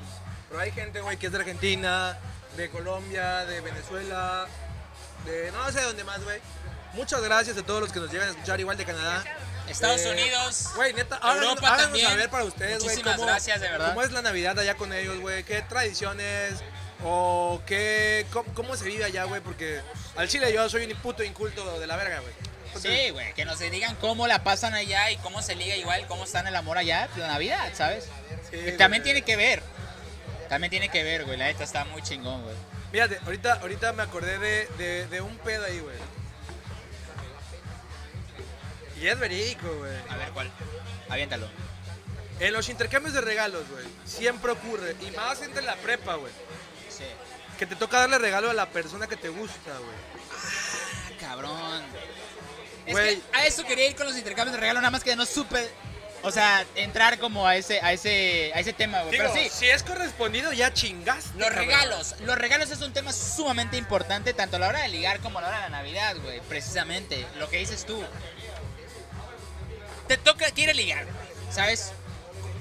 pero 0.48 0.62
hay 0.62 0.72
gente, 0.72 1.02
güey, 1.02 1.18
que 1.18 1.28
es 1.28 1.34
de 1.34 1.40
Argentina, 1.40 2.18
de 2.56 2.70
Colombia, 2.70 3.46
de 3.46 3.60
Venezuela, 3.60 4.48
de 5.26 5.52
no 5.52 5.72
sé 5.72 5.82
dónde 5.82 6.04
más, 6.04 6.24
güey. 6.24 6.40
Muchas 6.94 7.22
gracias 7.22 7.58
a 7.58 7.64
todos 7.64 7.82
los 7.82 7.92
que 7.92 8.00
nos 8.00 8.12
llegan 8.12 8.30
a 8.30 8.32
escuchar, 8.32 8.60
igual 8.60 8.78
de 8.78 8.86
Canadá. 8.86 9.24
Estados 9.68 10.02
Eh, 10.02 10.12
Unidos. 10.12 10.70
Güey, 10.76 10.94
neta, 10.94 11.16
háganos, 11.18 11.44
Europa 11.50 11.68
háganos 11.68 11.84
también. 11.86 12.08
saber 12.10 12.30
para 12.30 12.44
ustedes, 12.46 12.78
güey, 12.78 12.84
Muchísimas 12.90 13.16
cómo, 13.16 13.28
gracias, 13.28 13.60
de 13.62 13.68
verdad. 13.70 13.88
cómo 13.90 14.02
es 14.04 14.12
la 14.12 14.22
Navidad 14.22 14.58
allá 14.60 14.76
con 14.76 14.94
ellos, 14.94 15.20
güey. 15.20 15.44
¿Qué 15.44 15.62
tradiciones 15.64 16.54
o 17.04 17.62
qué, 17.66 18.26
cómo, 18.32 18.54
cómo 18.54 18.76
se 18.78 18.86
vive 18.86 19.04
allá, 19.04 19.24
güey? 19.26 19.42
Porque 19.42 19.82
al 20.16 20.28
chile 20.30 20.54
yo 20.54 20.70
soy 20.70 20.86
un 20.86 20.98
puto 21.00 21.24
inculto 21.24 21.80
de 21.80 21.88
la 21.88 21.96
verga, 21.98 22.20
güey. 22.20 22.34
Sí, 22.82 23.10
güey, 23.12 23.34
que 23.34 23.46
nos 23.46 23.60
digan 23.60 23.96
cómo 23.96 24.28
la 24.28 24.44
pasan 24.44 24.74
allá 24.74 25.10
y 25.10 25.18
cómo 25.18 25.42
se 25.42 25.56
liga 25.56 25.76
igual, 25.78 26.06
cómo 26.08 26.26
está 26.26 26.42
en 26.42 26.48
el 26.48 26.56
amor 26.58 26.78
allá, 26.78 27.08
la 27.16 27.28
Navidad, 27.28 27.70
¿sabes? 27.74 28.06
sí, 28.52 28.58
también 28.78 29.02
tiene 29.02 29.22
que 29.22 29.36
ver. 29.38 29.64
También 30.50 30.70
tiene 30.70 30.90
que 30.90 31.02
ver, 31.04 31.24
güey. 31.26 31.38
La 31.38 31.46
neta 31.46 31.64
está 31.64 31.86
muy 31.86 32.02
chingón, 32.04 32.44
güey. 32.44 32.56
Mírate, 32.92 33.20
ahorita, 33.26 33.54
ahorita 33.62 33.94
me 33.94 34.04
acordé 34.04 34.40
de, 34.40 34.68
de, 34.78 35.08
de 35.08 35.22
un 35.22 35.38
pedo 35.40 35.66
ahí, 35.66 35.80
güey. 35.80 35.98
Y 39.02 39.08
es 39.08 39.20
verídico, 39.20 39.68
güey. 39.78 39.92
A 40.10 40.16
ver, 40.18 40.30
¿cuál? 40.32 40.50
Aviéntalo. 41.10 41.48
En 42.40 42.54
los 42.54 42.70
intercambios 42.70 43.14
de 43.14 43.22
regalos, 43.22 43.64
güey, 43.70 43.86
siempre 44.06 44.52
ocurre, 44.52 44.96
y 45.02 45.12
más 45.12 45.42
entre 45.42 45.62
la 45.64 45.76
prepa, 45.76 46.16
güey, 46.16 46.32
Sí. 46.90 47.06
que 47.58 47.66
te 47.66 47.76
toca 47.76 48.00
darle 48.00 48.18
regalo 48.18 48.50
a 48.50 48.54
la 48.54 48.70
persona 48.70 49.08
que 49.08 49.16
te 49.16 49.30
gusta, 49.30 49.72
güey. 49.78 49.96
Ah, 50.34 51.12
cabrón. 51.20 51.84
Es 52.86 52.92
Güey. 52.94 53.16
que 53.22 53.38
a 53.38 53.46
eso 53.48 53.64
quería 53.66 53.90
ir 53.90 53.96
con 53.96 54.06
los 54.06 54.18
intercambios 54.18 54.54
de 54.54 54.60
regalo, 54.60 54.80
nada 54.80 54.92
más 54.92 55.04
que 55.04 55.16
no 55.16 55.26
supe. 55.26 55.70
O 56.26 56.32
sea, 56.32 56.66
entrar 56.76 57.20
como 57.20 57.48
a 57.48 57.56
ese, 57.56 57.80
a 57.82 57.94
ese, 57.94 58.52
a 58.56 58.60
ese 58.60 58.74
tema, 58.74 59.02
güey. 59.04 59.16
Pero 59.16 59.32
sí, 59.32 59.48
si 59.52 59.70
es 59.70 59.84
correspondido, 59.84 60.52
ya 60.54 60.74
chingaste. 60.74 61.38
los 61.38 61.50
cabrón. 61.50 61.66
regalos. 61.66 62.16
Los 62.22 62.38
regalos 62.38 62.72
es 62.72 62.82
un 62.82 62.94
tema 62.94 63.14
sumamente 63.14 63.78
importante, 63.78 64.34
tanto 64.34 64.56
a 64.56 64.60
la 64.60 64.68
hora 64.70 64.82
de 64.82 64.88
ligar 64.90 65.20
como 65.20 65.38
a 65.38 65.44
la 65.44 65.48
hora 65.50 65.58
de 65.58 65.64
la 65.64 65.70
Navidad, 65.70 66.16
güey. 66.24 66.42
Precisamente, 66.42 67.26
lo 67.38 67.48
que 67.50 67.58
dices 67.58 67.86
tú. 67.86 68.04
Te 70.08 70.18
toca, 70.18 70.50
quiere 70.52 70.74
ligar, 70.74 71.06
¿sabes? 71.52 71.92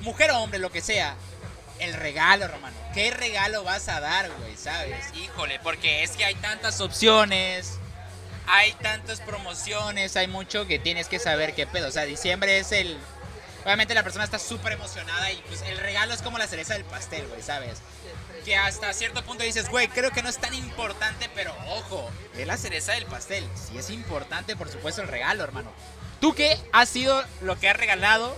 Mujer 0.03 0.31
o 0.33 0.41
hombre, 0.41 0.59
lo 0.59 0.71
que 0.71 0.83
sea. 0.83 1.17
El 1.79 1.95
regalo, 1.95 2.45
hermano. 2.45 2.77
¿Qué 2.93 3.11
regalo 3.11 3.65
vas 3.65 3.89
a 3.89 4.01
dar, 4.01 4.31
güey? 4.31 4.57
¿Sabes? 4.57 5.07
Híjole, 5.15 5.59
porque 5.63 6.03
es 6.03 6.13
que 6.13 6.25
hay 6.25 6.35
tantas 6.37 6.81
opciones. 6.81 7.79
Hay 8.47 8.73
tantas 8.75 9.21
promociones, 9.21 10.17
hay 10.17 10.29
mucho 10.29 10.67
que 10.67 10.79
tienes 10.79 11.09
que 11.09 11.19
saber 11.19 11.55
qué 11.55 11.67
pedo. 11.67 11.89
O 11.89 11.91
sea, 11.91 12.05
diciembre 12.05 12.59
es 12.59 12.73
el. 12.73 12.99
Obviamente 13.65 13.95
la 13.95 14.03
persona 14.03 14.25
está 14.25 14.39
súper 14.39 14.73
emocionada 14.73 15.33
y 15.33 15.37
pues 15.49 15.63
el 15.63 15.79
regalo 15.79 16.13
es 16.13 16.21
como 16.21 16.37
la 16.37 16.47
cereza 16.47 16.75
del 16.75 16.85
pastel, 16.85 17.27
güey, 17.29 17.43
¿sabes? 17.43 17.79
Que 18.45 18.57
hasta 18.57 18.93
cierto 18.93 19.25
punto 19.25 19.43
dices, 19.43 19.71
güey, 19.71 19.89
creo 19.89 20.11
que 20.11 20.23
no 20.23 20.29
es 20.29 20.37
tan 20.37 20.53
importante, 20.53 21.31
pero 21.35 21.55
ojo, 21.69 22.11
es 22.37 22.47
la 22.47 22.59
cereza 22.59 22.93
del 22.93 23.07
pastel. 23.07 23.49
Sí 23.55 23.79
es 23.79 23.89
importante, 23.89 24.55
por 24.55 24.71
supuesto, 24.71 25.01
el 25.01 25.09
regalo, 25.09 25.43
hermano. 25.43 25.73
¿Tú 26.21 26.35
qué 26.35 26.59
ha 26.73 26.85
sido 26.85 27.25
lo 27.41 27.59
que 27.59 27.71
has 27.71 27.77
regalado 27.77 28.37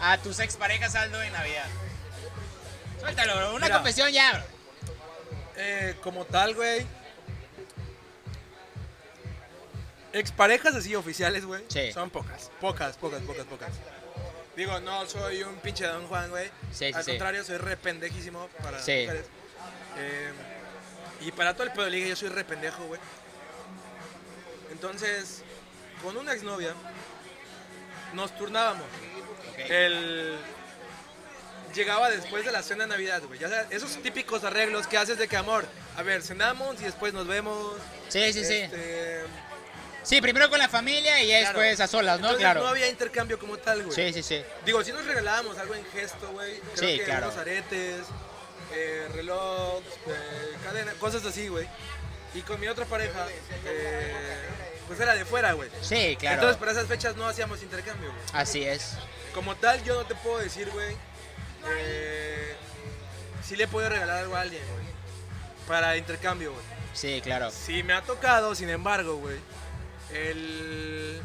a 0.00 0.16
tus 0.18 0.40
exparejas, 0.40 0.94
Aldo, 0.94 1.22
en 1.22 1.32
Navidad? 1.34 1.66
Suéltalo, 3.00 3.36
bro, 3.36 3.54
una 3.54 3.66
Mira. 3.66 3.76
confesión 3.76 4.10
ya, 4.10 4.32
bro. 4.32 4.42
Eh, 5.56 5.96
como 6.02 6.24
tal, 6.24 6.54
güey. 6.54 6.86
Exparejas 10.12 10.74
así 10.74 10.94
oficiales, 10.96 11.44
güey. 11.44 11.62
Sí. 11.68 11.92
Son 11.92 12.10
pocas. 12.10 12.50
Pocas, 12.60 12.96
pocas, 12.96 13.20
pocas, 13.22 13.44
pocas. 13.46 13.70
Digo, 14.56 14.80
no 14.80 15.06
soy 15.06 15.42
un 15.42 15.56
pinche 15.56 15.86
Don 15.86 16.06
Juan, 16.08 16.30
güey. 16.30 16.46
Sí, 16.72 16.88
sí, 16.88 16.92
Al 16.94 17.04
sí. 17.04 17.10
contrario, 17.12 17.44
soy 17.44 17.58
re 17.58 17.76
pendejísimo 17.76 18.48
para 18.62 18.82
Sí. 18.82 19.02
mujeres. 19.02 19.26
Eh, 19.98 20.32
y 21.20 21.32
para 21.32 21.52
todo 21.54 21.64
el 21.64 21.72
pedo 21.72 21.88
liga 21.88 22.08
yo 22.08 22.16
soy 22.16 22.28
re 22.28 22.44
pendejo, 22.44 22.84
güey. 22.86 23.00
Entonces, 24.72 25.42
con 26.02 26.16
una 26.16 26.32
exnovia, 26.32 26.74
nos 28.14 28.36
turnábamos. 28.36 28.86
El... 29.56 30.36
Llegaba 31.74 32.10
después 32.10 32.44
de 32.46 32.50
la 32.52 32.62
cena 32.62 32.84
de 32.84 32.90
Navidad, 32.90 33.22
güey. 33.26 33.38
Ya 33.38 33.48
sabes, 33.48 33.66
esos 33.70 34.02
típicos 34.02 34.42
arreglos 34.42 34.86
que 34.86 34.96
haces 34.96 35.18
de 35.18 35.28
que, 35.28 35.36
amor, 35.36 35.66
a 35.96 36.02
ver, 36.02 36.22
cenamos 36.22 36.80
y 36.80 36.84
después 36.84 37.12
nos 37.12 37.26
vemos. 37.26 37.76
Sí, 38.08 38.32
sí, 38.32 38.44
sí. 38.44 38.54
Este, 38.54 39.22
Sí, 39.22 39.26
primero 40.22 40.48
con 40.50 40.58
la 40.58 40.68
familia 40.68 41.22
y 41.22 41.28
ya 41.28 41.40
Claro. 41.40 41.60
después 41.60 41.80
a 41.80 41.86
solas, 41.86 42.18
¿no? 42.20 42.26
Entonces 42.28 42.40
Claro. 42.44 42.62
no 42.62 42.68
había 42.68 42.88
intercambio 42.88 43.38
como 43.38 43.56
tal, 43.58 43.82
güey. 43.84 43.94
Sí, 43.94 44.12
sí, 44.12 44.22
sí. 44.22 44.42
Digo, 44.64 44.82
si 44.82 44.92
nos 44.92 45.04
regalábamos 45.04 45.56
algo 45.58 45.74
en 45.74 45.84
gesto, 45.92 46.28
güey. 46.32 46.58
Creo 46.74 46.76
Sí, 46.90 46.98
que 46.98 47.04
claro. 47.04 47.26
unos 47.26 47.38
aretes, 47.38 48.00
eh, 48.74 49.08
reloj, 49.14 49.82
eh, 50.06 50.56
cadena, 50.64 50.92
cosas 50.94 51.24
así, 51.24 51.48
güey. 51.48 51.66
Y 52.34 52.40
con 52.42 52.58
mi 52.60 52.68
otra 52.68 52.84
pareja, 52.84 53.26
eh, 53.66 54.14
pues 54.86 54.98
era 55.00 55.14
de 55.14 55.24
fuera, 55.24 55.52
güey. 55.52 55.70
Sí, 55.82 56.16
claro. 56.18 56.34
Entonces 56.36 56.56
para 56.58 56.72
esas 56.72 56.86
fechas 56.86 57.16
no 57.16 57.26
hacíamos 57.28 57.62
intercambio, 57.62 58.10
güey. 58.10 58.22
Así 58.32 58.64
es. 58.64 58.92
Como 59.34 59.56
tal, 59.56 59.82
yo 59.84 59.94
no 59.94 60.06
te 60.06 60.14
puedo 60.14 60.38
decir, 60.38 60.70
güey. 60.70 60.96
Eh, 61.76 62.54
si 63.46 63.56
le 63.56 63.66
puedo 63.68 63.88
regalar 63.88 64.18
algo 64.18 64.36
a 64.36 64.40
alguien, 64.42 64.62
güey. 64.72 64.86
Para 65.66 65.96
intercambio, 65.96 66.52
güey. 66.52 66.64
Sí, 66.94 67.20
claro. 67.22 67.50
Sí 67.50 67.82
me 67.82 67.92
ha 67.92 68.02
tocado, 68.02 68.54
sin 68.54 68.68
embargo, 68.70 69.16
güey, 69.16 69.36
el 70.12 71.20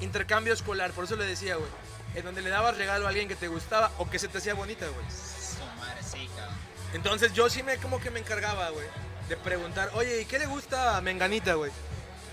intercambio 0.00 0.52
escolar, 0.52 0.92
por 0.92 1.04
eso 1.04 1.16
le 1.16 1.24
decía, 1.24 1.56
güey, 1.56 1.70
en 2.14 2.24
donde 2.24 2.42
le 2.42 2.50
dabas 2.50 2.76
regalo 2.76 3.06
a 3.06 3.08
alguien 3.08 3.28
que 3.28 3.36
te 3.36 3.48
gustaba 3.48 3.90
o 3.98 4.08
que 4.08 4.18
se 4.18 4.28
te 4.28 4.38
hacía 4.38 4.54
bonita, 4.54 4.86
güey. 4.88 5.06
Su 5.10 5.64
madre, 5.78 6.02
sí, 6.02 6.28
cabrón. 6.36 6.56
Entonces 6.92 7.32
yo 7.32 7.48
sí 7.48 7.62
me 7.62 7.76
como 7.76 8.00
que 8.00 8.10
me 8.10 8.20
encargaba, 8.20 8.70
güey, 8.70 8.86
de 9.28 9.36
preguntar, 9.36 9.90
oye, 9.94 10.22
¿y 10.22 10.24
qué 10.24 10.38
le 10.38 10.46
gusta 10.46 10.96
a 10.96 11.00
Menganita, 11.00 11.54
güey? 11.54 11.70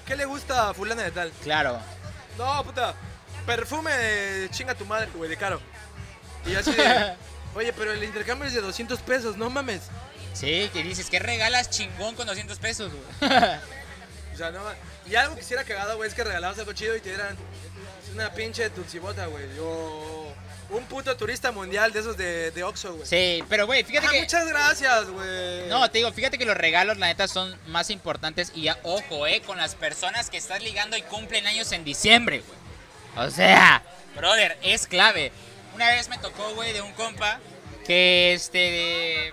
¿Qué 0.05 0.15
le 0.15 0.25
gusta 0.25 0.69
a 0.69 0.73
fulana 0.73 1.03
de 1.03 1.11
tal? 1.11 1.31
Claro. 1.43 1.79
No, 2.37 2.63
puta, 2.63 2.95
perfume 3.45 3.91
de 3.91 4.49
chinga 4.49 4.73
tu 4.73 4.85
madre, 4.85 5.09
güey, 5.13 5.29
de 5.29 5.37
caro. 5.37 5.59
Y 6.45 6.51
yo 6.51 6.59
así 6.59 6.71
de, 6.71 7.15
oye, 7.55 7.73
pero 7.73 7.91
el 7.91 8.03
intercambio 8.03 8.47
es 8.47 8.53
de 8.53 8.61
200 8.61 8.99
pesos, 9.01 9.37
no 9.37 9.49
mames. 9.49 9.83
Sí, 10.33 10.69
que 10.71 10.83
dices, 10.83 11.09
¿qué 11.09 11.19
regalas 11.19 11.69
chingón 11.69 12.15
con 12.15 12.27
200 12.27 12.57
pesos, 12.59 12.91
güey? 12.91 13.31
O 14.33 14.37
sea, 14.37 14.51
no. 14.51 14.61
Y 15.09 15.15
algo 15.15 15.35
que 15.35 15.41
hiciera 15.41 15.63
cagado, 15.63 15.95
güey, 15.97 16.09
es 16.09 16.15
que 16.15 16.23
regalabas 16.23 16.57
algo 16.59 16.73
chido 16.73 16.95
y 16.95 17.01
te 17.01 17.09
dieran 17.09 17.35
una 18.13 18.31
pinche 18.33 18.69
tutsibota, 18.69 19.25
güey. 19.27 19.45
O 19.59 20.33
un 20.69 20.83
puto 20.85 21.15
turista 21.15 21.51
mundial 21.51 21.93
de 21.93 21.99
esos 22.01 22.17
de, 22.17 22.51
de 22.51 22.63
Oxxo, 22.63 22.93
güey. 22.95 23.07
Sí, 23.07 23.43
pero 23.47 23.65
güey, 23.65 23.83
fíjate 23.83 24.07
Ah, 24.07 24.11
que... 24.11 24.19
muchas 24.21 24.47
gracias, 24.47 25.05
güey. 25.09 25.67
No, 25.69 25.89
te 25.89 25.99
digo, 25.99 26.11
fíjate 26.11 26.37
que 26.37 26.45
los 26.45 26.57
regalos, 26.57 26.97
la 26.97 27.07
neta, 27.07 27.27
son 27.27 27.57
más 27.67 27.89
importantes. 27.89 28.51
Y 28.53 28.63
ya, 28.63 28.77
ojo, 28.83 29.27
eh, 29.27 29.41
con 29.45 29.57
las 29.57 29.75
personas 29.75 30.29
que 30.29 30.37
estás 30.37 30.61
ligando 30.61 30.97
y 30.97 31.01
cumplen 31.03 31.47
años 31.47 31.71
en 31.71 31.83
diciembre, 31.85 32.43
güey. 32.45 33.27
O 33.27 33.31
sea, 33.31 33.81
brother, 34.15 34.57
es 34.61 34.87
clave. 34.87 35.31
Una 35.73 35.89
vez 35.91 36.09
me 36.09 36.17
tocó, 36.17 36.53
güey, 36.55 36.73
de 36.73 36.81
un 36.81 36.91
compa 36.93 37.39
que, 37.85 38.33
este, 38.33 38.57
de- 38.57 39.31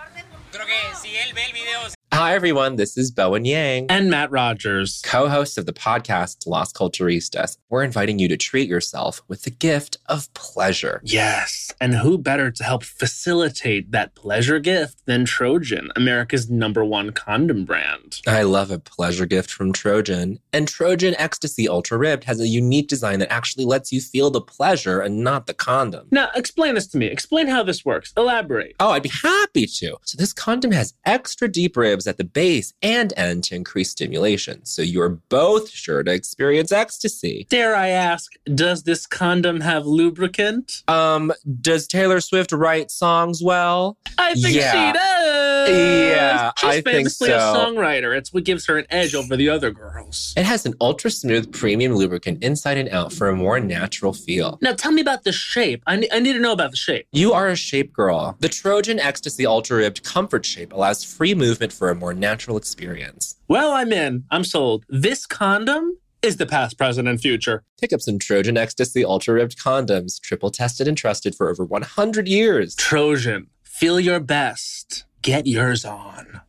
Creo 0.53 0.67
que 0.67 0.79
si 1.03 1.17
él 1.17 1.33
ve 1.33 1.45
el 1.47 1.53
video... 1.53 1.81
Hi, 2.15 2.37
everyone. 2.37 2.77
This 2.77 2.97
is 2.97 3.11
Bowen 3.11 3.45
Yang, 3.45 3.87
And 3.91 4.09
Matt 4.09 4.31
Rogers. 4.31 5.03
co 5.05 5.29
host 5.29 5.59
of 5.59 5.67
the 5.67 5.73
podcast 5.73 6.47
Las 6.47 6.73
Culturistas. 6.73 7.59
We're 7.71 7.83
inviting 7.83 8.21
you 8.21 8.29
to 8.29 8.37
treat 8.37 8.69
yourself 8.69 9.21
with 9.27 9.43
the 9.43 9.51
gift 9.51 9.97
of 10.07 10.33
pleasure. 10.33 11.01
Yes. 11.03 11.73
And 11.81 11.97
who 11.97 12.17
better 12.17 12.53
to 12.53 12.63
help 12.63 12.85
facilitate 12.85 13.91
that 13.91 14.15
pleasure 14.15 14.61
gift 14.61 15.05
than 15.07 15.25
Trojan, 15.25 15.91
America's 15.97 16.49
number 16.49 16.85
one 16.85 17.11
condom 17.11 17.65
brand? 17.65 18.21
I 18.29 18.43
love 18.43 18.71
a 18.71 18.79
pleasure 18.79 19.27
gift 19.27 19.51
from 19.51 19.73
Trojan. 19.73 20.39
And 20.53 20.69
Trojan 20.69 21.17
Ecstasy 21.19 21.69
Ultra 21.69 21.99
Ribbed 21.99 22.25
has 22.25 22.39
a 22.41 22.47
unique 22.47 22.87
design 22.87 23.19
that 23.19 23.33
actually 23.33 23.65
lets 23.65 23.91
you 23.91 24.01
feel 24.01 24.31
the 24.31 24.41
pleasure 24.41 25.01
and 25.01 25.25
not 25.25 25.49
the 25.49 25.55
condom. 25.55 26.07
Now, 26.13 26.31
explain 26.37 26.77
this 26.77 26.87
to 26.89 26.97
me. 26.97 27.07
Explain 27.07 27.49
how 27.49 27.65
this 27.65 27.85
works. 27.85 28.13
Elaborate. 28.17 28.77
Oh, 28.79 28.91
I'd 28.93 29.03
be 29.03 29.09
happy 29.09 29.67
to. 29.67 29.97
So, 30.05 30.17
this 30.17 30.33
condom 30.33 30.71
has 30.71 30.95
extra 31.05 31.49
deep 31.49 31.77
ribs 31.77 32.04
at 32.07 32.17
the 32.17 32.25
base 32.25 32.73
and 32.83 33.13
end 33.17 33.45
to 33.45 33.55
increase 33.55 33.91
stimulation. 33.91 34.65
So, 34.65 34.83
you're 34.83 35.09
both 35.29 35.71
sure 35.71 36.03
to 36.03 36.13
experience 36.13 36.73
ecstasy. 36.73 37.47
Dare 37.51 37.75
I 37.75 37.89
ask, 37.89 38.33
does 38.55 38.83
this 38.85 39.07
condom 39.07 39.61
have 39.61 39.87
lubricant? 39.87 40.83
Um, 40.89 41.33
does 41.61 41.87
Taylor 41.87 42.21
Swift 42.21 42.53
write 42.53 42.91
songs 42.91 43.43
well? 43.43 43.97
I 44.19 44.35
think 44.35 44.55
Yeah. 44.57 44.73
she 44.93 44.99
does. 44.99 45.71
Yeah, 45.71 46.53
She's 46.59 46.69
I 46.69 46.73
think 46.75 46.85
famously 46.87 47.31
a 47.31 47.39
songwriter. 47.39 48.17
It's 48.17 48.33
what 48.33 48.45
gives 48.45 48.67
her 48.67 48.77
an 48.79 48.87
edge 48.91 49.15
over 49.15 49.37
the 49.37 49.49
other 49.49 49.71
girls. 49.71 50.35
It 50.37 50.45
has 50.45 50.67
an 50.67 50.75
ultra 50.81 51.11
smooth 51.11 51.53
premium 51.53 51.95
lubricant 51.95 52.43
inside 52.45 52.77
and 52.77 52.89
out 52.91 53.13
for 53.13 53.29
a 53.29 53.37
more 53.37 53.59
natural 53.61 54.13
feel. 54.13 54.59
Now, 54.61 54.75
tell 54.75 54.93
me 54.93 55.01
about 55.01 55.25
the 55.25 55.33
shape. 55.33 55.83
I, 55.87 55.97
ne- 55.97 56.09
I 56.13 56.19
need 56.19 56.35
to 56.35 56.39
know 56.41 56.53
about 56.53 56.71
the 56.71 56.77
shape. 56.77 57.07
You 57.13 57.33
are 57.33 57.49
a 57.49 57.57
shape 57.57 57.93
girl. 57.93 58.37
The 58.41 58.49
Trojan 58.49 59.01
Ecstasy 59.01 59.47
Ultra 59.47 59.79
Ribbed 59.79 60.03
Comfort 60.05 60.45
Shape 60.45 60.73
allows 60.73 61.03
free 61.03 61.35
movement 61.35 61.73
for 61.73 61.94
a 61.95 61.99
more 61.99 62.13
natural 62.13 62.57
experience. 62.57 63.37
Well, 63.49 63.73
I'm 63.73 63.93
in. 63.93 64.25
I'm 64.31 64.45
sold. 64.45 64.85
This 64.89 65.27
condom 65.27 65.99
is 66.23 66.37
the 66.37 66.47
past, 66.47 66.77
present, 66.77 67.07
and 67.07 67.21
future. 67.21 67.63
Pick 67.81 67.93
up 67.93 68.01
some 68.01 68.19
Trojan 68.19 68.57
Ecstasy 68.57 69.05
Ultra 69.05 69.35
Ribbed 69.35 69.59
condoms, 69.59 70.21
triple 70.21 70.51
tested 70.51 70.89
and 70.89 70.97
trusted 70.97 71.35
for 71.35 71.49
over 71.49 71.65
100 71.65 72.27
years. 72.29 72.75
Trojan, 72.75 73.49
feel 73.63 74.01
your 74.01 74.21
best. 74.21 75.05
Get 75.23 75.47
yours 75.47 75.85
on. 75.85 76.41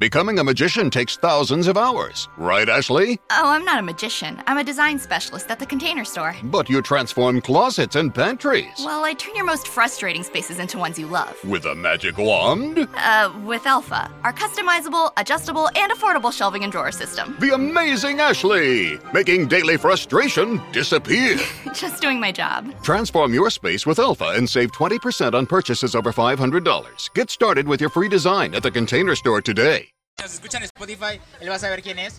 Becoming 0.00 0.40
a 0.40 0.44
magician 0.44 0.90
takes 0.90 1.16
thousands 1.16 1.68
of 1.68 1.76
hours, 1.76 2.28
right, 2.36 2.68
Ashley? 2.68 3.16
Oh, 3.30 3.48
I'm 3.48 3.64
not 3.64 3.78
a 3.78 3.82
magician. 3.82 4.42
I'm 4.48 4.58
a 4.58 4.64
design 4.64 4.98
specialist 4.98 5.48
at 5.52 5.60
the 5.60 5.66
container 5.66 6.04
store. 6.04 6.34
But 6.42 6.68
you 6.68 6.82
transform 6.82 7.40
closets 7.40 7.94
and 7.94 8.12
pantries 8.12 8.66
Well, 8.80 9.04
I 9.04 9.14
turn 9.14 9.36
your 9.36 9.44
most 9.44 9.68
frustrating 9.68 10.24
spaces 10.24 10.58
into 10.58 10.78
ones 10.78 10.98
you 10.98 11.06
love. 11.06 11.36
with 11.44 11.64
a 11.64 11.76
magic 11.76 12.18
wand. 12.18 12.88
Uh, 12.96 13.32
with 13.44 13.66
Alpha, 13.66 14.10
our 14.24 14.32
customizable, 14.32 15.12
adjustable, 15.16 15.68
and 15.76 15.92
affordable 15.92 16.32
shelving 16.32 16.64
and 16.64 16.72
drawer 16.72 16.90
system. 16.90 17.36
The 17.38 17.54
amazing 17.54 18.18
Ashley, 18.18 18.98
making 19.12 19.46
daily 19.46 19.76
frustration 19.76 20.60
disappear. 20.72 21.38
Just 21.72 22.02
doing 22.02 22.18
my 22.18 22.32
job. 22.32 22.74
Transform 22.82 23.32
your 23.32 23.48
space 23.48 23.86
with 23.86 24.00
Alpha 24.00 24.32
and 24.34 24.50
save 24.50 24.72
20% 24.72 25.34
on 25.34 25.46
purchases 25.46 25.94
over 25.94 26.12
$500. 26.12 27.14
Get 27.14 27.30
started 27.30 27.68
with 27.68 27.80
your 27.80 27.90
free 27.90 28.08
design 28.08 28.56
at 28.56 28.64
the 28.64 28.72
Container 28.72 29.14
Store 29.14 29.40
today. 29.40 29.82
Nos 30.22 30.32
escuchan 30.32 30.62
en 30.62 30.66
Spotify, 30.66 31.20
él 31.40 31.50
va 31.50 31.56
a 31.56 31.58
saber 31.58 31.82
quién 31.82 31.98
es. 31.98 32.14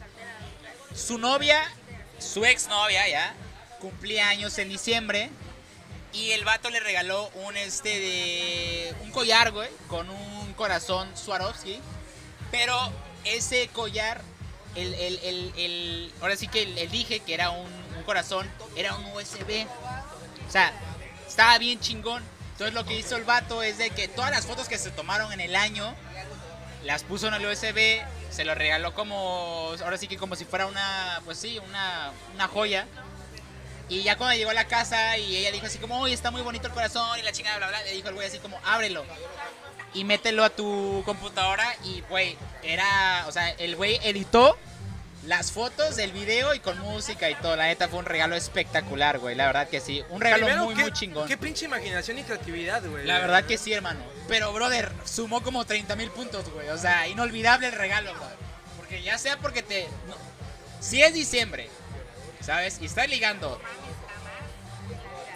Su 0.93 1.17
novia, 1.17 1.63
su 2.19 2.43
exnovia 2.45 3.07
ya, 3.07 3.33
cumplía 3.79 4.27
años 4.29 4.57
en 4.57 4.69
diciembre. 4.69 5.29
Y 6.13 6.31
el 6.31 6.43
vato 6.45 6.69
le 6.69 6.79
regaló 6.79 7.29
un 7.45 7.57
este 7.57 7.89
de. 7.99 8.95
un 9.01 9.11
collar, 9.11 9.51
güey, 9.51 9.69
con 9.87 10.09
un 10.09 10.53
corazón 10.53 11.09
Swarovski. 11.17 11.79
Pero 12.51 12.77
ese 13.23 13.67
collar, 13.69 14.21
el, 14.75 14.93
el, 14.93 15.19
el, 15.23 15.53
el- 15.57 16.13
ahora 16.21 16.35
sí 16.37 16.47
que 16.47 16.63
el 16.63 16.91
dije 16.91 17.19
que 17.21 17.33
era 17.33 17.49
un, 17.49 17.71
un 17.97 18.03
corazón, 18.03 18.49
era 18.75 18.95
un 18.95 19.05
USB. 19.13 19.65
O 20.47 20.51
sea, 20.51 20.71
estaba 21.27 21.57
bien 21.57 21.79
chingón. 21.79 22.23
Entonces 22.51 22.73
lo 22.73 22.85
que 22.85 22.97
hizo 22.97 23.17
el 23.17 23.23
vato 23.25 23.63
es 23.63 23.77
de 23.77 23.89
que 23.89 24.07
todas 24.07 24.31
las 24.31 24.45
fotos 24.45 24.69
que 24.69 24.77
se 24.77 24.91
tomaron 24.91 25.33
en 25.33 25.41
el 25.41 25.55
año 25.55 25.93
las 26.85 27.03
puso 27.03 27.27
en 27.27 27.33
el 27.33 27.45
USB, 27.45 28.01
se 28.29 28.45
lo 28.45 28.55
regaló 28.55 28.93
como, 28.93 29.73
ahora 29.83 29.97
sí 29.97 30.07
que 30.07 30.17
como 30.17 30.35
si 30.35 30.45
fuera 30.45 30.67
una, 30.67 31.21
pues 31.25 31.37
sí, 31.37 31.59
una, 31.59 32.11
una 32.33 32.47
joya. 32.47 32.87
Y 33.89 34.03
ya 34.03 34.17
cuando 34.17 34.35
llegó 34.35 34.51
a 34.51 34.55
la 34.55 34.67
casa 34.67 35.17
y 35.17 35.35
ella 35.35 35.51
dijo 35.51 35.65
así 35.65 35.77
como, 35.77 35.99
oye, 35.99 36.13
está 36.13 36.31
muy 36.31 36.41
bonito 36.41 36.67
el 36.67 36.73
corazón 36.73 37.19
y 37.19 37.21
la 37.21 37.31
chingada, 37.31 37.57
bla, 37.57 37.67
bla, 37.67 37.83
le 37.83 37.91
dijo 37.91 38.09
el 38.09 38.15
güey 38.15 38.27
así 38.27 38.39
como, 38.39 38.59
ábrelo 38.63 39.03
y 39.95 40.03
mételo 40.03 40.43
a 40.43 40.49
tu 40.49 41.01
computadora 41.05 41.75
y, 41.83 42.01
güey, 42.09 42.37
era, 42.61 43.25
o 43.27 43.31
sea, 43.31 43.49
el 43.51 43.75
güey 43.75 43.99
editó 44.03 44.57
las 45.25 45.51
fotos 45.51 45.95
del 45.95 46.11
video 46.11 46.53
y 46.53 46.59
con 46.59 46.77
música 46.79 47.29
y 47.29 47.35
todo. 47.35 47.55
La 47.55 47.65
neta 47.65 47.87
fue 47.87 47.99
un 47.99 48.05
regalo 48.05 48.35
espectacular, 48.35 49.19
güey, 49.19 49.35
la 49.35 49.47
verdad 49.47 49.67
que 49.67 49.79
sí. 49.81 50.03
Un 50.09 50.21
regalo 50.21 50.45
Primero, 50.45 50.65
muy, 50.65 50.75
qué- 50.75 50.81
muy 50.83 50.91
chingón. 50.91 51.27
Qué 51.27 51.37
pinche 51.37 51.65
imaginación 51.65 52.17
y 52.19 52.23
creatividad, 52.23 52.83
güey. 52.85 53.05
La 53.05 53.19
verdad 53.19 53.43
que 53.43 53.57
sí, 53.57 53.73
hermano. 53.73 53.99
Pero, 54.27 54.53
brother, 54.53 54.91
sumó 55.05 55.41
como 55.43 55.65
30 55.65 55.95
mil 55.95 56.09
puntos, 56.11 56.49
güey. 56.51 56.69
O 56.69 56.77
sea, 56.77 57.07
inolvidable 57.07 57.67
el 57.67 57.73
regalo, 57.73 58.13
brother. 58.13 58.37
Porque 58.77 59.01
ya 59.01 59.17
sea 59.17 59.37
porque 59.37 59.63
te... 59.63 59.87
no- 60.07 60.15
si 60.79 61.01
es 61.01 61.13
diciembre, 61.13 61.69
¿sabes? 62.41 62.77
Y 62.79 62.85
estás 62.85 63.09
ligando 63.09 63.59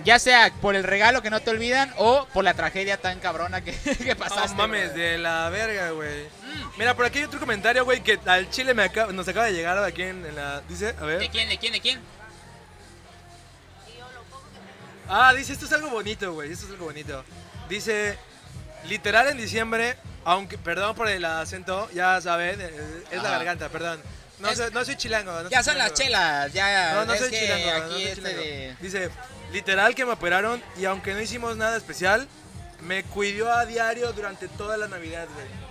Ya 0.06 0.18
sea 0.20 0.52
por 0.62 0.76
el 0.76 0.84
regalo 0.84 1.22
que 1.22 1.30
no 1.30 1.40
te 1.42 1.50
olvidan 1.50 1.94
o 1.98 2.26
por 2.34 2.44
la 2.44 2.54
tragedia 2.54 2.98
tan 2.98 3.20
cabrona 3.20 3.62
que, 3.62 3.74
que 4.04 4.16
pasaste. 4.16 4.50
No 4.50 4.56
mames, 4.56 4.90
brother. 4.94 5.12
de 5.14 5.18
la 5.18 5.50
verga, 5.50 5.90
güey. 5.92 6.28
Mira, 6.78 6.95
por 6.95 7.06
aquí 7.06 7.20
hay 7.20 7.26
otro 7.26 7.39
comentario, 7.39 7.84
güey, 7.86 8.02
que 8.02 8.20
al 8.26 8.50
chile 8.50 8.74
me 8.74 8.84
acaba- 8.84 9.12
nos 9.12 9.28
acaba 9.28 9.45
de 9.47 9.54
llegar 9.54 9.78
aquí 9.84 10.02
en, 10.04 10.26
en 10.26 10.36
la... 10.36 10.62
Dice, 10.70 10.95
a 11.00 11.04
ver. 11.06 11.20
¿De 11.20 11.30
quién, 11.30 11.50
de 11.50 11.58
quién, 11.58 11.74
de 11.74 11.82
quién? 11.82 12.00
Ah, 15.08 15.34
dice, 15.34 15.54
esto 15.54 15.66
es 15.66 15.74
algo 15.74 15.89
bonito, 15.89 16.34
güey, 16.34 16.52
esto 16.52 16.66
es 16.66 16.72
algo 16.72 16.86
bonito. 16.86 17.24
Dice, 17.68 18.18
literal 18.88 19.28
en 19.28 19.38
diciembre, 19.38 19.97
aunque, 20.24 20.58
perdón 20.58 20.95
por 20.95 21.10
el 21.10 21.26
acento, 21.26 21.89
ya 21.91 22.22
saben, 22.22 22.62
eh, 22.62 23.04
es 23.12 23.24
la 23.24 23.30
garganta, 23.32 23.70
perdón. 23.70 24.00
No, 24.38 24.50
Es- 24.50 24.58
soy, 24.60 24.72
no 24.72 24.86
soy 24.86 24.95
chilango. 24.95 25.32
no 25.32 25.50
Ya 25.50 25.64
soy 25.64 25.72
son 25.74 25.80
las 25.80 25.93
chelas, 25.93 26.54
ya. 26.54 26.93
No, 26.93 27.06
no 27.06 27.16
soy 27.16 27.32
chilango, 27.32 27.66
no 27.66 27.78
aquí 27.86 27.91
soy 27.93 28.04
este 28.04 28.16
chilango. 28.16 28.38
de- 28.39 28.76
Dice, 28.80 29.10
literal 29.52 29.95
que 29.95 30.06
me 30.06 30.12
operaron 30.14 30.62
y 30.78 30.86
aunque 30.86 31.14
no 31.14 31.20
hicimos 31.22 31.58
nada 31.58 31.76
especial, 31.76 32.28
me 32.82 33.04
cuidó 33.04 33.52
a 33.52 33.66
diario 33.66 34.14
durante 34.14 34.47
toda 34.47 34.78
la 34.78 34.88
Navidad, 34.88 35.28
güey. 35.34 35.68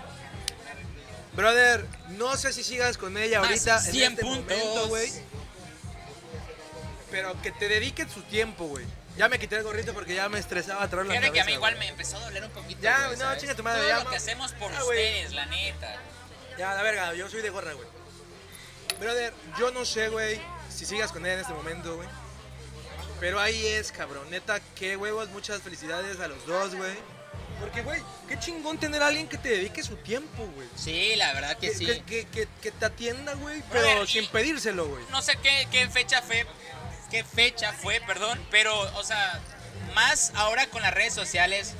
Brother, 1.38 1.86
no 2.08 2.36
sé 2.36 2.52
si 2.52 2.64
sigas 2.64 2.98
con 2.98 3.16
ella 3.16 3.38
Más 3.40 3.48
ahorita 3.50 3.78
100 3.80 3.94
en 4.04 4.10
este 4.12 4.22
puntos. 4.24 4.56
momento, 4.58 4.88
güey. 4.88 5.08
Pero 7.12 7.40
que 7.42 7.52
te 7.52 7.68
dediquen 7.68 8.10
su 8.10 8.22
tiempo, 8.22 8.66
güey. 8.66 8.84
Ya 9.16 9.28
me 9.28 9.38
quité 9.38 9.54
el 9.56 9.62
gorrito 9.62 9.94
porque 9.94 10.16
ya 10.16 10.28
me 10.28 10.40
estresaba 10.40 10.84
en 10.84 10.90
la 10.90 11.04
Fíjate 11.04 11.20
que 11.20 11.26
a 11.26 11.30
mí 11.30 11.32
cabeza, 11.38 11.50
igual 11.52 11.78
me 11.78 11.86
empezó 11.88 12.16
a 12.16 12.20
doler 12.20 12.44
un 12.44 12.50
poquito. 12.50 12.80
Ya, 12.82 13.08
no, 13.16 13.36
chinga 13.38 13.54
tu 13.54 13.62
madre, 13.62 13.78
Todo 13.82 13.88
ya, 13.88 13.98
lo 13.98 14.04
ma- 14.04 14.10
que 14.10 14.16
hacemos 14.16 14.52
por 14.54 14.72
Ah, 14.74 14.82
ustedes, 14.84 15.32
la 15.32 15.46
neta. 15.46 15.96
Ya, 16.58 16.74
la 16.74 16.82
verga, 16.82 17.14
yo 17.14 17.28
soy 17.30 17.40
de 17.40 17.50
gorra, 17.50 17.72
güey. 17.72 17.86
Brother, 18.98 19.32
yo 19.60 19.70
no 19.70 19.84
sé, 19.84 20.08
güey, 20.08 20.40
si 20.68 20.86
sigas 20.86 21.12
con 21.12 21.24
ella 21.24 21.34
en 21.34 21.40
este 21.40 21.52
momento, 21.54 21.94
güey. 21.94 22.08
Pero 23.20 23.38
ahí 23.38 23.64
es, 23.64 23.92
cabrón. 23.92 24.28
Neta, 24.30 24.58
qué 24.74 24.96
huevos, 24.96 25.28
muchas 25.28 25.62
felicidades 25.62 26.18
a 26.18 26.26
los 26.26 26.44
dos, 26.46 26.74
güey. 26.74 26.94
Porque, 27.60 27.82
güey, 27.82 28.00
qué 28.28 28.38
chingón 28.38 28.78
tener 28.78 29.02
a 29.02 29.08
alguien 29.08 29.26
que 29.28 29.36
te 29.38 29.48
dedique 29.48 29.82
su 29.82 29.96
tiempo, 29.96 30.46
güey. 30.54 30.68
Sí, 30.76 31.14
la 31.16 31.32
verdad 31.34 31.56
que 31.56 31.68
Que, 31.70 31.74
sí. 31.74 31.86
que, 31.86 32.02
que- 32.04 32.26
que- 32.26 32.48
que 32.62 32.70
te 32.70 32.84
atienda, 32.86 33.34
güey, 33.34 33.62
pero 33.72 34.06
sin 34.06 34.26
pedírselo, 34.28 34.86
güey. 34.86 35.04
No 35.10 35.20
sé 35.22 35.36
qué, 35.42 35.66
qué 35.72 35.88
fecha 35.88 36.22
fue, 36.22 36.46
qué 37.10 37.24
fecha 37.24 37.72
fue, 37.72 38.00
perdón, 38.06 38.38
pero, 38.50 38.78
o 38.96 39.02
sea, 39.02 39.40
más 39.94 40.32
ahora 40.36 40.66
con 40.68 40.82
las 40.82 40.94
redes 40.94 41.14
sociales, 41.14 41.74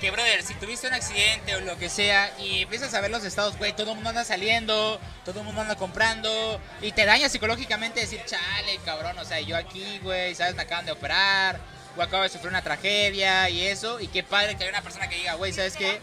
que, 0.00 0.10
brother, 0.10 0.42
si 0.42 0.52
tuviste 0.54 0.86
un 0.86 0.92
accidente 0.94 1.56
o 1.56 1.60
lo 1.62 1.78
que 1.78 1.88
sea 1.88 2.30
y 2.38 2.62
empiezas 2.62 2.92
a 2.94 3.00
ver 3.00 3.10
los 3.10 3.24
estados, 3.24 3.56
güey, 3.56 3.72
todo 3.74 3.90
el 3.90 3.94
mundo 3.94 4.10
anda 4.10 4.24
saliendo, 4.24 5.00
todo 5.24 5.40
el 5.40 5.46
mundo 5.46 5.62
anda 5.62 5.74
comprando 5.76 6.60
y 6.82 6.92
te 6.92 7.06
daña 7.06 7.28
psicológicamente 7.30 8.00
decir, 8.00 8.20
chale, 8.26 8.78
cabrón, 8.84 9.18
o 9.18 9.24
sea, 9.24 9.40
yo 9.40 9.56
aquí, 9.56 9.98
güey, 10.02 10.34
sabes, 10.34 10.54
me 10.54 10.62
acaban 10.62 10.84
de 10.84 10.92
operar, 10.92 11.58
o 11.96 12.02
acabo 12.02 12.22
de 12.22 12.28
sufrir 12.28 12.48
una 12.50 12.62
tragedia 12.62 13.48
y 13.50 13.62
eso, 13.66 14.00
y 14.00 14.08
qué 14.08 14.22
padre 14.22 14.56
que 14.56 14.62
haya 14.64 14.70
una 14.70 14.82
persona 14.82 15.08
que 15.08 15.16
diga, 15.16 15.34
güey, 15.34 15.52
¿sabes 15.52 15.76
qué? 15.76 15.98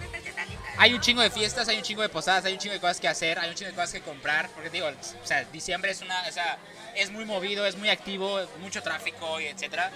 Hay 0.77 0.93
un 0.93 1.01
chingo 1.01 1.21
de 1.21 1.29
fiestas, 1.29 1.67
hay 1.67 1.77
un 1.77 1.83
chingo 1.83 2.01
de 2.01 2.09
posadas, 2.09 2.45
hay 2.45 2.53
un 2.53 2.59
chingo 2.59 2.73
de 2.73 2.79
cosas 2.79 2.99
que 2.99 3.07
hacer, 3.07 3.37
hay 3.37 3.49
un 3.49 3.55
chingo 3.55 3.69
de 3.69 3.75
cosas 3.75 3.93
que 3.93 4.01
comprar. 4.01 4.49
Porque 4.49 4.69
digo, 4.71 4.87
o 4.87 5.25
sea, 5.27 5.43
diciembre 5.45 5.91
es 5.91 6.01
una, 6.01 6.19
o 6.27 6.31
sea, 6.31 6.57
es 6.95 7.11
muy 7.11 7.25
movido, 7.25 7.65
es 7.67 7.75
muy 7.77 7.89
activo, 7.89 8.39
mucho 8.59 8.81
tráfico 8.81 9.39
y 9.39 9.45
etcétera. 9.45 9.91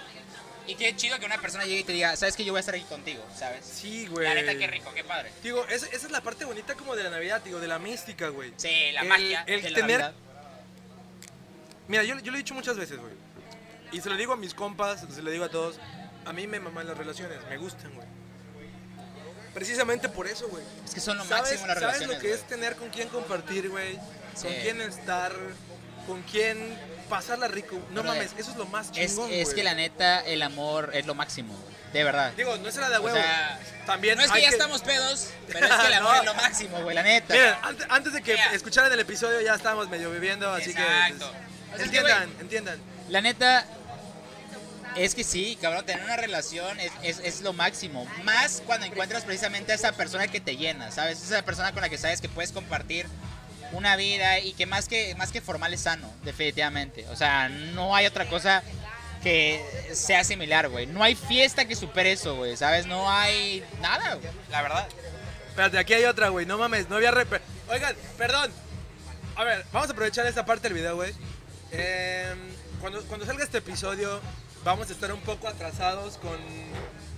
Y 0.68 0.74
qué 0.76 0.94
chido 0.94 1.18
que 1.18 1.26
una 1.26 1.38
persona 1.40 1.64
llegue 1.64 1.80
y 1.80 1.84
te 1.84 1.92
diga, 1.92 2.14
¿sabes 2.14 2.36
que 2.36 2.44
Yo 2.44 2.52
voy 2.52 2.58
a 2.58 2.60
estar 2.60 2.74
aquí 2.74 2.84
contigo, 2.84 3.24
¿sabes? 3.36 3.64
Sí, 3.64 4.06
güey. 4.06 4.28
La 4.28 4.34
neta, 4.34 4.54
qué 4.56 4.66
rico, 4.68 4.92
qué 4.94 5.02
padre. 5.02 5.32
Digo, 5.42 5.66
esa, 5.66 5.86
esa 5.86 6.06
es 6.06 6.10
la 6.12 6.20
parte 6.20 6.44
bonita 6.44 6.74
como 6.74 6.94
de 6.94 7.02
la 7.04 7.10
Navidad, 7.10 7.40
digo, 7.42 7.58
de 7.58 7.66
la 7.68 7.78
mística, 7.78 8.28
güey. 8.28 8.52
Sí, 8.56 8.92
la 8.92 9.00
El- 9.00 9.08
magia 9.08 9.44
el 9.48 9.62
de 9.62 9.70
la 9.70 9.74
tener- 9.78 10.00
Navidad. 10.00 10.14
Mira, 11.88 12.02
yo, 12.04 12.18
yo 12.18 12.30
lo 12.30 12.36
he 12.36 12.42
dicho 12.42 12.54
muchas 12.54 12.76
veces, 12.76 12.98
güey. 12.98 13.14
Y 13.92 14.00
se 14.00 14.08
lo 14.10 14.16
digo 14.16 14.32
a 14.32 14.36
mis 14.36 14.54
compas, 14.54 15.04
se 15.14 15.22
lo 15.22 15.30
digo 15.30 15.44
a 15.44 15.48
todos. 15.48 15.78
A 16.26 16.32
mí 16.32 16.46
me 16.46 16.60
maman 16.60 16.86
las 16.86 16.96
relaciones, 16.98 17.38
me 17.48 17.56
gustan, 17.56 17.92
güey. 17.94 18.06
Precisamente 19.54 20.08
por 20.08 20.26
eso, 20.26 20.46
güey. 20.48 20.62
Es 20.84 20.92
que 20.94 21.00
son 21.00 21.16
lo 21.16 21.24
¿Sabes, 21.24 21.42
máximo 21.52 21.66
las 21.66 21.78
¿Sabes 21.78 21.80
relaciones, 21.80 22.16
lo 22.16 22.20
que 22.22 22.28
güey. 22.28 22.40
es 22.40 22.46
tener 22.46 22.76
con 22.76 22.90
quién 22.90 23.08
compartir, 23.08 23.68
güey? 23.70 23.96
Con 23.96 24.52
Sí. 24.52 24.56
quién 24.62 24.80
estar, 24.82 25.32
con 26.06 26.22
quién 26.22 26.78
pasarla 27.08 27.48
rico. 27.48 27.76
No 27.90 28.02
Brother, 28.02 28.18
mames, 28.24 28.32
eso 28.38 28.50
es 28.52 28.56
lo 28.56 28.66
más 28.66 28.90
Es, 28.94 29.12
chingón, 29.12 29.32
es 29.32 29.44
güey. 29.46 29.56
que 29.56 29.64
la 29.64 29.74
neta, 29.74 30.20
el 30.20 30.42
amor 30.42 30.90
es 30.92 31.06
lo 31.06 31.14
máximo, 31.14 31.54
güey. 31.56 31.78
De 31.92 32.04
verdad. 32.04 32.32
Digo, 32.36 32.54
no 32.58 32.68
es 32.68 32.76
la 32.76 32.90
de 32.90 32.98
O 32.98 33.00
huevo. 33.00 33.16
sea, 33.16 33.58
También 33.86 34.18
no 34.18 34.22
es 34.24 34.30
que 34.30 34.36
hay 34.36 34.42
ya 34.42 34.50
estamos 34.50 34.82
pedos, 34.82 35.30
pero 35.46 35.64
es 35.66 35.72
que 35.74 35.86
el 35.86 35.94
amor 35.94 36.12
No. 36.16 36.20
es 36.20 36.24
lo 36.26 36.34
máximo, 36.34 36.82
güey, 36.82 36.94
la 36.94 37.02
neta. 37.02 37.32
Miren, 37.32 37.54
antes, 37.62 37.86
antes 37.88 38.12
de 38.12 38.22
que 38.22 38.32
Mira. 38.32 38.52
escucharan 38.52 38.92
el 38.92 39.00
episodio 39.00 39.40
ya 39.40 39.54
estábamos 39.54 39.88
medio 39.88 40.10
viviendo, 40.10 40.52
así 40.52 40.70
Exacto. 40.70 41.30
que... 41.32 41.48
O 41.74 41.76
sea, 41.76 41.84
es 41.86 41.90
que, 41.90 41.96
entiendan, 41.98 42.30
entiendan. 42.40 42.78
La 43.08 43.22
neta, 43.22 43.64
es 44.96 45.14
que 45.14 45.24
sí, 45.24 45.56
cabrón, 45.60 45.84
tener 45.86 46.04
una 46.04 46.16
relación 46.16 46.78
es, 46.80 46.92
es, 47.02 47.18
es 47.20 47.40
lo 47.42 47.52
máximo. 47.52 48.06
Más 48.24 48.62
cuando 48.66 48.86
encuentras 48.86 49.24
precisamente 49.24 49.72
a 49.72 49.74
esa 49.74 49.92
persona 49.92 50.28
que 50.28 50.40
te 50.40 50.56
llena, 50.56 50.90
¿sabes? 50.90 51.22
Esa 51.22 51.42
persona 51.44 51.72
con 51.72 51.82
la 51.82 51.88
que 51.88 51.98
sabes 51.98 52.20
que 52.20 52.28
puedes 52.28 52.52
compartir 52.52 53.06
una 53.72 53.96
vida 53.96 54.38
y 54.40 54.52
que 54.54 54.66
más 54.66 54.88
que, 54.88 55.14
más 55.16 55.30
que 55.30 55.40
formal 55.40 55.74
es 55.74 55.82
sano, 55.82 56.10
definitivamente. 56.24 57.06
O 57.08 57.16
sea, 57.16 57.48
no 57.48 57.94
hay 57.94 58.06
otra 58.06 58.26
cosa 58.28 58.62
que 59.22 59.62
sea 59.92 60.24
similar, 60.24 60.68
güey. 60.68 60.86
No 60.86 61.02
hay 61.02 61.14
fiesta 61.14 61.66
que 61.66 61.76
supere 61.76 62.12
eso, 62.12 62.36
güey, 62.36 62.56
¿sabes? 62.56 62.86
No 62.86 63.10
hay 63.10 63.62
nada, 63.80 64.14
güey, 64.14 64.30
la 64.50 64.62
verdad. 64.62 64.88
Espérate, 65.48 65.78
aquí 65.78 65.92
hay 65.94 66.04
otra, 66.04 66.28
güey. 66.28 66.46
No 66.46 66.56
mames, 66.56 66.88
no 66.88 66.96
había... 66.96 67.10
rep- 67.10 67.40
Oigan, 67.68 67.94
perdón. 68.16 68.50
A 69.36 69.44
ver, 69.44 69.64
vamos 69.72 69.88
a 69.88 69.92
aprovechar 69.92 70.24
esta 70.26 70.44
parte 70.46 70.68
del 70.68 70.74
video, 70.74 70.94
güey. 70.96 71.12
Em, 71.72 72.38
cuando, 72.80 73.02
cuando 73.04 73.26
salga 73.26 73.44
este 73.44 73.58
episodio, 73.58 74.20
vamos 74.64 74.88
a 74.88 74.92
estar 74.92 75.12
un 75.12 75.20
poco 75.20 75.48
atrasados 75.48 76.18
con, 76.18 76.38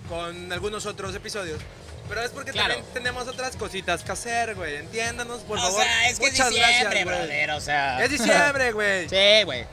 con 0.08 0.52
algunos 0.52 0.86
otros 0.86 1.14
episodios. 1.14 1.60
Pero 2.08 2.22
es 2.22 2.30
porque 2.30 2.50
Claro. 2.50 2.74
también 2.74 2.92
tenemos 2.94 3.28
otras 3.28 3.56
cositas 3.56 4.02
que 4.02 4.10
hacer, 4.12 4.54
güey. 4.56 4.76
Entiéndanos, 4.76 5.42
por 5.42 5.58
o 5.58 5.62
favor. 5.62 5.82
sea, 5.82 6.08
es 6.08 6.18
que 6.18 6.26
es 6.26 6.32
Muchas 6.32 6.48
diciembre, 6.50 6.82
gracias, 6.82 7.04
brother, 7.04 7.50
o 7.52 7.60
sea. 7.60 8.04
Es 8.04 8.10
diciembre, 8.10 8.72
güey. 8.72 9.08
sí, 9.08 9.44
güey. 9.44 9.66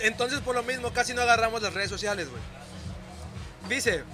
Entonces, 0.00 0.40
por 0.40 0.54
lo 0.54 0.62
mismo, 0.62 0.92
casi 0.92 1.14
no 1.14 1.22
agarramos 1.22 1.62
las 1.62 1.72
redes 1.72 1.88
sociales, 1.88 2.28
güey. 2.28 2.42
Dice, 3.68 4.04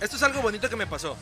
esto 0.00 0.16
es 0.16 0.22
algo 0.22 0.40
bonito 0.40 0.70
que 0.70 0.76
me 0.76 0.86
pasó. 0.86 1.16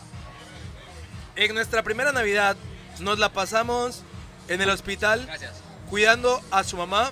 En 1.34 1.52
nuestra 1.54 1.82
primera 1.82 2.12
Navidad 2.12 2.56
nos 3.00 3.18
la 3.18 3.32
pasamos 3.32 4.02
en 4.48 4.60
el 4.60 4.70
hospital 4.70 5.24
Gracias. 5.26 5.52
cuidando 5.90 6.40
a 6.50 6.62
su 6.64 6.76
mamá, 6.76 7.10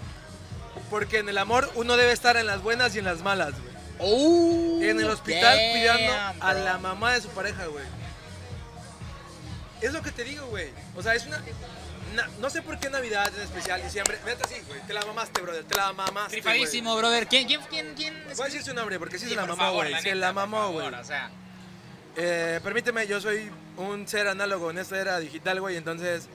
porque 0.90 1.18
en 1.18 1.28
el 1.28 1.38
amor 1.38 1.70
uno 1.74 1.96
debe 1.96 2.12
estar 2.12 2.36
en 2.36 2.46
las 2.46 2.62
buenas 2.62 2.94
y 2.94 2.98
en 3.00 3.04
las 3.04 3.22
malas, 3.22 3.52
güey. 3.52 3.76
Oh, 3.98 4.78
En 4.82 5.00
el 5.00 5.08
hospital 5.08 5.56
damn, 5.56 5.70
cuidando 5.72 6.44
a 6.44 6.52
la 6.54 6.78
mamá 6.78 7.14
de 7.14 7.22
su 7.22 7.28
pareja, 7.28 7.66
güey. 7.66 7.84
Es 9.80 9.92
lo 9.92 10.02
que 10.02 10.10
te 10.10 10.24
digo, 10.24 10.46
güey. 10.46 10.70
O 10.96 11.02
sea, 11.02 11.14
es 11.14 11.26
una... 11.26 11.38
na- 12.14 12.28
no 12.40 12.48
sé 12.50 12.62
por 12.62 12.78
qué 12.78 12.88
Navidad 12.90 13.30
en 13.34 13.42
especial, 13.42 13.82
diciembre. 13.82 14.18
Neta, 14.24 14.46
sí, 14.48 14.56
güey. 14.66 14.80
Te 14.86 14.94
la 14.94 15.02
mamaste, 15.04 15.40
brother. 15.42 15.64
Te 15.64 15.74
la 15.76 15.92
mamaste. 15.92 16.36
Rifadísimo, 16.36 16.96
brother. 16.96 17.26
¿Quién, 17.26 17.46
quién, 17.46 17.60
quién, 17.68 17.94
quién? 17.94 18.24
Voy 18.36 18.42
a 18.42 18.44
decir 18.46 18.62
su 18.62 18.74
nombre 18.74 18.98
porque 18.98 19.18
sí, 19.18 19.24
Sí, 19.26 19.30
se 19.30 19.36
la 19.36 19.46
mamó, 19.46 19.72
güey. 19.74 20.00
Se 20.00 20.14
la 20.14 20.32
mamó, 20.32 20.72
güey. 20.72 20.88
O 20.88 21.04
sea, 21.04 21.30
Eh, 22.16 22.60
permíteme, 22.62 23.06
yo 23.06 23.20
soy 23.20 23.50
un 23.76 24.08
ser 24.08 24.26
análogo 24.28 24.70
en 24.70 24.78
esta 24.78 24.98
era 24.98 25.18
digital, 25.20 25.60
güey. 25.60 25.76
Entonces, 25.76 26.28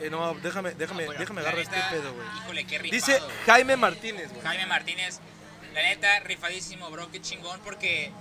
eh, 0.00 0.10
no, 0.10 0.34
déjame, 0.34 0.72
déjame, 0.72 1.02
no, 1.02 1.06
bueno, 1.06 1.20
déjame 1.20 1.40
agarrar 1.40 1.60
este 1.60 1.76
pedo, 1.90 2.14
güey. 2.14 2.26
Híjole, 2.38 2.64
qué 2.64 2.78
rifado. 2.78 3.18
Dice. 3.18 3.20
Jaime 3.46 3.76
Martínez, 3.76 4.30
güey. 4.30 4.42
Jaime 4.42 4.66
Martínez. 4.66 5.20
La 5.74 5.82
neta, 5.82 6.20
rifadísimo, 6.20 6.90
bro. 6.90 7.10
Qué 7.10 7.20
chingón. 7.20 7.60
Porque 7.60 8.12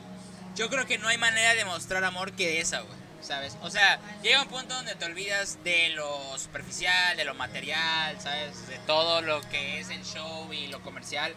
yo 0.55 0.69
creo 0.69 0.86
que 0.86 0.97
no 0.97 1.07
hay 1.07 1.17
manera 1.17 1.53
de 1.53 1.65
mostrar 1.65 2.03
amor 2.03 2.34
que 2.34 2.59
esa, 2.59 2.82
güey. 2.82 2.97
¿Sabes? 3.21 3.57
O 3.61 3.69
sea, 3.69 3.99
llega 4.21 4.41
un 4.41 4.47
punto 4.47 4.75
donde 4.75 4.95
te 4.95 5.05
olvidas 5.05 5.57
de 5.63 5.89
lo 5.89 6.38
superficial, 6.38 7.17
de 7.17 7.25
lo 7.25 7.34
material, 7.34 8.15
¿sabes? 8.21 8.67
De 8.67 8.78
todo 8.86 9.21
lo 9.21 9.41
que 9.49 9.80
es 9.80 9.89
el 9.89 10.03
show 10.03 10.53
y 10.53 10.67
lo 10.67 10.82
comercial. 10.82 11.36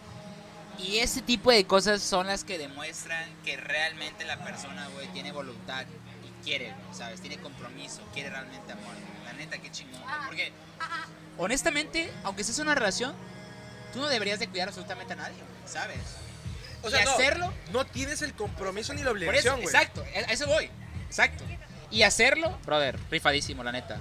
Y 0.78 0.98
ese 0.98 1.22
tipo 1.22 1.50
de 1.50 1.66
cosas 1.66 2.02
son 2.02 2.26
las 2.26 2.44
que 2.44 2.58
demuestran 2.58 3.28
que 3.44 3.56
realmente 3.56 4.24
la 4.24 4.42
persona, 4.44 4.88
güey, 4.94 5.08
tiene 5.08 5.32
voluntad 5.32 5.86
quiere, 6.40 6.74
¿sabes? 6.92 7.20
Tiene 7.20 7.38
compromiso, 7.38 8.02
quiere 8.12 8.30
realmente 8.30 8.72
amor. 8.72 8.94
La 9.24 9.32
neta, 9.32 9.58
qué 9.58 9.70
chingón. 9.70 10.00
güey, 10.02 10.26
Porque, 10.26 10.52
honestamente, 11.38 12.10
aunque 12.24 12.42
estés 12.42 12.58
en 12.58 12.64
una 12.66 12.74
relación, 12.74 13.14
tú 13.92 14.00
no 14.00 14.08
deberías 14.08 14.38
de 14.38 14.48
cuidar 14.48 14.68
absolutamente 14.68 15.12
a 15.12 15.16
nadie, 15.16 15.36
¿sabes? 15.66 15.98
O 16.82 16.90
sea, 16.90 17.00
y 17.00 17.06
hacerlo, 17.06 17.52
no 17.72 17.84
tienes 17.84 18.22
el 18.22 18.34
compromiso 18.34 18.94
ni 18.94 19.02
la 19.02 19.10
por 19.10 19.18
eso, 19.18 19.28
obligación, 19.28 19.54
güey. 19.56 19.66
exacto, 19.66 20.02
a 20.02 20.30
a 20.30 20.32
eso 20.32 20.46
voy, 20.46 20.70
exacto. 21.06 21.44
Y 21.90 22.02
hacerlo, 22.04 22.58
brother, 22.64 22.98
rifadísimo, 23.10 23.62
la 23.64 23.72
neta. 23.72 23.98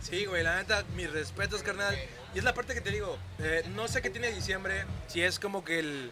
Sí, 0.00 0.24
güey, 0.26 0.42
la 0.42 0.56
neta, 0.56 0.84
mis 0.94 1.10
respetos, 1.10 1.62
carnal. 1.62 1.98
Y 2.34 2.38
es 2.38 2.44
la 2.44 2.54
parte 2.54 2.74
que 2.74 2.80
te 2.80 2.90
digo, 2.90 3.18
eh, 3.38 3.64
no 3.74 3.88
sé 3.88 4.02
qué 4.02 4.10
tiene 4.10 4.30
diciembre, 4.30 4.84
si 5.08 5.22
es 5.22 5.38
como 5.38 5.64
que 5.64 5.78
el, 5.78 6.10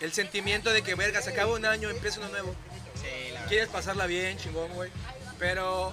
el 0.00 0.12
sentimiento 0.12 0.70
de 0.70 0.82
que, 0.82 0.94
verga, 0.94 1.20
se 1.22 1.30
acaba 1.30 1.54
un 1.54 1.64
año, 1.66 1.90
empieza 1.90 2.20
uno 2.20 2.28
nuevo. 2.30 2.54
La 3.34 3.44
Quieres 3.46 3.68
pasarla 3.68 4.06
bien, 4.06 4.36
chingón, 4.38 4.72
güey. 4.74 4.90
Pero, 5.38 5.92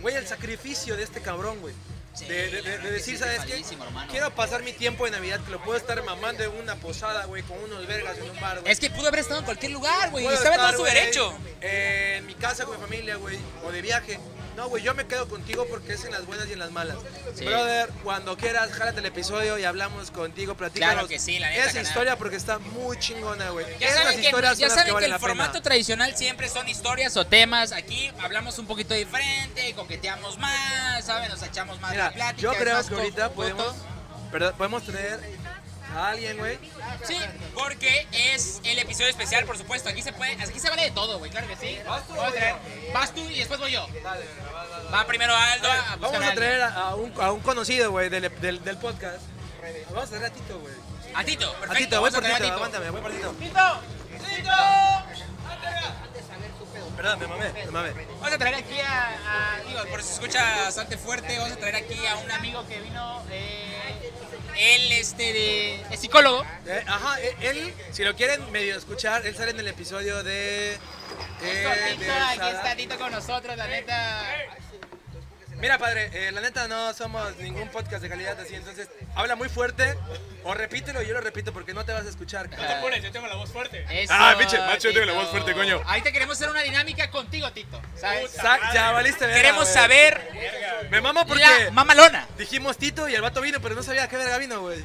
güey, 0.00 0.16
el 0.16 0.26
sacrificio 0.26 0.96
de 0.96 1.02
este 1.02 1.20
cabrón, 1.20 1.60
güey. 1.60 1.74
De, 2.20 2.50
de- 2.50 2.62
de- 2.62 2.78
de 2.78 2.90
decir, 2.92 3.18
¿sabes 3.18 3.40
qué? 3.44 3.62
Quiero 4.10 4.30
pasar 4.34 4.62
mi 4.62 4.72
tiempo 4.72 5.04
de 5.04 5.10
Navidad 5.10 5.40
que 5.44 5.50
lo 5.50 5.62
puedo 5.62 5.76
estar 5.76 6.00
mamando 6.04 6.44
en 6.44 6.50
una 6.52 6.76
posada, 6.76 7.24
güey, 7.26 7.42
con 7.42 7.58
unos 7.64 7.86
vergas 7.86 8.16
en 8.18 8.30
un 8.30 8.40
bar, 8.40 8.60
güey. 8.60 8.72
Es 8.72 8.78
que 8.80 8.90
pudo 8.90 9.08
haber 9.08 9.20
estado 9.20 9.40
en 9.40 9.44
cualquier 9.44 9.72
lugar, 9.72 10.10
güey. 10.10 10.26
Estaba 10.26 10.54
en 10.54 10.60
todo 10.60 10.72
su 10.78 10.84
derecho. 10.84 11.36
eh, 11.60 12.16
en 12.18 12.26
mi 12.26 12.34
casa 12.34 12.64
con 12.64 12.76
mi 12.76 12.82
familia, 12.82 13.16
güey, 13.16 13.38
o 13.64 13.72
de 13.72 13.82
viaje. 13.82 14.18
No, 14.56 14.68
güey, 14.68 14.84
yo 14.84 14.94
me 14.94 15.04
quedo 15.08 15.28
contigo 15.28 15.66
porque 15.68 15.94
es 15.94 16.04
en 16.04 16.12
las 16.12 16.26
buenas 16.26 16.46
y 16.48 16.52
en 16.52 16.60
las 16.60 16.70
malas. 16.70 16.96
Sí. 17.34 17.44
Brother, 17.44 17.90
cuando 18.04 18.36
quieras, 18.36 18.70
jálate 18.70 19.00
el 19.00 19.06
episodio 19.06 19.58
y 19.58 19.64
hablamos 19.64 20.12
contigo, 20.12 20.54
platícanos. 20.54 20.94
Claro 20.94 21.08
que 21.08 21.18
sí, 21.18 21.40
la 21.40 21.48
neta, 21.50 21.62
Esa 21.64 21.72
canal. 21.72 21.86
historia 21.86 22.16
porque 22.16 22.36
está 22.36 22.60
muy 22.60 22.96
chingona, 23.00 23.50
güey. 23.50 23.66
Ya 23.80 23.88
Esas 23.88 24.02
saben 24.04 24.20
que, 24.20 24.26
historias 24.26 24.58
ya 24.58 24.68
son 24.68 24.68
las 24.68 24.74
saben 24.76 24.86
que 24.86 24.92
valen 24.92 25.04
el 25.06 25.10
la 25.10 25.18
pena. 25.18 25.28
formato 25.28 25.60
tradicional 25.60 26.16
siempre 26.16 26.48
son 26.48 26.68
historias 26.68 27.16
o 27.16 27.26
temas. 27.26 27.72
Aquí 27.72 28.12
hablamos 28.22 28.56
un 28.60 28.66
poquito 28.68 28.94
diferente, 28.94 29.74
coqueteamos 29.74 30.38
más, 30.38 31.04
¿saben? 31.04 31.30
Nos 31.30 31.42
echamos 31.42 31.80
más 31.80 31.90
Mira, 31.90 32.03
yo 32.36 32.52
creo 32.54 32.84
que 32.86 32.94
ahorita 32.94 33.30
podemos, 33.30 33.74
perdón, 34.30 34.54
podemos 34.56 34.82
traer 34.84 35.20
a 35.94 36.08
alguien, 36.08 36.38
güey. 36.38 36.58
Sí, 37.04 37.16
porque 37.54 38.06
es 38.12 38.60
el 38.64 38.78
episodio 38.78 39.10
especial, 39.10 39.44
por 39.44 39.56
supuesto. 39.56 39.88
Aquí 39.88 40.02
se 40.02 40.12
puede, 40.12 40.32
aquí 40.32 40.58
se 40.58 40.68
vale 40.70 40.82
de 40.82 40.90
todo, 40.90 41.18
güey, 41.18 41.30
claro 41.30 41.46
que 41.46 41.56
sí. 41.56 41.78
Vas 42.92 43.14
tú 43.14 43.20
y 43.30 43.38
después 43.38 43.60
voy 43.60 43.72
yo. 43.72 43.86
Va 44.92 45.06
primero 45.06 45.34
Aldo 45.36 45.70
a 45.70 45.96
Vamos 45.96 46.22
a 46.24 46.34
traer 46.34 46.62
a, 46.62 46.74
a 46.74 46.94
un, 46.94 47.12
a 47.20 47.30
un 47.32 47.40
conocido, 47.40 47.90
güey, 47.90 48.08
del, 48.08 48.30
del, 48.40 48.62
del 48.64 48.76
podcast. 48.78 49.22
Vamos 49.90 50.04
a 50.04 50.08
traer 50.08 50.24
a 50.26 50.30
Tito, 50.30 50.58
güey. 50.58 50.74
A 51.14 51.24
Tito, 51.24 51.52
perfecto. 51.52 51.72
A 51.72 51.76
Tito, 51.76 52.00
voy 52.00 52.10
por 52.10 52.22
Tito, 52.24 52.36
Tito. 52.36 52.52
aguántame, 52.54 52.90
voy 52.90 53.00
por 53.00 53.12
Tito. 53.12 53.30
¡Tito! 53.38 53.80
¡Tito! 54.36 54.50
Perdón, 56.96 57.18
me 57.18 57.26
mamé, 57.26 57.52
me 57.52 57.70
mamé. 57.70 57.90
Vamos 58.20 58.32
a 58.32 58.38
traer 58.38 58.54
aquí 58.56 58.80
a, 58.80 59.08
a- 59.08 59.60
digo, 59.66 59.84
por 59.90 60.00
si 60.02 60.08
se 60.08 60.14
escucha 60.14 60.62
bastante 60.64 60.96
fuerte, 60.96 61.36
vamos 61.38 61.52
a 61.52 61.56
traer 61.56 61.76
aquí 61.76 62.06
a 62.06 62.16
un 62.16 62.30
amigo 62.30 62.66
que 62.66 62.80
vino, 62.80 63.22
eh, 63.30 64.12
él 64.56 64.92
este 64.92 65.32
de, 65.32 65.82
es 65.90 66.00
psicólogo. 66.00 66.44
Eh, 66.66 66.84
ajá, 66.86 67.20
eh, 67.20 67.36
él, 67.40 67.74
si 67.92 68.04
lo 68.04 68.14
quieren 68.14 68.50
medio 68.52 68.76
escuchar, 68.76 69.26
él 69.26 69.36
sale 69.36 69.50
en 69.50 69.60
el 69.60 69.68
episodio 69.68 70.22
de... 70.22 70.74
Esto, 70.74 70.82
eh, 71.42 71.96
Tito, 71.98 72.04
de 72.04 72.10
aquí 72.12 72.56
está 72.56 72.76
Tito 72.76 72.98
con 72.98 73.10
nosotros, 73.12 73.56
la 73.56 73.66
neta. 73.66 74.22
Mira, 75.60 75.78
padre, 75.78 76.10
eh, 76.12 76.32
la 76.32 76.40
neta 76.40 76.68
no 76.68 76.92
somos 76.94 77.36
ningún 77.36 77.68
podcast 77.68 78.02
de 78.02 78.08
calidad 78.08 78.38
así, 78.38 78.54
entonces 78.54 78.88
habla 79.14 79.34
muy 79.36 79.48
fuerte 79.48 79.96
o 80.42 80.52
repítelo 80.52 81.00
y 81.02 81.06
yo 81.06 81.14
lo 81.14 81.20
repito 81.20 81.52
porque 81.52 81.72
no 81.72 81.84
te 81.84 81.92
vas 81.92 82.04
a 82.04 82.08
escuchar. 82.10 82.50
No 82.50 82.62
apures, 82.62 83.02
yo 83.02 83.10
tengo 83.12 83.26
la 83.26 83.36
voz 83.36 83.50
fuerte. 83.50 83.84
Eso, 83.90 84.12
ah, 84.14 84.34
pinche, 84.38 84.58
macho, 84.58 84.88
yo 84.90 84.94
tengo 85.00 85.06
la 85.06 85.12
voz 85.14 85.28
fuerte, 85.30 85.54
coño. 85.54 85.80
Ahí 85.86 86.02
te 86.02 86.12
queremos 86.12 86.36
hacer 86.36 86.50
una 86.50 86.62
dinámica 86.62 87.10
contigo, 87.10 87.50
Tito, 87.52 87.80
¿sabes? 87.96 88.30
Sa- 88.32 88.58
ya 88.74 88.90
valiste 88.90 89.26
verga, 89.26 89.40
Queremos 89.40 89.62
güey. 89.64 89.74
saber 89.74 90.28
Me 90.90 91.00
mama 91.00 91.24
porque 91.24 91.42
la 91.42 91.70
mamalona. 91.70 92.26
dijimos 92.36 92.76
Tito 92.76 93.08
y 93.08 93.14
el 93.14 93.22
vato 93.22 93.40
vino, 93.40 93.60
pero 93.60 93.74
no 93.74 93.82
sabía 93.82 94.08
qué 94.08 94.16
verga 94.16 94.36
vino, 94.38 94.60
güey. 94.60 94.84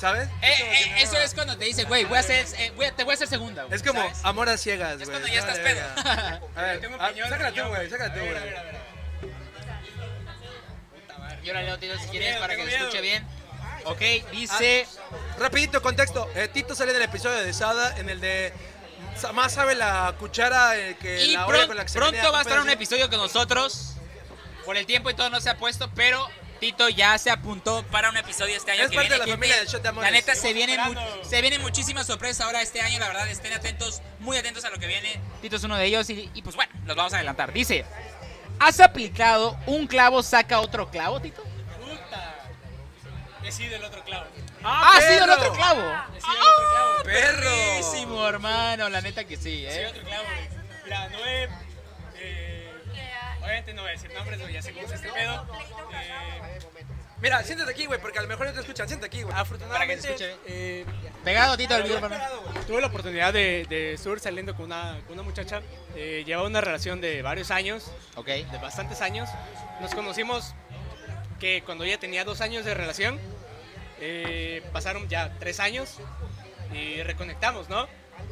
¿Sabes? 0.00 0.28
Eh, 0.42 0.52
eh, 0.52 0.92
eso 0.98 1.16
es 1.18 1.32
cuando 1.32 1.56
te 1.56 1.64
dice, 1.64 1.84
güey, 1.84 2.04
voy 2.04 2.18
a 2.18 2.20
hacer, 2.20 2.44
eh, 2.58 2.70
voy 2.76 2.84
a- 2.84 2.92
te 2.92 3.02
voy 3.04 3.12
a 3.12 3.14
hacer 3.14 3.28
segunda. 3.28 3.62
güey, 3.64 3.74
Es 3.76 3.82
como 3.82 4.02
¿sabes? 4.02 4.18
amor 4.24 4.48
a 4.48 4.58
ciegas, 4.58 4.94
güey. 4.96 5.02
Es 5.04 5.08
cuando 5.08 5.28
ya 5.28 5.38
estás 5.40 5.58
pedo. 5.58 5.80
verga. 6.04 6.40
A 6.54 6.62
ver, 6.62 6.90
ah, 6.98 7.10
sácala 7.30 7.52
tú, 7.52 7.62
güey, 7.68 7.88
sácala 7.90 8.12
tú, 8.14 8.20
güey. 8.20 8.34
Yo 11.46 11.52
la 11.54 11.62
leo, 11.62 11.78
Tito, 11.78 11.96
si 11.96 12.08
quieres, 12.08 12.38
para 12.38 12.56
que 12.56 12.66
se 12.66 12.76
escuche 12.76 13.00
bien. 13.00 13.24
Ok, 13.84 14.00
dice... 14.32 14.84
Rapidito, 15.38 15.80
contexto. 15.80 16.28
Eh, 16.34 16.48
Tito 16.52 16.74
sale 16.74 16.90
en 16.90 16.96
el 16.96 17.02
episodio 17.04 17.36
de 17.44 17.52
Sada, 17.52 17.96
en 17.98 18.10
el 18.10 18.20
de... 18.20 18.52
Más 19.32 19.52
sabe 19.54 19.76
la 19.76 20.12
cuchara 20.18 20.76
eh, 20.76 20.96
que 21.00 21.24
Y 21.24 21.32
la 21.34 21.46
pron- 21.46 21.68
con 21.68 21.76
la 21.76 21.84
que 21.84 21.88
se 21.90 21.98
pronto 21.98 22.32
va 22.32 22.40
a 22.40 22.42
estar 22.42 22.60
un 22.60 22.68
episodio 22.68 23.08
con 23.08 23.18
nosotros. 23.18 23.92
Por 24.64 24.76
el 24.76 24.86
tiempo 24.86 25.08
y 25.08 25.14
todo 25.14 25.30
no 25.30 25.40
se 25.40 25.48
ha 25.48 25.56
puesto, 25.56 25.88
pero 25.94 26.28
Tito 26.58 26.88
ya 26.88 27.16
se 27.16 27.30
apuntó 27.30 27.84
para 27.84 28.10
un 28.10 28.16
episodio 28.16 28.56
este 28.56 28.72
año. 28.72 28.82
Es 28.82 28.90
que 28.90 28.96
parte 28.96 29.10
de 29.10 29.14
viene, 29.14 29.26
la 29.30 29.34
familia 29.36 29.56
del 29.58 29.68
Shot 29.68 29.82
de 29.82 29.88
Amores. 29.88 30.10
La 30.10 30.16
neta, 30.18 30.34
se 30.34 30.52
vienen, 30.52 30.80
se 31.22 31.40
vienen 31.40 31.62
muchísimas 31.62 32.06
sorpresas 32.08 32.44
ahora 32.44 32.60
este 32.60 32.80
año, 32.80 32.98
la 32.98 33.06
verdad. 33.06 33.28
Estén 33.30 33.52
atentos, 33.52 34.02
muy 34.18 34.36
atentos 34.36 34.64
a 34.64 34.70
lo 34.70 34.78
que 34.78 34.88
viene. 34.88 35.20
Tito 35.40 35.56
es 35.56 35.62
uno 35.62 35.76
de 35.76 35.84
ellos 35.86 36.10
y, 36.10 36.28
y 36.34 36.42
pues 36.42 36.56
bueno, 36.56 36.72
los 36.84 36.96
vamos 36.96 37.12
a 37.12 37.16
adelantar. 37.16 37.52
Dice, 37.52 37.84
¿has 38.58 38.80
aplicado 38.80 39.56
un 39.66 39.86
clavo 39.86 40.22
saca 40.22 40.60
otro 40.60 40.88
clavo, 40.90 41.20
Tito? 41.20 41.42
He 43.44 43.52
sido 43.52 43.76
el 43.76 43.84
otro 43.84 44.02
clavo. 44.02 44.26
¡Ah, 44.64 44.94
ha 44.96 45.00
sido 45.00 45.24
el 45.24 45.30
otro 45.30 45.52
clavo! 45.52 45.80
He 46.16 46.20
sido 46.20 46.32
el 46.32 46.42
otro 46.42 46.64
clavo. 46.72 47.02
¡Perro! 47.04 47.40
Perrísimo, 47.42 48.28
hermano, 48.28 48.88
la 48.88 49.00
neta 49.00 49.22
que 49.24 49.36
sí, 49.36 49.64
He 49.64 49.70
sido 49.70 49.82
¿eh? 49.82 49.90
otro 49.90 50.02
clavo. 50.02 50.24
Mira, 50.84 51.08
no 51.10 51.18
he... 51.24 51.48
eh, 52.16 52.72
obviamente 53.40 53.74
no 53.74 53.82
voy 53.82 53.90
a 53.90 53.92
decir 53.92 54.12
nombres, 54.12 54.40
güey, 54.40 54.52
ya 54.52 54.62
sé 54.62 54.72
cómo 54.72 54.86
es 54.86 54.92
este 54.92 55.12
pedo. 55.12 55.46
Eh, 55.92 56.58
Mira, 57.22 57.42
siéntate 57.42 57.70
aquí, 57.70 57.86
güey, 57.86 57.98
porque 58.00 58.18
a 58.18 58.22
lo 58.22 58.28
mejor 58.28 58.46
no 58.46 58.52
te 58.52 58.60
escuchan. 58.60 58.86
Siéntate 58.88 59.06
aquí, 59.06 59.22
güey. 59.22 59.34
afortunadamente, 59.34 59.86
Para 59.86 59.96
que 59.96 60.18
se 60.18 60.24
escuche 60.26 60.36
eh, 60.46 60.84
Pegado, 61.24 61.56
Tito, 61.56 61.74
al 61.74 61.82
tuve- 61.84 61.94
micrófono. 61.94 62.20
Tuve 62.66 62.80
la 62.82 62.86
oportunidad 62.88 63.32
de, 63.32 63.64
de 63.68 63.94
estar 63.94 64.20
saliendo 64.20 64.54
con 64.54 64.66
una, 64.66 65.00
con 65.06 65.14
una 65.14 65.22
muchacha. 65.22 65.62
Eh, 65.94 66.24
llevaba 66.26 66.46
una 66.46 66.60
relación 66.60 67.00
de 67.00 67.22
varios 67.22 67.50
años, 67.50 67.90
Ok. 68.16 68.26
de 68.26 68.58
bastantes 68.60 69.00
años. 69.00 69.28
Nos 69.80 69.94
conocimos 69.94 70.54
que 71.40 71.62
cuando 71.64 71.84
ella 71.84 71.98
tenía 71.98 72.24
dos 72.24 72.40
años 72.42 72.64
de 72.66 72.74
relación, 72.74 73.18
eh, 74.00 74.62
pasaron 74.72 75.08
ya 75.08 75.34
tres 75.38 75.58
años 75.58 75.96
y 76.72 77.02
reconectamos, 77.02 77.68
¿no? 77.70 77.86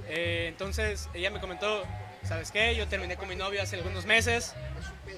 Eh, 0.08 0.46
entonces 0.48 1.08
ella 1.14 1.30
me 1.30 1.40
comentó, 1.40 1.84
¿sabes 2.22 2.50
qué? 2.50 2.74
Yo 2.76 2.86
terminé 2.86 3.16
con 3.16 3.28
mi 3.28 3.36
novio 3.36 3.62
hace 3.62 3.76
algunos 3.76 4.04
meses 4.04 4.54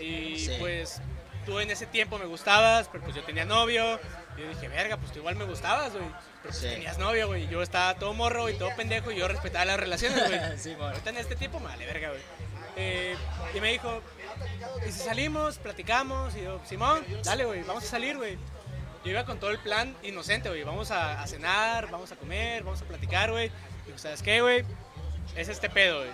y 0.01 0.39
Sí. 0.39 0.57
pues 0.61 1.01
tú 1.47 1.59
en 1.61 1.71
ese 1.71 1.87
tiempo 1.87 2.19
me 2.19 2.27
gustabas, 2.27 2.89
pero 2.91 3.05
pues 3.05 3.17
yo 3.17 3.23
tenía 3.25 3.45
novio. 3.45 3.99
Y 4.37 4.41
yo 4.43 4.49
dije, 4.51 4.69
verga, 4.69 4.97
pues 4.99 5.13
tú 5.13 5.21
igual 5.21 5.37
me 5.37 5.45
gustabas, 5.45 5.93
güey. 5.93 6.05
Pero 6.07 6.19
pues 6.43 6.57
Sí. 6.59 6.69
tenías 6.69 6.99
novio, 6.99 7.29
güey. 7.29 7.49
Yo 7.49 7.63
estaba 7.63 7.95
todo 7.95 8.13
morro 8.13 8.51
y 8.51 8.55
todo 8.55 8.75
pendejo 8.77 9.11
y 9.11 9.17
yo 9.17 9.27
respetaba 9.29 9.65
las 9.65 9.81
relaciones, 9.81 10.27
güey. 10.29 10.41
Sí. 10.59 10.77
Ahorita 10.79 11.11
en 11.11 11.17
este 11.17 11.37
tiempo 11.37 11.59
vale 11.61 11.87
verga, 11.87 12.11
güey. 12.11 12.21
Eh, 12.77 13.17
y 13.55 13.61
me 13.61 13.73
dijo, 13.73 14.03
¿y 14.87 14.93
si 14.93 14.99
salimos, 15.01 15.57
platicamos? 15.59 16.37
Y 16.37 16.43
yo, 16.43 16.61
Simón, 16.67 17.03
dale, 17.25 17.45
güey, 17.47 17.63
vamos 17.63 17.85
a 17.85 17.87
salir, 17.87 18.17
güey. 18.19 18.37
Yo 19.05 19.13
iba 19.13 19.25
con 19.25 19.39
todo 19.41 19.51
el 19.51 19.59
plan 19.61 19.97
inocente, 20.03 20.49
güey. 20.51 20.63
Vamos 20.65 20.91
a, 20.91 21.23
a 21.23 21.27
cenar, 21.27 21.91
vamos 21.91 22.13
a 22.13 22.17
comer, 22.17 22.65
vamos 22.65 22.83
a 22.83 22.85
platicar, 22.85 23.31
güey. 23.31 23.47
Y 23.87 23.91
pues, 23.91 24.03
¿sabes 24.03 24.21
qué, 24.23 24.43
güey? 24.43 24.65
Es 25.37 25.49
este 25.49 25.71
pedo, 25.71 25.99
güey. 26.01 26.11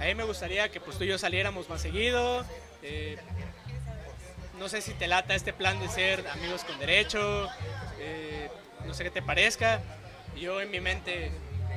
A 0.00 0.04
mí 0.04 0.14
me 0.14 0.24
gustaría 0.24 0.68
que 0.70 0.80
pues 0.80 0.98
tú 0.98 1.04
y 1.04 1.08
yo 1.08 1.16
saliéramos 1.18 1.68
más 1.70 1.80
seguido. 1.80 2.44
eh, 2.82 3.16
no 4.58 4.68
sé 4.68 4.80
si 4.80 4.92
te 4.94 5.06
lata 5.06 5.34
este 5.34 5.52
plan 5.52 5.78
de 5.80 5.88
ser 5.88 6.26
amigos 6.28 6.64
con 6.64 6.78
derecho. 6.78 7.48
eh, 8.00 8.50
no 8.86 8.94
sé 8.94 9.04
qué 9.04 9.10
te 9.10 9.22
parezca. 9.22 9.80
Y 10.34 10.40
yo 10.40 10.60
en 10.60 10.70
mi 10.70 10.80
mente, 10.80 11.30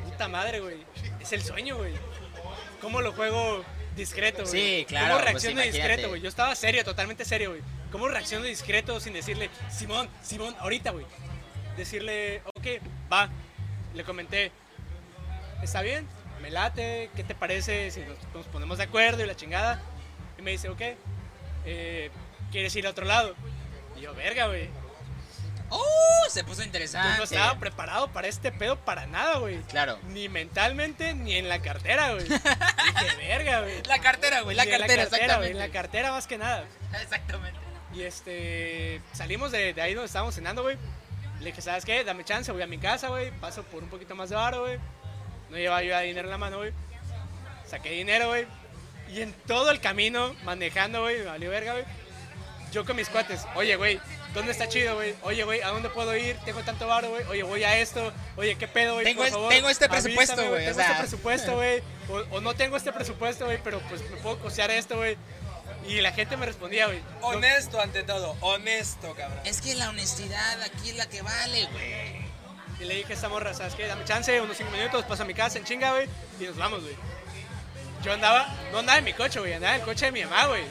puta 0.05 0.27
madre, 0.27 0.59
güey. 0.59 0.77
Es 1.19 1.31
el 1.33 1.41
sueño, 1.41 1.77
güey. 1.77 1.93
¿Cómo 2.81 3.01
lo 3.01 3.13
juego 3.13 3.63
discreto, 3.95 4.43
güey? 4.43 4.51
Sí, 4.51 4.85
claro, 4.87 5.07
¿Cómo 5.07 5.19
pues, 5.19 5.31
reacciono 5.31 5.61
discreto, 5.61 6.09
güey? 6.09 6.21
Yo 6.21 6.29
estaba 6.29 6.55
serio, 6.55 6.83
totalmente 6.83 7.25
serio, 7.25 7.49
güey. 7.51 7.61
¿Cómo 7.91 8.07
reacciono 8.07 8.45
discreto 8.45 8.99
sin 8.99 9.13
decirle, 9.13 9.49
Simón, 9.69 10.07
Simón, 10.21 10.55
ahorita, 10.59 10.91
güey? 10.91 11.05
Decirle, 11.75 12.41
ok, 12.55 12.67
va. 13.11 13.29
Le 13.95 14.03
comenté, 14.03 14.51
está 15.63 15.81
bien, 15.81 16.07
me 16.41 16.51
late, 16.51 17.09
¿qué 17.15 17.23
te 17.23 17.33
parece 17.33 17.89
si 17.89 18.01
nos, 18.01 18.17
nos 18.33 18.45
ponemos 18.47 18.77
de 18.77 18.83
acuerdo 18.83 19.23
y 19.23 19.27
la 19.27 19.35
chingada? 19.35 19.81
Y 20.37 20.41
me 20.41 20.51
dice, 20.51 20.69
ok, 20.69 20.81
eh, 21.65 22.11
¿quieres 22.51 22.75
ir 22.75 22.87
a 22.87 22.91
otro 22.91 23.05
lado? 23.05 23.35
Y 23.97 24.01
yo, 24.01 24.13
verga, 24.13 24.47
güey. 24.47 24.69
¡Oh! 25.69 26.25
Se 26.29 26.43
puso 26.43 26.61
Yo 26.61 26.65
interesante. 26.65 27.17
no 27.17 27.23
estaba 27.23 27.59
preparado 27.59 28.07
para 28.11 28.27
este 28.27 28.51
pedo 28.51 28.77
para 28.77 29.05
nada, 29.07 29.37
güey. 29.37 29.59
Claro. 29.63 29.99
Ni 30.09 30.29
mentalmente, 30.29 31.13
ni 31.13 31.35
en 31.35 31.47
la 31.47 31.59
cartera, 31.61 32.13
güey. 32.13 32.23
Dije, 32.27 33.15
verga, 33.17 33.61
güey. 33.61 33.83
La 33.83 33.99
cartera, 33.99 34.41
güey, 34.41 34.55
la 34.55 34.65
Ni 34.65 34.71
en 34.71 34.77
cartera, 34.79 35.05
güey, 35.05 35.05
exactamente. 35.05 35.51
En 35.51 35.59
la 35.59 35.69
cartera 35.69 36.11
más 36.11 36.27
que 36.27 36.37
nada. 36.37 36.65
Exactamente. 37.01 37.59
Y 37.93 38.01
este, 38.03 39.01
salimos 39.13 39.51
de, 39.51 39.73
de 39.73 39.81
ahí 39.81 39.93
donde 39.93 40.07
estábamos 40.07 40.35
cenando, 40.35 40.61
güey. 40.61 40.77
Le 41.39 41.45
dije, 41.45 41.61
¿sabes 41.61 41.85
qué? 41.85 42.03
Dame 42.03 42.23
chance, 42.25 42.51
voy 42.51 42.61
a 42.61 42.67
mi 42.67 42.77
casa, 42.77 43.07
güey. 43.07 43.31
Paso 43.39 43.63
por 43.63 43.83
un 43.83 43.89
poquito 43.89 44.15
más 44.15 44.29
de 44.29 44.35
varo, 44.35 44.61
güey. 44.61 44.77
No 45.49 45.57
llevaba 45.57 45.81
yo 45.83 45.97
dinero 45.99 46.27
en 46.27 46.31
la 46.31 46.37
mano, 46.37 46.57
güey. 46.57 46.73
Saqué 47.65 47.91
dinero, 47.91 48.27
güey. 48.27 48.45
Y 49.11 49.21
en 49.21 49.33
todo 49.33 49.71
el 49.71 49.79
camino, 49.79 50.35
manejando, 50.43 51.01
güey, 51.01 51.19
me 51.19 51.25
valió 51.25 51.49
verga, 51.49 51.73
güey. 51.73 51.85
Yo 52.71 52.85
con 52.85 52.95
mis 52.95 53.09
cuates, 53.09 53.41
oye, 53.55 53.75
güey, 53.77 53.99
¿dónde 54.33 54.51
está 54.51 54.67
chido, 54.69 54.95
güey? 54.95 55.15
Oye, 55.23 55.43
güey, 55.43 55.61
¿a 55.61 55.69
dónde 55.69 55.89
puedo 55.89 56.15
ir? 56.15 56.37
Tengo 56.45 56.61
tanto 56.61 56.85
varo, 56.87 57.09
güey. 57.09 57.23
Oye, 57.25 57.41
voy 57.43 57.63
a 57.63 57.77
esto. 57.79 58.13
Oye, 58.37 58.55
¿qué 58.57 58.67
pedo, 58.67 58.93
güey? 58.93 59.05
Tengo 59.05 59.23
es- 59.25 59.33
tengo 59.49 59.69
este 59.69 59.89
presupuesto, 59.89 60.35
güey, 60.35 60.67
o 60.67 60.69
Tengo 60.69 60.73
sea. 60.75 60.85
este 60.91 60.99
presupuesto, 60.99 61.55
güey. 61.55 61.81
O, 62.09 62.35
o 62.37 62.41
no 62.41 62.53
tengo 62.53 62.77
este 62.77 62.91
presupuesto, 62.93 63.45
güey, 63.45 63.59
pero 63.63 63.79
pues 63.89 64.01
me 64.09 64.17
puedo 64.17 64.37
costear 64.39 64.69
esto, 64.71 64.97
güey. 64.97 65.17
Y 65.87 66.01
la 66.01 66.11
gente 66.11 66.37
me 66.37 66.45
respondía, 66.45 66.85
güey. 66.85 67.01
"No, 67.21 67.27
Honesto 67.27 67.79
ante 67.81 68.03
todo, 68.03 68.35
honesto, 68.41 69.15
cabrón. 69.15 69.39
Es 69.45 69.61
que 69.61 69.73
la 69.75 69.89
honestidad 69.89 70.61
aquí 70.61 70.89
es 70.91 70.95
la 70.97 71.07
que 71.09 71.21
vale, 71.23 71.65
güey. 71.71 72.29
Y 72.79 72.85
le 72.85 72.95
dije 72.95 73.13
a 73.13 73.15
esta 73.15 73.29
morra, 73.29 73.53
¿sabes 73.55 73.73
qué? 73.73 73.87
Dame 73.87 74.05
chance, 74.05 74.39
unos 74.41 74.55
5 74.57 74.69
minutos, 74.71 75.03
paso 75.05 75.23
a 75.23 75.25
mi 75.25 75.33
casa 75.33 75.57
en 75.57 75.63
chinga, 75.65 75.91
güey, 75.91 76.07
y 76.39 76.43
nos 76.43 76.55
vamos, 76.57 76.81
güey. 76.81 76.95
Yo 78.03 78.13
andaba, 78.13 78.47
no 78.71 78.79
andaba 78.79 78.99
en 78.99 79.03
mi 79.03 79.13
coche, 79.13 79.39
güey, 79.39 79.53
andaba 79.53 79.73
en 79.75 79.81
el 79.81 79.85
coche 79.85 80.05
de 80.05 80.11
mi 80.13 80.23
mamá, 80.23 80.45
güey. 80.45 80.63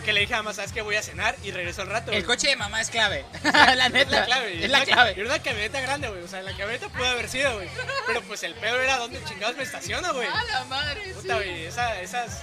Porque 0.00 0.14
le 0.14 0.20
dije 0.20 0.32
a 0.32 0.38
mamá, 0.38 0.54
¿sabes 0.54 0.72
qué? 0.72 0.80
Voy 0.80 0.96
a 0.96 1.02
cenar 1.02 1.36
y 1.42 1.50
regreso 1.50 1.82
al 1.82 1.88
rato. 1.88 2.10
El 2.10 2.24
güey. 2.24 2.26
coche 2.36 2.48
de 2.48 2.56
mamá 2.56 2.80
es 2.80 2.88
clave. 2.88 3.22
la 3.44 3.84
Es 3.86 3.92
neta. 3.92 4.20
la 4.20 4.24
clave. 4.24 4.54
y 4.54 4.64
Es 4.64 4.70
la 4.70 4.82
clave. 4.86 5.12
Y 5.14 5.20
era 5.20 5.28
una 5.28 5.42
camioneta 5.42 5.78
grande, 5.82 6.08
güey. 6.08 6.22
O 6.22 6.28
sea, 6.28 6.40
la 6.40 6.52
camioneta 6.52 6.88
pudo 6.88 7.06
haber 7.06 7.28
sido, 7.28 7.54
güey. 7.54 7.68
Pero 8.06 8.22
pues 8.22 8.42
el 8.44 8.54
pedo 8.54 8.80
era 8.80 8.96
dónde 8.96 9.22
chingados 9.24 9.56
me 9.58 9.62
estaciono, 9.62 10.14
güey. 10.14 10.26
A 10.26 10.42
la 10.44 10.64
madre, 10.64 11.12
Puta, 11.12 11.34
güey. 11.34 11.66
esa- 11.66 12.00
esas, 12.00 12.40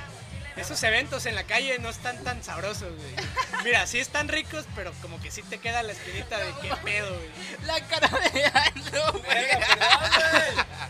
esos 0.55 0.83
eventos 0.83 1.25
en 1.25 1.33
la 1.33 1.45
calle 1.45 1.79
no 1.79 1.89
están 1.89 2.23
tan 2.23 2.43
sabrosos, 2.43 2.93
güey. 2.95 3.63
Mira, 3.63 3.87
sí 3.87 3.97
están 3.99 4.27
ricos, 4.27 4.65
pero 4.75 4.93
como 5.01 5.19
que 5.19 5.31
sí 5.31 5.41
te 5.41 5.57
queda 5.57 5.81
la 5.81 5.93
espinita 5.93 6.37
de 6.37 6.53
qué 6.61 6.75
pedo, 6.83 7.11
güey. 7.15 7.29
La 7.65 7.79
cara 7.87 8.07
de 8.33 8.45
Aldo, 8.45 9.13
güey. 9.13 9.47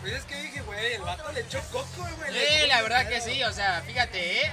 Pues 0.01 0.13
es 0.15 0.23
que 0.25 0.35
dije, 0.41 0.61
güey, 0.63 0.95
el 0.95 1.01
vato 1.01 1.31
le 1.31 1.39
echó 1.41 1.61
coco, 1.71 1.87
güey. 2.17 2.33
Sí, 2.33 2.67
la 2.67 2.81
verdad 2.81 3.07
que 3.07 3.21
sí, 3.21 3.41
o 3.43 3.53
sea, 3.53 3.81
fíjate, 3.87 4.41
¿eh? 4.41 4.51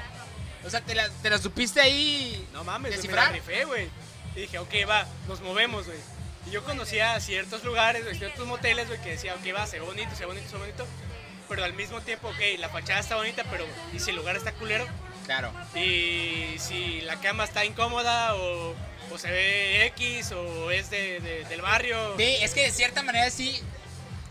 O 0.67 0.71
sea, 0.71 0.81
te 0.81 0.95
la, 0.95 1.09
te 1.23 1.31
la 1.31 1.39
supiste 1.39 1.81
ahí. 1.81 2.47
No 2.53 2.65
mames, 2.65 2.91
güey, 2.91 2.91
me 2.93 2.97
descifrar. 2.97 3.27
la 3.27 3.33
rifé, 3.33 3.65
güey. 3.65 3.89
Y 4.37 4.41
dije, 4.41 4.59
ok, 4.59 4.73
va, 4.89 5.07
nos 5.29 5.41
movemos, 5.41 5.87
güey. 5.87 5.99
Y 6.47 6.51
yo 6.51 6.65
conocía 6.65 7.19
ciertos 7.21 7.65
lugares, 7.65 8.05
güey, 8.05 8.17
ciertos 8.19 8.47
moteles, 8.47 8.89
güey, 8.89 9.01
que 9.03 9.11
decía, 9.11 9.35
ok, 9.35 9.55
va, 9.55 9.67
se 9.67 9.79
ve 9.79 9.87
bonito, 9.87 10.11
se 10.15 10.21
ve 10.21 10.27
bonito, 10.27 10.47
se 10.49 10.55
ve 10.55 10.61
bonito. 10.61 10.87
Pero 11.49 11.65
al 11.65 11.75
mismo 11.75 12.01
tiempo, 12.01 12.29
ok, 12.29 12.59
la 12.59 12.69
fachada 12.69 13.01
está 13.01 13.17
bonita, 13.17 13.45
pero 13.51 13.65
¿y 13.93 13.99
si 14.01 14.11
el 14.11 14.17
lugar 14.17 14.37
está 14.37 14.53
culero? 14.53 14.87
Claro. 15.27 15.53
Y 15.75 16.55
si 16.59 17.01
la 17.03 17.17
cama 17.21 17.45
está 17.45 17.65
incómoda 17.65 18.35
o, 18.35 18.75
o 19.11 19.19
se 19.19 19.31
ve 19.31 19.87
X 19.87 20.33
o 20.33 20.71
es 20.71 20.91
de, 20.91 21.21
de- 21.21 21.45
del 21.45 21.61
barrio. 21.63 22.15
Sí, 22.19 22.37
es 22.41 22.53
que 22.55 22.63
de 22.63 22.71
cierta 22.71 23.03
manera 23.03 23.31
sí. 23.31 23.61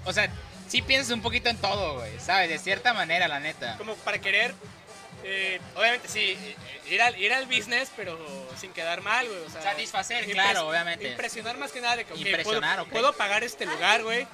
O 0.06 0.14
sea, 0.14 0.30
sí 0.68 0.82
piensas 0.82 1.12
un 1.14 1.22
poquito 1.22 1.50
en 1.50 1.58
todo, 1.58 1.96
güey, 2.00 2.20
¿sabes? 2.20 2.50
De 2.50 2.58
cierta 2.60 2.94
manera, 2.94 3.28
la 3.28 3.40
neta. 3.40 3.78
Como 3.78 3.96
para 3.96 4.20
querer, 4.20 4.54
eh, 5.24 5.60
obviamente 5.76 6.08
sí, 6.08 6.38
eh, 6.40 6.56
ir 6.90 7.02
al, 7.02 7.18
ir 7.20 7.34
al 7.34 7.46
business, 7.46 7.92
pero 7.96 8.18
sin 8.58 8.72
quedar 8.74 9.02
mal, 9.02 9.28
güey. 9.28 9.40
O 9.42 9.50
sea, 9.50 9.62
Satisfacer, 9.62 10.26
claro, 10.32 10.68
obviamente. 10.68 11.08
Impresionar 11.10 11.58
más 11.58 11.72
que 11.72 11.82
nada 11.82 11.98
de 11.98 12.06
que, 12.06 12.14
ok, 12.14 12.20
Impresionar, 12.20 12.76
puedo, 12.76 12.84
ok. 12.84 12.90
puedo 12.92 13.14
pagar 13.14 13.44
este 13.44 13.66
lugar, 13.66 14.04
güey. 14.04 14.28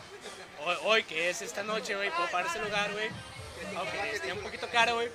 Hoy, 0.65 0.75
hoy, 0.83 1.03
que 1.03 1.29
es 1.29 1.41
esta 1.41 1.63
noche, 1.63 1.95
güey, 1.95 2.09
puedo 2.11 2.29
pagar 2.29 2.47
este 2.47 2.59
lugar, 2.59 2.91
güey. 2.91 3.09
Aunque 3.75 4.11
esté 4.11 4.33
un 4.33 4.39
poquito 4.39 4.67
caro, 4.69 4.95
güey. 4.95 5.09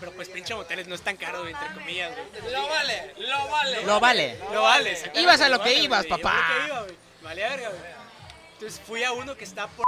Pero 0.00 0.12
pues 0.12 0.28
pinche 0.28 0.54
moteles 0.54 0.88
no 0.88 0.94
es 0.94 1.02
tan 1.02 1.16
caro, 1.16 1.40
güey, 1.40 1.52
entre 1.52 1.72
comillas, 1.72 2.12
güey. 2.12 2.52
Lo 2.52 2.68
vale, 2.68 3.14
lo 3.18 3.48
vale. 3.48 3.82
Lo 3.84 4.00
vale. 4.00 4.38
Lo 4.52 4.62
vale. 4.62 4.98
Ibas 5.14 5.40
a 5.40 5.48
lo 5.48 5.62
que 5.62 5.74
ibas, 5.74 6.06
papá. 6.06 6.18
iba 6.20 6.30
a 6.30 6.50
lo 6.50 6.58
que 6.58 6.66
iba, 6.66 6.82
güey. 6.82 6.96
Valía 7.22 7.48
verga, 7.48 7.68
güey. 7.68 7.80
Entonces 8.54 8.80
fui 8.84 9.04
a 9.04 9.12
uno 9.12 9.36
que 9.36 9.44
está 9.44 9.68
por. 9.68 9.86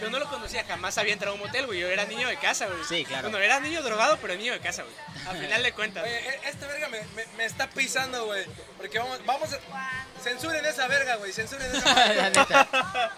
Yo 0.00 0.10
no 0.10 0.18
lo 0.18 0.28
conocía, 0.28 0.64
jamás 0.64 0.98
había 0.98 1.12
entrado 1.12 1.32
a 1.32 1.38
un 1.40 1.46
motel, 1.46 1.66
güey. 1.66 1.80
Yo 1.80 1.88
era 1.88 2.04
niño 2.04 2.28
de 2.28 2.36
casa, 2.36 2.66
güey. 2.66 2.78
Sí, 2.88 3.04
claro. 3.04 3.30
Bueno, 3.30 3.44
era 3.44 3.60
niño 3.60 3.82
drogado, 3.82 4.18
pero 4.20 4.34
niño 4.34 4.52
de 4.52 4.60
casa, 4.60 4.82
güey. 4.82 4.94
Al 5.26 5.36
final 5.44 5.62
de 5.62 5.72
cuentas. 5.72 6.04
Oye, 6.04 6.18
e- 6.18 6.40
este 6.48 6.66
verga 6.66 6.88
me, 6.88 7.00
me, 7.14 7.26
me 7.36 7.44
está 7.44 7.68
pisando, 7.68 8.26
güey. 8.26 8.44
Porque 8.76 8.98
vamos, 8.98 9.18
vamos 9.24 9.48
a... 9.52 10.04
Censuren 10.22 10.64
esa 10.66 10.86
verga, 10.88 11.16
güey. 11.16 11.32
Censuren 11.32 11.74
esa 11.74 11.94
verga. 12.06 12.30
neta. 12.30 13.12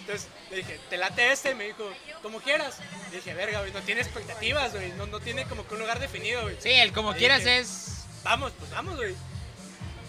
Entonces 0.00 0.28
le 0.50 0.56
dije, 0.58 0.80
¿te 0.88 0.96
late 0.96 1.32
este? 1.32 1.50
Y 1.50 1.54
me 1.54 1.64
dijo, 1.64 1.92
como 2.22 2.40
quieras. 2.40 2.78
Le 3.10 3.16
dije, 3.16 3.34
verga, 3.34 3.60
güey, 3.60 3.72
no 3.72 3.80
tiene 3.82 4.00
expectativas, 4.00 4.72
güey. 4.72 4.92
No, 4.92 5.06
no 5.06 5.20
tiene 5.20 5.44
como 5.46 5.66
que 5.66 5.74
un 5.74 5.80
lugar 5.80 5.98
definido, 5.98 6.42
güey. 6.42 6.56
Sí, 6.60 6.70
el 6.70 6.92
como 6.92 7.12
Le 7.12 7.18
quieras 7.18 7.40
dije, 7.40 7.58
es. 7.58 8.04
Vamos, 8.22 8.52
pues 8.58 8.70
vamos, 8.70 8.96
güey. 8.96 9.14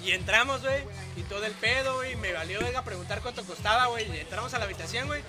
Y 0.03 0.13
entramos, 0.13 0.61
güey, 0.61 0.82
y 1.17 1.24
todo 1.24 1.45
el 1.45 1.51
pedo, 1.51 1.95
güey. 1.97 2.15
Me 2.15 2.32
valió, 2.32 2.61
venga, 2.61 2.84
preguntar 2.86 3.20
cuánto 3.22 3.43
costaba, 3.43 3.88
güey. 3.88 4.09
Y 4.09 4.20
entramos 4.22 4.53
a 4.53 4.57
la 4.59 4.63
habitación, 4.63 5.07
güey. 5.07 5.22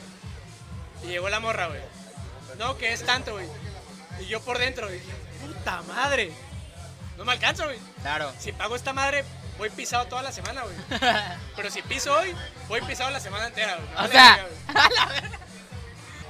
Y 1.03 1.09
llegó 1.09 1.28
la 1.28 1.40
morra, 1.40 1.66
güey. 1.66 1.80
No, 2.59 2.76
que 2.76 2.92
es 2.92 3.05
tanto, 3.05 3.32
güey. 3.32 3.46
Y 4.20 4.26
yo 4.26 4.40
por 4.40 4.59
dentro, 4.59 4.88
dije, 4.88 5.12
puta 5.40 5.82
madre. 5.82 6.32
No 7.16 7.24
me 7.24 7.32
alcanza, 7.32 7.64
güey. 7.64 7.78
Claro. 8.03 8.32
Si 8.38 8.53
pago 8.53 8.76
esta 8.76 8.92
madre, 8.92 9.24
voy 9.59 9.70
pisado 9.70 10.07
toda 10.07 10.22
la 10.22 10.32
semana, 10.32 10.62
güey. 10.62 10.76
Pero 11.57 11.70
si 11.70 11.82
piso 11.82 12.14
hoy, 12.14 12.34
voy 12.68 12.80
pisado 12.82 13.11
la 13.11 13.20
semana 13.20 13.46
entera, 13.46 13.76
güey. 13.76 13.88
Me 13.88 14.07
O 14.07 14.09
sea, 14.11 14.46
verga. 14.68 15.38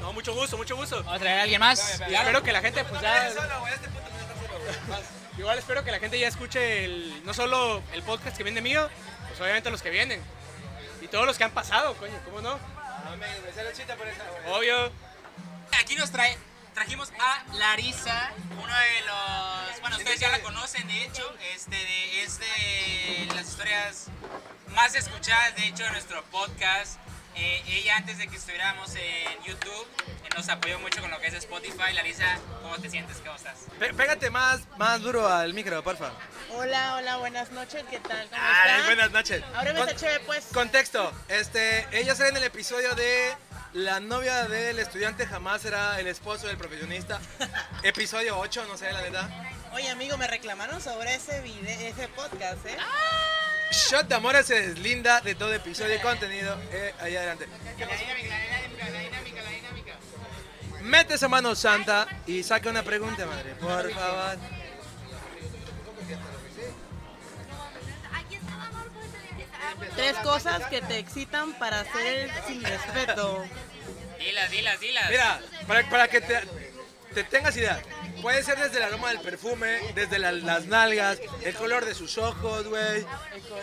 No, 0.01 0.13
mucho 0.13 0.35
gusto, 0.35 0.57
mucho 0.57 0.77
gusto. 0.77 0.97
¿Vamos 0.97 1.17
a 1.17 1.19
traer 1.19 1.39
a 1.41 1.43
alguien 1.43 1.61
más? 1.61 2.01
Y 2.09 2.15
espero 2.15 2.43
que 2.43 2.53
la 2.53 2.61
gente, 2.61 2.85
pues 2.85 3.01
ya. 3.01 3.29
No, 3.29 3.35
solo, 3.41 3.61
güey. 3.61 3.75
Este 3.75 3.89
puto 3.89 4.07
solo. 4.07 5.21
Igual 5.39 5.59
espero 5.59 5.85
que 5.85 5.91
la 5.91 5.99
gente 5.99 6.19
ya 6.19 6.29
escuche 6.29 6.85
el, 6.85 7.25
no 7.25 7.33
solo 7.33 7.83
el 7.93 8.03
podcast 8.03 8.37
que 8.37 8.43
viene 8.43 8.61
mío, 8.61 8.89
pues 9.29 9.41
obviamente 9.41 9.71
los 9.71 9.83
que 9.83 9.91
vienen. 9.91 10.21
Y 11.01 11.09
todos 11.09 11.25
los 11.25 11.39
que 11.39 11.45
han 11.45 11.51
pasado, 11.53 11.95
coño, 11.95 12.13
¿cómo 12.25 12.41
no? 12.41 12.59
Obvio. 14.57 14.93
Aquí 15.81 15.95
nos 15.97 16.11
trae, 16.11 16.37
trajimos 16.75 17.13
a 17.19 17.45
Larisa, 17.55 18.31
uno 18.53 18.75
de 18.75 19.01
los, 19.07 19.81
bueno, 19.81 19.97
ustedes 19.97 20.21
ya 20.21 20.29
la 20.31 20.41
conocen, 20.41 20.87
de 20.89 21.05
hecho, 21.05 21.35
este, 21.55 21.77
de- 21.77 22.23
es 22.23 22.39
de 22.39 23.29
las 23.35 23.49
historias 23.49 24.07
más 24.75 24.95
escuchadas, 24.95 25.55
de 25.57 25.67
hecho, 25.69 25.85
de 25.85 25.91
nuestro 25.91 26.23
podcast. 26.25 26.99
Eh, 27.37 27.63
ella 27.69 27.97
antes 27.97 28.19
de 28.19 28.29
que 28.29 28.37
estuviéramos 28.37 28.95
en 28.95 29.45
YouTube 29.45 29.87
eh, 30.25 30.29
nos 30.37 30.49
apoyó 30.49 30.79
mucho 30.81 31.01
con 31.01 31.11
lo 31.11 31.21
que 31.21 31.29
es 31.29 31.35
Spotify. 31.35 31.93
Larisa, 31.95 32.39
¿cómo 32.63 32.77
te 32.79 32.91
sientes? 32.91 33.19
¿Cómo 33.19 33.37
estás? 33.37 33.67
Pégate 33.79 34.31
más, 34.31 34.61
más 34.77 35.01
duro 35.01 35.29
al 35.29 35.55
micro, 35.55 35.83
porfa. 35.83 36.13
Hola, 36.53 36.97
hola, 36.97 37.17
buenas 37.19 37.51
noches, 37.53 37.85
¿qué 37.89 38.01
tal? 38.01 38.29
¿Cómo 38.29 38.43
Ay, 38.43 38.83
buenas 38.87 39.11
noches. 39.13 39.43
Ahora 39.55 39.73
me 39.73 39.81
está 39.81 39.97
chévere, 39.97 40.21
pues. 40.21 40.47
Contexto, 40.53 41.13
este, 41.29 41.87
ella 41.93 42.15
sale 42.15 42.31
en 42.31 42.37
el 42.39 42.45
episodio 42.45 42.95
de 42.95 43.35
La 43.73 44.01
novia 44.01 44.49
del 44.49 44.81
estudiante 44.81 45.27
jamás 45.27 45.63
será 45.63 46.01
el 46.01 46.09
esposo 46.09 46.49
del 46.49 46.57
profesionista. 46.57 47.21
episodio 47.85 48.37
8, 48.39 48.65
no 48.69 48.77
sé, 48.77 48.91
la 48.93 49.03
verdad. 49.03 49.31
Oye, 49.73 49.89
amigo, 49.89 50.17
me 50.17 50.27
reclamaron 50.27 50.81
sobre 50.81 51.15
ese 51.15 51.41
video, 51.43 51.89
ese 51.89 52.09
podcast, 52.09 52.65
¿eh? 52.67 52.77
Shot 53.71 54.09
de 54.09 54.15
Amores 54.17 54.47
se 54.47 54.69
deslinda 54.69 55.21
de 55.21 55.35
todo 55.37 55.55
episodio 55.55 55.95
y 55.95 56.01
contenido. 56.01 56.59
Eh, 56.73 56.93
ahí 57.01 57.15
adelante. 57.15 57.47
Mete 60.83 61.15
esa 61.15 61.29
mano 61.29 61.55
santa 61.55 62.09
y 62.27 62.43
saca 62.43 62.69
una 62.69 62.83
pregunta, 62.83 63.27
madre. 63.27 63.55
Por 63.55 63.93
favor. 63.93 64.39
Tres 69.95 70.17
cosas 70.19 70.67
que 70.67 70.81
te 70.81 70.99
excitan 70.99 71.53
para 71.55 71.81
hacer 71.81 72.07
el 72.07 72.31
sin 72.47 72.65
respeto. 72.65 73.45
Dilas, 74.19 74.51
dilas, 74.51 74.81
dilas. 74.81 75.11
Mira, 75.11 75.41
para, 75.67 75.89
para 75.89 76.09
que 76.09 76.21
te, 76.21 76.41
te 77.15 77.25
tengas 77.25 77.57
idea. 77.57 77.81
Puede 78.23 78.43
ser 78.43 78.59
desde 78.59 78.77
el 78.79 78.83
aroma 78.85 79.09
del 79.11 79.21
perfume, 79.21 79.79
desde 79.95 80.19
la- 80.19 80.33
las 80.33 80.67
nalgas, 80.67 81.19
el 81.43 81.55
color 81.55 81.85
de 81.85 81.95
sus 81.95 82.19
ojos, 82.19 82.67
güey, 82.69 83.05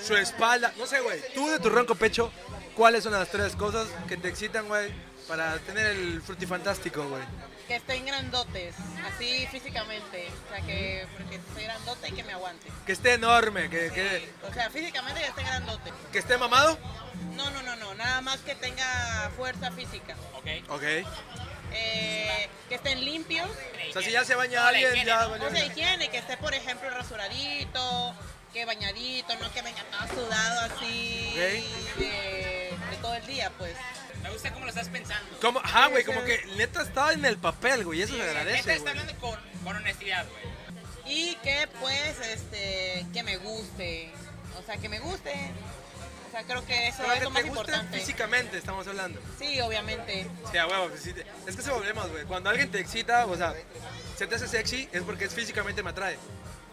su 0.03 0.15
espalda. 0.15 0.73
No 0.77 0.85
sé, 0.87 0.99
güey. 1.01 1.19
Tú 1.33 1.47
de 1.49 1.59
tu 1.59 1.69
ronco 1.69 1.95
pecho, 1.95 2.31
¿cuáles 2.75 3.03
son 3.03 3.13
las 3.13 3.29
tres 3.29 3.55
cosas 3.55 3.87
que 4.07 4.17
te 4.17 4.27
excitan, 4.29 4.67
güey, 4.67 4.91
para 5.27 5.57
tener 5.59 5.87
el 5.87 6.21
frutifantástico, 6.21 7.07
güey? 7.07 7.23
Que 7.67 7.75
estén 7.75 8.05
grandotes, 8.05 8.75
así 9.05 9.45
físicamente. 9.51 10.29
O 10.45 10.55
sea, 10.55 10.65
que 10.65 11.05
porque 11.17 11.39
soy 11.53 11.63
grandote 11.65 12.07
y 12.07 12.11
que 12.13 12.23
me 12.23 12.31
aguante. 12.33 12.67
Que 12.85 12.93
esté 12.93 13.13
enorme, 13.15 13.69
que, 13.69 13.91
que, 13.91 14.29
O 14.49 14.53
sea, 14.53 14.69
físicamente 14.69 15.19
que 15.19 15.27
esté 15.27 15.43
grandote. 15.43 15.91
que 16.13 16.19
esté 16.19 16.37
mamado. 16.37 16.77
No, 17.35 17.49
no, 17.51 17.61
no, 17.63 17.75
no. 17.75 17.93
Nada 17.95 18.21
más 18.21 18.37
que 18.39 18.55
tenga 18.55 19.29
fuerza 19.35 19.69
física. 19.71 20.15
Ok. 20.35 20.47
Ok. 20.69 20.83
Eh, 21.73 22.49
que 22.69 22.75
estén 22.75 23.03
limpios. 23.03 23.49
O 23.89 23.93
sea, 23.93 24.01
si 24.01 24.11
ya 24.11 24.23
se 24.25 24.35
baña 24.35 24.67
alguien, 24.67 25.05
ya 25.05 25.27
valió. 25.27 25.47
O 25.47 25.49
sea, 25.51 25.65
higiene, 25.65 26.09
que 26.09 26.17
esté, 26.17 26.37
por 26.37 26.53
ejemplo, 26.53 26.89
rasuradito, 26.89 28.15
que 28.53 28.65
bañadito, 28.65 29.35
no 29.37 29.51
que 29.53 29.61
venga 29.61 29.83
todo 29.91 30.07
sudado 30.25 30.73
así 30.73 31.29
Ok. 31.31 31.99
de, 31.99 32.77
de 32.91 32.97
todo 33.01 33.15
el 33.15 33.25
día, 33.27 33.51
pues. 33.57 33.75
Me 34.23 34.31
gusta 34.31 34.51
cómo 34.51 34.65
lo 34.65 34.69
estás 34.69 34.89
pensando. 34.89 35.37
Como, 35.39 35.59
ajá, 35.59 35.87
güey, 35.87 36.03
como 36.03 36.23
que 36.23 36.43
neta 36.57 36.81
está 36.81 37.13
en 37.13 37.23
el 37.23 37.37
papel, 37.37 37.85
güey, 37.85 38.01
eso 38.01 38.13
se 38.13 38.19
Neta 38.19 38.31
agradece, 38.31 38.57
está 38.73 38.73
güey. 38.79 38.89
hablando 38.99 39.15
con, 39.21 39.39
con 39.63 39.75
honestidad, 39.75 40.25
güey. 40.27 40.57
Y 41.05 41.35
que, 41.35 41.69
pues, 41.79 42.19
este, 42.19 43.05
que 43.13 43.23
me 43.23 43.37
guste. 43.37 44.11
O 44.59 44.63
sea, 44.65 44.75
que 44.77 44.89
me 44.89 44.99
guste. 44.99 45.33
Sea, 46.37 46.43
creo 46.45 46.65
que 46.67 46.87
eso 46.87 46.97
Pero 46.99 47.13
es 47.13 47.17
que 47.19 47.23
lo 47.25 47.29
te 47.29 47.33
más 47.33 47.43
guste 47.45 47.59
importante. 47.61 47.99
físicamente, 47.99 48.57
estamos 48.59 48.87
hablando. 48.87 49.19
Sí, 49.39 49.59
obviamente. 49.61 50.27
Sí, 50.51 50.57
a 50.57 50.67
huevo, 50.67 50.89
te- 50.89 51.25
es 51.47 51.55
que 51.55 51.61
se 51.63 51.71
volvemos, 51.71 52.07
güey. 52.11 52.25
Cuando 52.25 52.49
alguien 52.51 52.69
te 52.69 52.79
excita, 52.79 53.25
o 53.25 53.35
sea, 53.35 53.55
se 54.15 54.27
te 54.27 54.35
hace 54.35 54.47
sexy, 54.47 54.87
es 54.91 55.01
porque 55.01 55.25
es 55.25 55.33
físicamente 55.33 55.81
me 55.81 55.89
atrae. 55.89 56.17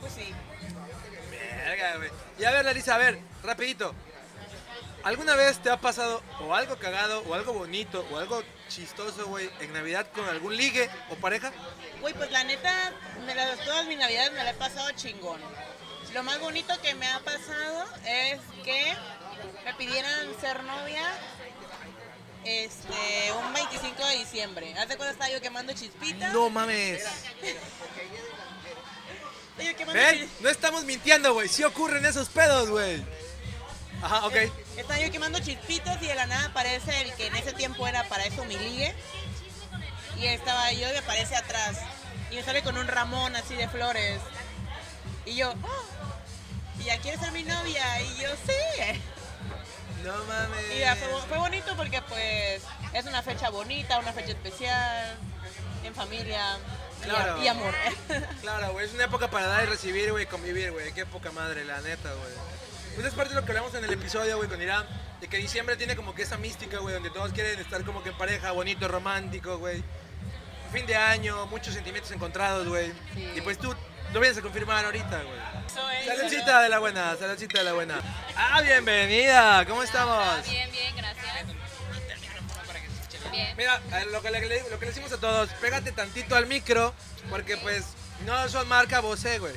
Pues 0.00 0.12
sí. 0.12 0.34
Verga, 1.30 1.96
güey. 1.96 2.10
Y 2.38 2.44
a 2.44 2.50
ver, 2.50 2.64
Larisa, 2.66 2.94
a 2.94 2.98
ver, 2.98 3.18
rapidito. 3.42 3.94
¿Alguna 5.02 5.34
vez 5.34 5.58
te 5.62 5.70
ha 5.70 5.78
pasado 5.78 6.22
o 6.40 6.54
algo 6.54 6.76
cagado, 6.76 7.22
o 7.26 7.34
algo 7.34 7.52
bonito, 7.54 8.06
o 8.10 8.18
algo 8.18 8.42
chistoso, 8.68 9.26
güey, 9.28 9.50
en 9.60 9.72
Navidad 9.72 10.06
con 10.14 10.26
algún 10.28 10.56
ligue 10.56 10.90
o 11.10 11.14
pareja? 11.16 11.52
Güey, 12.02 12.12
pues 12.14 12.30
la 12.30 12.44
neta, 12.44 12.92
me 13.24 13.34
la- 13.34 13.56
todas 13.64 13.86
mis 13.86 13.98
navidades 13.98 14.32
me 14.32 14.44
la 14.44 14.50
he 14.50 14.54
pasado 14.54 14.90
chingón. 14.92 15.40
Lo 16.12 16.22
más 16.22 16.38
bonito 16.38 16.72
que 16.80 16.94
me 16.94 17.08
ha 17.08 17.18
pasado 17.20 17.84
es 18.06 18.38
que 18.62 18.94
me 19.64 19.74
pidieran 19.74 20.28
ser 20.40 20.62
novia 20.64 21.02
este, 22.44 23.32
un 23.32 23.52
25 23.52 24.06
de 24.06 24.16
diciembre. 24.18 24.74
¿Hace 24.74 24.96
cuando 24.96 25.12
estaba 25.12 25.30
yo 25.30 25.40
quemando 25.40 25.72
chispitas? 25.72 26.32
No 26.32 26.50
mames. 26.50 27.02
Yo 29.58 29.76
quemando 29.76 29.92
¿Ven? 30.02 30.30
No 30.40 30.48
estamos 30.48 30.84
mintiendo, 30.84 31.32
güey. 31.32 31.48
Sí 31.48 31.62
ocurren 31.64 32.04
esos 32.04 32.28
pedos, 32.28 32.68
güey. 32.70 33.04
Ajá, 34.02 34.26
ok. 34.26 34.34
Estaba 34.76 34.98
yo 34.98 35.10
quemando 35.10 35.38
chispitas 35.38 36.02
y 36.02 36.06
de 36.06 36.14
la 36.14 36.26
nada 36.26 36.46
aparece 36.46 37.00
el 37.02 37.14
que 37.14 37.28
en 37.28 37.36
ese 37.36 37.52
tiempo 37.52 37.86
era 37.86 38.04
para 38.08 38.24
eso 38.26 38.44
mi 38.44 38.56
ligue. 38.56 38.94
Y 40.18 40.26
estaba 40.26 40.70
yo 40.72 40.88
y 40.88 40.92
me 40.92 40.98
aparece 40.98 41.36
atrás. 41.36 41.78
Y 42.30 42.36
me 42.36 42.42
sale 42.42 42.62
con 42.62 42.76
un 42.76 42.88
ramón 42.88 43.34
así 43.36 43.54
de 43.54 43.68
flores. 43.68 44.20
Y 45.24 45.36
yo, 45.36 45.54
"Ah, 45.62 45.82
¿y 46.80 46.84
ya 46.84 46.98
quieres 46.98 47.20
ser 47.20 47.32
mi 47.32 47.44
novia? 47.44 48.02
Y 48.02 48.16
yo, 48.22 48.28
sí. 48.46 49.00
No 50.04 50.24
mames. 50.24 50.70
Y 50.74 50.80
ya 50.80 50.94
fue, 50.96 51.08
bo- 51.08 51.20
fue 51.20 51.38
bonito 51.38 51.74
porque 51.76 52.00
pues 52.02 52.62
es 52.92 53.06
una 53.06 53.22
fecha 53.22 53.50
bonita, 53.50 53.98
una 53.98 54.12
fecha 54.12 54.30
especial, 54.30 55.16
en 55.82 55.94
familia 55.94 56.56
Claro. 57.02 57.42
y 57.42 57.48
amor. 57.48 57.74
Claro, 58.40 58.72
güey, 58.72 58.86
es 58.86 58.94
una 58.94 59.04
época 59.04 59.28
para 59.30 59.46
dar 59.46 59.64
y 59.64 59.66
recibir, 59.66 60.10
güey, 60.10 60.26
convivir, 60.26 60.72
güey. 60.72 60.92
Qué 60.92 61.06
poca 61.06 61.30
madre, 61.32 61.64
la 61.64 61.80
neta, 61.80 62.12
güey. 62.12 62.32
Pues 62.94 63.06
es 63.06 63.14
parte 63.14 63.34
de 63.34 63.40
lo 63.40 63.44
que 63.46 63.52
hablamos 63.52 63.74
en 63.74 63.84
el 63.84 63.92
episodio, 63.92 64.36
güey, 64.36 64.48
con 64.48 64.60
Irán, 64.62 64.86
de 65.20 65.26
que 65.28 65.36
diciembre 65.38 65.76
tiene 65.76 65.96
como 65.96 66.14
que 66.14 66.22
esa 66.22 66.36
mística, 66.36 66.78
güey, 66.78 66.94
donde 66.94 67.10
todos 67.10 67.32
quieren 67.32 67.58
estar 67.58 67.82
como 67.84 68.02
que 68.02 68.10
en 68.10 68.16
pareja, 68.18 68.52
bonito, 68.52 68.86
romántico, 68.88 69.58
güey. 69.58 69.82
Fin 70.72 70.86
de 70.86 70.94
año, 70.96 71.46
muchos 71.46 71.74
sentimientos 71.74 72.10
encontrados, 72.12 72.66
güey. 72.68 72.92
Y 73.36 73.40
pues 73.40 73.58
tú 73.58 73.74
lo 74.14 74.20
vienes 74.20 74.38
a 74.38 74.42
confirmar 74.42 74.84
ahorita, 74.84 75.22
güey. 75.24 76.06
Saludcita 76.06 76.62
de 76.62 76.68
la 76.68 76.78
buena, 76.78 77.16
saludcita 77.16 77.58
de 77.58 77.64
la 77.64 77.72
buena. 77.72 78.00
Ah, 78.36 78.60
bienvenida, 78.60 79.66
¿cómo 79.66 79.82
estamos? 79.82 80.48
Bien, 80.48 80.70
bien, 80.70 80.94
gracias. 80.96 81.46
Bien. 83.32 83.56
Mira, 83.56 83.80
lo 84.12 84.22
que, 84.22 84.30
le, 84.30 84.40
lo 84.70 84.78
que 84.78 84.86
le 84.86 84.92
decimos 84.92 85.12
a 85.12 85.18
todos, 85.18 85.50
pégate 85.60 85.90
tantito 85.90 86.36
al 86.36 86.46
micro, 86.46 86.94
porque 87.28 87.56
pues 87.56 87.82
no 88.24 88.48
son 88.48 88.68
marca 88.68 89.00
Bose, 89.00 89.40
güey. 89.40 89.54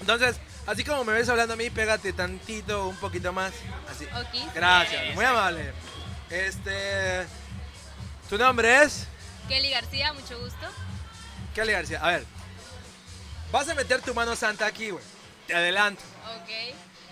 Entonces, 0.00 0.36
así 0.66 0.82
como 0.82 1.04
me 1.04 1.12
ves 1.12 1.28
hablando 1.28 1.52
a 1.52 1.56
mí, 1.58 1.68
pégate 1.68 2.14
tantito, 2.14 2.88
un 2.88 2.96
poquito 2.96 3.34
más. 3.34 3.52
Así. 3.90 4.06
Gracias, 4.54 5.14
muy 5.14 5.26
amable. 5.26 5.72
Este. 6.30 7.26
¿Tu 8.30 8.38
nombre 8.38 8.84
es? 8.84 9.06
Kelly 9.48 9.68
García, 9.68 10.14
mucho 10.14 10.38
gusto. 10.40 10.66
Kelly 11.54 11.72
García. 11.72 12.00
A 12.02 12.12
ver. 12.12 12.35
Vas 13.52 13.68
a 13.68 13.74
meter 13.74 14.02
tu 14.02 14.14
mano 14.14 14.34
santa 14.36 14.66
aquí, 14.66 14.90
güey. 14.90 15.04
Te 15.46 15.54
adelanto. 15.54 16.02
Ok. 16.42 16.50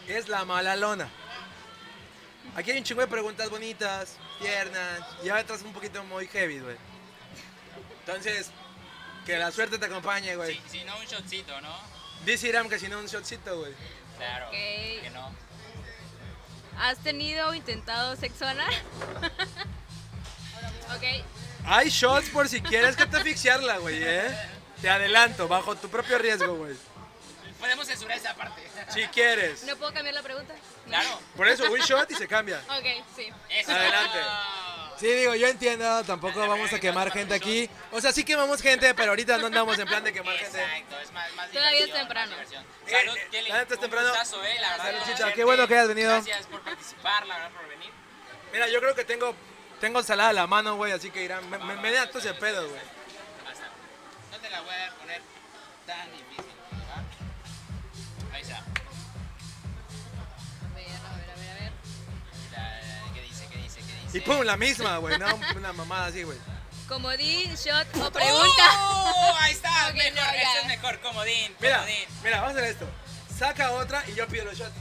Es 0.09 0.29
la 0.29 0.45
mala 0.45 0.77
lona. 0.77 1.09
Aquí 2.57 2.71
hay 2.71 2.79
un 2.79 2.85
chingo 2.85 3.01
de 3.01 3.07
preguntas 3.07 3.49
bonitas, 3.51 4.17
tiernas, 4.39 5.01
y 5.25 5.29
atrás 5.29 5.63
un 5.63 5.73
poquito 5.73 6.05
muy 6.05 6.27
heavy, 6.29 6.61
güey. 6.61 6.77
Entonces, 8.01 8.51
que 9.25 9.39
la 9.39 9.51
suerte 9.51 9.79
te 9.79 9.87
acompañe, 9.87 10.37
güey. 10.37 10.55
Sí, 10.55 10.79
si 10.79 10.85
no, 10.85 10.97
un 10.99 11.07
shotcito, 11.07 11.61
¿no? 11.61 11.75
Dice 12.25 12.49
Iram 12.49 12.69
que 12.69 12.79
si 12.79 12.89
no 12.89 12.99
un 12.99 13.07
shotcito, 13.07 13.59
güey. 13.59 13.73
Claro. 14.19 14.49
Ok. 14.49 14.53
Que 14.53 15.11
no. 15.13 15.33
¿Has 16.79 16.99
tenido 16.99 17.49
o 17.49 17.55
intentado 17.55 18.17
sexo 18.17 18.47
anal? 18.47 18.73
ok. 20.97 21.25
Hay 21.67 21.89
shots 21.89 22.29
por 22.29 22.49
si 22.49 22.61
quieres 22.61 22.97
que 22.97 23.07
te 23.07 23.17
asfixiarla, 23.17 23.79
güey, 23.79 24.03
¿eh? 24.03 24.37
Te 24.85 24.91
adelanto, 24.91 25.49
bajo 25.49 25.75
tu 25.77 25.89
propio 25.89 26.19
riesgo, 26.19 26.57
güey. 26.57 26.77
Podemos 27.59 27.87
censurar 27.87 28.19
esa 28.19 28.35
parte. 28.35 28.61
Si 28.91 29.03
quieres. 29.07 29.63
¿No 29.63 29.75
puedo 29.77 29.95
cambiar 29.95 30.15
la 30.15 30.23
pregunta? 30.23 30.55
Claro. 30.87 31.21
Por 31.35 31.49
eso, 31.49 31.73
un 31.73 31.79
shot 31.81 32.11
y 32.11 32.15
se 32.15 32.29
cambia. 32.29 32.61
Ok, 32.69 32.85
sí. 33.17 33.31
Adelante. 33.67 34.19
Sí, 35.01 35.07
digo, 35.07 35.35
yo 35.37 35.47
entiendo, 35.47 36.05
tampoco 36.05 36.47
vamos 36.47 36.71
a 36.71 36.79
quemar 36.79 37.11
gente 37.11 37.33
aquí. 37.33 37.71
O 37.93 38.01
sea, 38.03 38.13
sí 38.13 38.25
quemamos 38.25 38.61
gente, 38.61 38.93
pero 38.93 39.13
ahorita 39.13 39.39
no 39.39 39.47
andamos 39.47 39.79
en 39.79 39.89
plan 39.89 40.05
de 40.05 40.13
quemar 40.13 40.37
gente. 40.37 40.63
Exacto, 40.63 40.99
es 41.01 41.13
más, 41.13 41.33
más 41.33 41.51
Todavía 41.51 41.85
es 41.87 41.91
temprano. 41.91 42.31
diversión. 42.33 42.65
Salud, 42.87 43.15
Kelly. 43.31 43.49
la 43.49 43.59
neta 43.61 43.73
es 43.73 43.79
un 43.79 43.81
temprano. 43.81 44.09
gustazo, 44.11 44.45
eh, 44.45 44.55
la 44.61 44.69
verdad. 44.69 44.85
Saludcita, 44.85 45.05
conocerte. 45.07 45.35
qué 45.35 45.45
bueno 45.45 45.67
que 45.67 45.75
hayas 45.75 45.89
venido. 45.89 46.11
Gracias 46.11 46.47
por 46.49 46.61
participar, 46.61 47.27
la 47.27 47.37
verdad, 47.39 47.51
por 47.53 47.69
venir. 47.71 47.91
Mira, 48.53 48.69
yo 48.69 48.81
creo 48.81 48.95
que 48.95 49.07
tengo, 49.07 49.35
tengo 49.81 50.03
salada 50.03 50.29
a 50.29 50.35
la 50.35 50.47
mano, 50.47 50.77
güey, 50.77 50.93
así 50.93 51.11
que 51.11 51.25
irán. 51.25 51.49
Me, 51.49 51.57
me, 51.57 51.75
me 51.77 51.91
da 51.91 52.07
todo 52.11 52.19
ese 52.19 52.35
pedo, 52.35 52.69
güey. 52.69 53.04
No 54.35 54.41
te 54.41 54.51
la 54.51 54.61
voy 54.63 54.75
a 54.75 54.91
poner 54.99 55.23
tan 55.87 56.11
difícil. 56.11 56.53
¿va? 56.91 57.05
Ahí 58.35 58.43
está. 58.43 58.59
A 58.59 58.65
ver, 60.75 60.89
a 60.89 60.91
ver, 61.17 61.31
a 61.31 61.35
ver, 61.37 61.51
a 61.51 61.55
ver. 61.61 61.73
La- 62.53 63.13
¿Qué 63.15 63.21
dice? 63.23 63.47
¿Qué 63.49 63.59
dice? 63.59 63.79
¿Qué 63.81 63.93
dice? 64.05 64.19
Y 64.19 64.21
pum, 64.23 64.41
la 64.43 64.57
misma, 64.57 64.99
güey, 64.99 65.17
no 65.19 65.27
una 65.57 65.73
mamada 65.73 66.07
así, 66.07 66.25
güey. 66.25 66.37
Comodín, 66.89 67.55
shot 67.55 67.87
o 67.97 68.11
pregunta. 68.11 68.71
¡Oh! 68.77 69.37
Ahí 69.41 69.53
está, 69.53 69.71
Ok, 69.89 69.95
mejor, 69.95 70.15
no, 70.15 70.21
ese 70.31 70.59
es 70.63 70.67
mejor, 70.67 71.01
comodín, 71.01 71.55
Mira, 71.61 71.77
comodín. 71.79 72.05
mira, 72.25 72.41
vamos 72.41 72.57
a 72.57 72.59
hacer 72.59 72.71
esto. 72.73 72.89
Saca 73.39 73.71
otra 73.73 74.03
y 74.09 74.15
yo 74.15 74.27
pido 74.29 74.45
los 74.47 74.59
shots. 74.59 74.75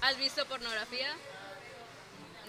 ¿Has 0.00 0.16
visto 0.16 0.46
pornografía? 0.46 1.08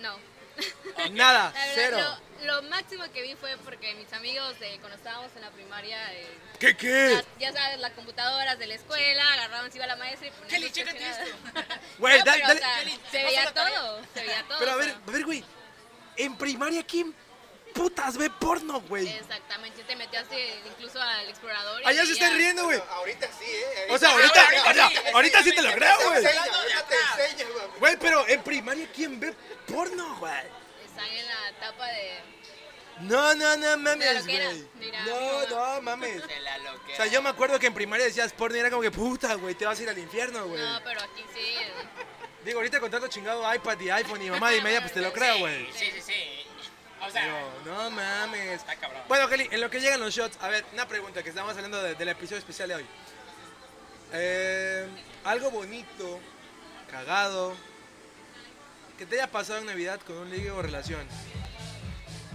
No. 0.01 0.15
Nada, 1.11 1.51
La 1.53 1.59
verdad, 1.59 1.71
cero. 1.75 1.97
Lo, 2.43 2.61
lo 2.61 2.69
máximo 2.69 3.03
que 3.11 3.21
vi 3.21 3.35
fue 3.35 3.55
porque 3.65 3.93
mis 3.95 4.11
amigos, 4.13 4.59
de, 4.59 4.77
cuando 4.79 4.95
estábamos 4.97 5.29
en 5.35 5.41
la 5.41 5.51
primaria, 5.51 6.13
eh, 6.13 6.27
¿Qué, 6.59 6.75
qué? 6.77 7.15
las- 7.15 7.25
ya 7.39 7.51
sabes, 7.53 7.79
las 7.79 7.91
computadoras 7.93 8.57
de 8.59 8.67
la 8.67 8.75
escuela, 8.75 9.33
agarraban, 9.33 9.71
se 9.71 9.77
iba 9.77 9.87
la 9.87 9.95
maestra 9.95 10.27
y 10.27 10.31
ponían... 10.31 10.49
Kelly, 10.49 10.71
chécate 10.71 10.97
cuestionarios. 10.99 11.37
Güey, 11.99 12.19
No, 12.19 12.25
dale, 12.25 12.41
dale. 12.43 12.53
o 12.53 12.57
sea, 12.63 12.79
Kelly, 12.79 12.99
se 13.11 13.23
veía 13.23 13.53
todo, 13.53 14.01
se 14.13 14.21
veía 14.21 14.43
todo. 14.47 14.59
Pero 14.59 14.71
a 14.71 14.75
ver, 14.77 14.89
a 15.07 15.11
ver, 15.11 15.25
güey. 15.25 15.43
En 16.17 16.37
primaria, 16.37 16.83
¿quién 16.83 17.13
putas 17.73 18.17
ve 18.17 18.29
porno, 18.29 18.81
güey? 18.81 19.07
Exactamente, 19.07 19.83
te 19.83 19.95
metías 19.95 20.25
eh, 20.31 20.59
incluso 20.65 21.01
al 21.01 21.27
explorador. 21.29 21.81
y 21.81 21.85
Allá 21.85 22.05
se 22.05 22.13
están 22.13 22.35
riendo, 22.35 22.65
güey. 22.65 22.79
Ahorita 22.89 23.27
sí, 23.37 23.45
¿eh? 23.45 23.87
O 23.89 23.97
sea, 23.97 24.11
ahorita, 24.11 24.41
ahorita 24.65 24.91
ahorita, 25.13 25.43
sí, 25.43 25.51
te 25.53 25.61
lo 25.61 25.71
creo, 25.73 25.95
güey. 26.09 26.21
Güey. 26.21 26.33
Güey, 27.79 27.97
pero 27.97 28.27
en 28.27 28.43
primaria, 28.43 28.87
¿quién 28.93 29.19
ve 29.19 29.33
porno, 29.67 30.17
güey? 30.19 30.33
Están 30.85 31.05
en 31.07 31.25
la 31.25 31.49
etapa 31.49 31.87
de... 31.87 32.19
No, 33.01 33.33
no, 33.33 33.55
no 33.55 33.77
mames, 33.77 34.25
güey. 34.25 34.67
No, 35.05 35.47
no 35.47 35.81
mames. 35.81 36.27
De 36.27 36.39
la 36.41 36.57
loquera. 36.57 36.93
O 36.93 36.95
sea, 36.97 37.05
yo 37.05 37.21
me 37.21 37.29
acuerdo 37.29 37.57
que 37.57 37.67
en 37.67 37.73
primaria 37.73 38.05
decías 38.05 38.33
porno 38.33 38.57
y 38.57 38.59
era 38.59 38.69
como 38.69 38.81
que 38.81 38.91
puta, 38.91 39.35
güey, 39.35 39.55
te 39.55 39.65
vas 39.65 39.79
a 39.79 39.83
ir 39.83 39.89
al 39.89 39.97
infierno, 39.97 40.45
güey. 40.47 40.61
No, 40.61 40.81
pero 40.83 40.99
aquí 41.01 41.23
sí. 41.33 41.39
eh, 41.39 41.73
Digo, 42.43 42.59
ahorita 42.59 42.79
con 42.81 42.91
tanto 42.91 43.07
chingado 43.07 43.53
iPad 43.53 43.79
y 43.79 43.89
iPhone 43.89 44.21
y 44.21 44.29
mamá 44.29 44.53
y 44.53 44.61
media, 44.61 44.81
pues 44.81 44.93
te 44.93 44.99
lo 45.01 45.13
creo, 45.13 45.39
güey. 45.39 45.71
Sí, 45.73 45.91
sí, 45.95 46.01
sí. 46.01 46.45
O 47.01 47.09
sea, 47.11 47.23
Digo, 47.23 47.37
no 47.65 47.89
mames. 47.91 48.59
está 48.61 48.75
cabrón. 48.75 49.01
Bueno, 49.07 49.27
Kelly, 49.29 49.47
en 49.51 49.61
lo 49.61 49.69
que 49.69 49.79
llegan 49.79 49.99
los 49.99 50.13
shots, 50.13 50.37
a 50.41 50.49
ver, 50.49 50.65
una 50.73 50.87
pregunta 50.87 51.23
que 51.23 51.29
estamos 51.29 51.55
hablando 51.55 51.81
de- 51.81 51.95
del 51.95 52.09
episodio 52.09 52.39
especial 52.39 52.69
de 52.69 52.75
hoy. 52.75 52.85
Eh, 54.11 54.87
algo 55.23 55.51
bonito, 55.51 56.19
cagado, 56.89 57.55
que 58.97 59.05
te 59.05 59.15
haya 59.15 59.31
pasado 59.31 59.59
en 59.59 59.65
Navidad 59.67 59.99
con 60.05 60.17
un 60.17 60.29
ligue 60.29 60.51
o 60.51 60.61
relación. 60.61 61.07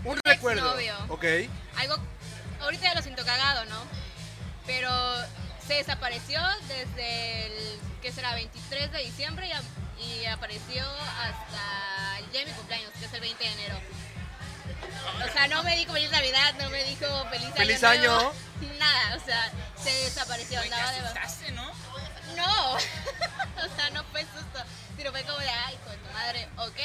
Un 0.05 0.13
Un 0.13 0.21
recuerdo. 0.25 0.75
Ok. 1.09 1.25
algo, 1.77 1.97
ahorita 2.61 2.83
ya 2.85 2.95
lo 2.95 3.03
siento 3.03 3.25
cagado, 3.25 3.65
¿no? 3.67 3.83
Pero 4.67 4.91
se 5.67 5.75
desapareció 5.75 6.41
desde 6.69 7.47
el, 7.47 7.81
¿qué 8.03 8.13
será? 8.13 8.35
23 8.35 8.93
de 8.93 8.99
diciembre 9.01 9.49
y, 9.49 9.53
a- 9.53 9.63
y 10.23 10.27
apareció 10.27 10.85
hasta 10.87 12.19
el 12.19 12.31
día 12.31 12.41
de 12.41 12.47
mi 12.47 12.53
cumpleaños, 12.53 12.91
que 12.99 13.05
es 13.07 13.13
el 13.13 13.21
20 13.21 13.45
de 13.45 13.53
enero. 13.53 13.77
O 15.29 15.33
sea, 15.33 15.49
no 15.49 15.63
me 15.63 15.77
dijo 15.77 15.93
feliz 15.93 16.11
Navidad, 16.11 16.55
no 16.61 16.71
me 16.71 16.85
dijo 16.85 17.07
feliz 17.31 17.47
año. 17.47 17.55
Feliz 17.57 17.83
nuevo, 17.83 18.17
año. 18.19 18.33
Nada, 18.79 19.17
o 19.17 19.25
sea, 19.25 19.51
se 19.83 19.91
desapareció. 19.91 20.59
Güey, 20.59 20.69
te 20.71 20.75
Andaba 20.75 20.93
de... 20.93 20.99
asustaste, 21.01 21.53
¿no? 21.53 21.73
No, 22.37 22.73
o 22.75 23.77
sea, 23.77 23.91
no 23.93 24.03
fue 24.05 24.23
susto, 24.23 24.63
sino 24.97 25.11
fue 25.11 25.23
como 25.23 25.39
de, 25.39 25.49
ay, 25.49 25.77
de 25.89 25.97
tu 25.97 26.13
madre, 26.13 26.49
ok, 26.57 26.77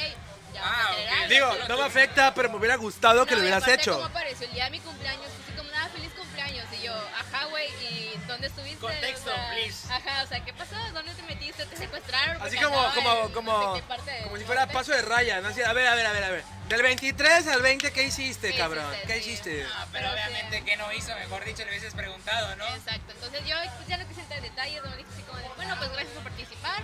ya 0.54 0.60
vamos 0.62 0.76
Ah, 0.78 0.86
a 0.86 0.90
hacer 0.92 1.06
ok. 1.08 1.12
algo. 1.14 1.28
Digo, 1.28 1.68
no 1.68 1.76
me 1.78 1.84
afecta, 1.84 2.34
pero 2.34 2.50
me 2.50 2.56
hubiera 2.56 2.76
gustado 2.76 3.24
que 3.26 3.32
No, 3.32 3.38
lo 3.38 3.42
y 3.44 3.48
hubieras 3.50 3.68
hecho. 3.68 3.94
¿Cómo 3.94 4.06
apareció 4.06 4.46
el 4.46 4.52
día 4.52 4.64
de 4.64 4.70
mi 4.70 4.80
cumpleaños? 4.80 5.26
Así 5.42 5.52
como, 5.56 5.70
nada, 5.70 5.88
feliz 5.88 6.12
cumpleaños. 6.16 6.66
Y 6.78 6.82
yo, 6.86 6.94
ajá, 6.94 7.44
güey, 7.46 7.68
¿y 7.84 8.20
dónde 8.28 8.46
estuviste? 8.48 8.78
Contexto, 8.78 9.30
O 9.30 9.34
sea, 9.34 9.50
please. 9.52 9.92
Ajá, 9.92 10.22
o 10.22 10.26
sea, 10.26 10.44
¿qué 10.44 10.52
pasó? 10.52 10.76
¿Dónde 10.92 11.14
te 11.14 11.22
¿Te 11.68 11.76
secuestraron? 11.76 12.36
Así 12.42 12.56
Porque 12.56 12.62
como, 12.74 12.94
como, 12.94 13.12
en 13.26 13.32
como, 13.32 13.52
no 13.52 13.76
sé 13.76 13.82
qué 13.82 14.22
como 14.24 14.36
si 14.36 14.44
fuera 14.44 14.60
norte. 14.62 14.74
paso 14.74 14.92
de 14.92 15.02
raya, 15.02 15.40
¿no? 15.40 15.48
Así, 15.48 15.62
a 15.62 15.72
ver, 15.72 15.86
a 15.86 15.94
ver, 15.94 16.06
a 16.06 16.12
ver, 16.12 16.24
a 16.24 16.30
ver. 16.30 16.44
Del 16.68 16.82
23 16.82 17.46
al 17.48 17.62
20, 17.62 17.92
¿qué 17.92 18.02
hiciste, 18.04 18.52
¿Qué 18.52 18.58
cabrón? 18.58 18.86
hiciste? 18.92 19.06
¿Qué 19.06 19.20
Sí. 19.22 19.30
hiciste? 19.30 19.66
Ah, 19.74 19.86
pero 19.92 20.08
Pero 20.08 20.12
obviamente 20.14 20.58
sí. 20.58 20.64
que 20.64 20.76
no 20.76 20.92
hizo, 20.92 21.14
mejor 21.16 21.44
dicho, 21.44 21.64
le 21.64 21.70
hubieses 21.70 21.94
preguntado, 21.94 22.54
¿no? 22.56 22.64
Exacto, 22.68 23.12
entonces 23.12 23.40
yo 23.46 23.56
pues, 23.76 23.88
ya 23.88 23.96
no 23.96 24.06
quise 24.08 24.20
entrar 24.20 24.38
en 24.38 24.44
detalles, 24.44 24.82
no 24.84 24.90
me 24.90 24.96
dije 24.98 25.08
así 25.12 25.22
como 25.22 25.38
de, 25.38 25.48
bueno, 25.56 25.74
pues 25.78 25.90
gracias 25.92 26.14
por 26.14 26.22
participar, 26.22 26.82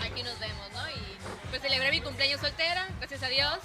aquí 0.00 0.22
nos 0.22 0.38
vemos, 0.38 0.70
¿no? 0.72 0.88
Y 0.90 1.16
pues 1.50 1.60
celebré 1.62 1.90
mi 1.90 2.00
cumpleaños 2.00 2.40
soltera, 2.40 2.86
gracias 2.98 3.22
a 3.22 3.28
Dios. 3.28 3.58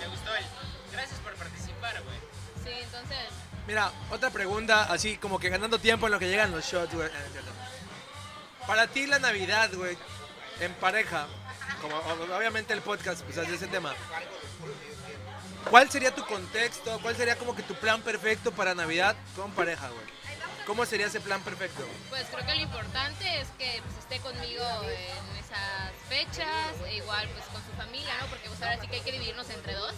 Me 0.00 0.06
gustó 0.08 0.34
el. 0.34 0.44
Gracias 0.92 1.18
por 1.20 1.34
participar, 1.34 2.02
güey. 2.02 2.16
Sí, 2.64 2.80
entonces, 2.82 3.18
Mira, 3.66 3.90
otra 4.10 4.28
pregunta, 4.30 4.82
así 4.92 5.16
como 5.16 5.38
que 5.38 5.48
ganando 5.48 5.78
tiempo 5.78 6.06
en 6.06 6.12
lo 6.12 6.18
que 6.18 6.28
llegan 6.28 6.50
los 6.50 6.64
shots, 6.66 6.92
güey. 6.94 7.08
Ah. 7.08 7.40
Para 8.66 8.86
ti 8.86 9.06
la 9.06 9.18
Navidad, 9.18 9.70
güey, 9.74 9.96
en 10.60 10.72
pareja, 10.74 11.26
como 11.82 11.96
obviamente 12.36 12.72
el 12.72 12.80
podcast, 12.80 13.22
pues 13.22 13.36
hace 13.36 13.54
ese 13.54 13.66
tema. 13.66 13.94
¿Cuál 15.68 15.90
sería 15.90 16.14
tu 16.14 16.24
contexto? 16.24 16.98
¿Cuál 17.00 17.16
sería 17.16 17.36
como 17.36 17.54
que 17.54 17.62
tu 17.62 17.74
plan 17.74 18.00
perfecto 18.02 18.52
para 18.52 18.74
Navidad 18.74 19.16
con 19.36 19.50
pareja, 19.52 19.88
güey? 19.88 20.06
¿Cómo 20.66 20.86
sería 20.86 21.06
ese 21.06 21.20
plan 21.20 21.42
perfecto? 21.42 21.86
Pues 22.08 22.24
creo 22.30 22.46
que 22.46 22.54
lo 22.54 22.62
importante 22.62 23.40
es 23.40 23.48
que 23.58 23.82
pues, 23.82 23.98
esté 23.98 24.18
conmigo 24.20 24.64
en 24.82 25.36
esas 25.36 25.92
fechas, 26.08 26.74
e 26.86 26.96
igual 26.96 27.28
pues 27.34 27.44
con 27.46 27.62
su 27.64 27.72
familia, 27.76 28.14
¿no? 28.20 28.26
Porque 28.28 28.48
pues 28.48 28.62
ahora 28.62 28.80
sí 28.80 28.88
que 28.88 28.96
hay 28.96 29.02
que 29.02 29.12
dividirnos 29.12 29.48
entre 29.50 29.74
dos, 29.74 29.92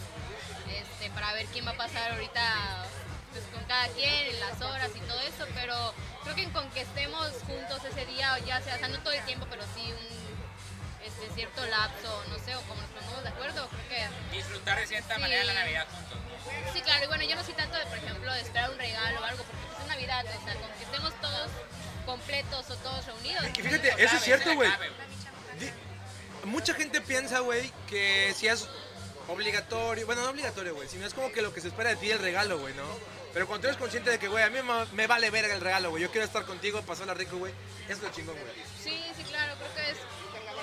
este, 0.69 1.09
para 1.11 1.31
ver 1.33 1.45
quién 1.47 1.65
va 1.65 1.71
a 1.71 1.77
pasar 1.77 2.11
ahorita 2.11 2.85
pues 3.31 3.43
con 3.53 3.63
cada 3.65 3.87
quien, 3.89 4.27
en 4.27 4.39
las 4.39 4.61
horas 4.61 4.89
y 4.95 4.99
todo 5.01 5.19
eso, 5.21 5.45
pero 5.53 5.93
creo 6.23 6.35
que 6.35 6.49
con 6.51 6.69
que 6.71 6.81
estemos 6.81 7.31
juntos 7.45 7.83
ese 7.85 8.05
día, 8.05 8.37
ya 8.45 8.61
sea, 8.61 8.75
o 8.75 8.79
sea, 8.79 8.87
no 8.87 8.99
todo 8.99 9.13
el 9.13 9.23
tiempo, 9.25 9.45
pero 9.49 9.63
sí 9.75 9.91
un 9.91 11.05
este, 11.05 11.33
cierto 11.35 11.65
lapso, 11.65 12.23
no 12.29 12.37
sé, 12.39 12.55
o 12.55 12.61
como 12.63 12.81
nos 12.81 12.89
pongamos 12.91 13.23
de 13.23 13.29
acuerdo, 13.29 13.69
creo 13.69 13.89
que 13.89 14.35
Disfrutar 14.37 14.79
de 14.79 14.87
cierta 14.87 15.15
Sí. 15.15 15.21
manera 15.21 15.43
la 15.45 15.53
Navidad 15.53 15.87
juntos. 15.89 16.17
Sí, 16.73 16.81
claro, 16.81 17.03
y 17.03 17.07
bueno, 17.07 17.23
yo 17.23 17.35
no 17.35 17.43
soy 17.43 17.53
tanto 17.53 17.77
de, 17.77 17.85
por 17.85 17.97
ejemplo, 17.97 18.33
de 18.33 18.41
esperar 18.41 18.69
un 18.71 18.77
regalo 18.77 19.21
o 19.21 19.23
algo, 19.23 19.43
porque 19.43 19.65
pues, 19.67 19.81
es 19.81 19.87
Navidad, 19.87 20.25
o 20.25 20.43
sea, 20.45 20.53
con 20.55 20.71
que 20.71 20.83
estemos 20.83 21.13
todos 21.21 21.49
completos 22.05 22.69
o 22.69 22.75
todos 22.77 23.05
reunidos. 23.05 23.45
Y 23.57 23.61
fíjate, 23.61 23.93
eso 24.03 24.15
es 24.15 24.23
cierto, 24.23 24.53
güey. 24.55 24.69
Mucha 26.45 26.73
gente 26.73 27.01
piensa, 27.01 27.39
güey, 27.39 27.71
que 27.89 28.33
si 28.37 28.47
es 28.47 28.67
obligatorio, 29.27 30.05
bueno, 30.05 30.21
no 30.23 30.29
obligatorio, 30.29 30.73
güey, 30.75 30.87
sino 30.87 31.05
es 31.05 31.13
como 31.13 31.31
que 31.31 31.41
lo 31.41 31.53
que 31.53 31.59
se 31.59 31.67
espera 31.67 31.89
de 31.89 31.95
ti 31.97 32.11
el 32.11 32.19
regalo, 32.19 32.59
güey, 32.59 32.73
¿no? 32.75 32.85
Pero 33.37 33.45
cuando 33.45 33.61
tú 33.61 33.67
eres 33.67 33.79
consciente 33.79 34.09
de 34.09 34.17
que, 34.17 34.27
güey, 34.27 34.43
a 34.43 34.49
mí 34.49 34.57
me, 34.93 35.05
vale 35.05 35.29
verga 35.29 35.53
el 35.53 35.61
regalo, 35.61 35.91
güey, 35.91 36.01
yo 36.01 36.09
quiero 36.09 36.25
estar 36.25 36.43
contigo, 36.43 36.81
pasarla 36.81 37.13
rico, 37.13 37.37
güey, 37.37 37.53
es 37.87 38.01
lo 38.01 38.09
chingón, 38.09 38.33
güey. 38.33 38.51
Sí, 38.81 38.99
sí, 39.15 39.23
claro, 39.25 39.53
creo 39.59 39.75
que 39.75 39.91
es 39.91 39.97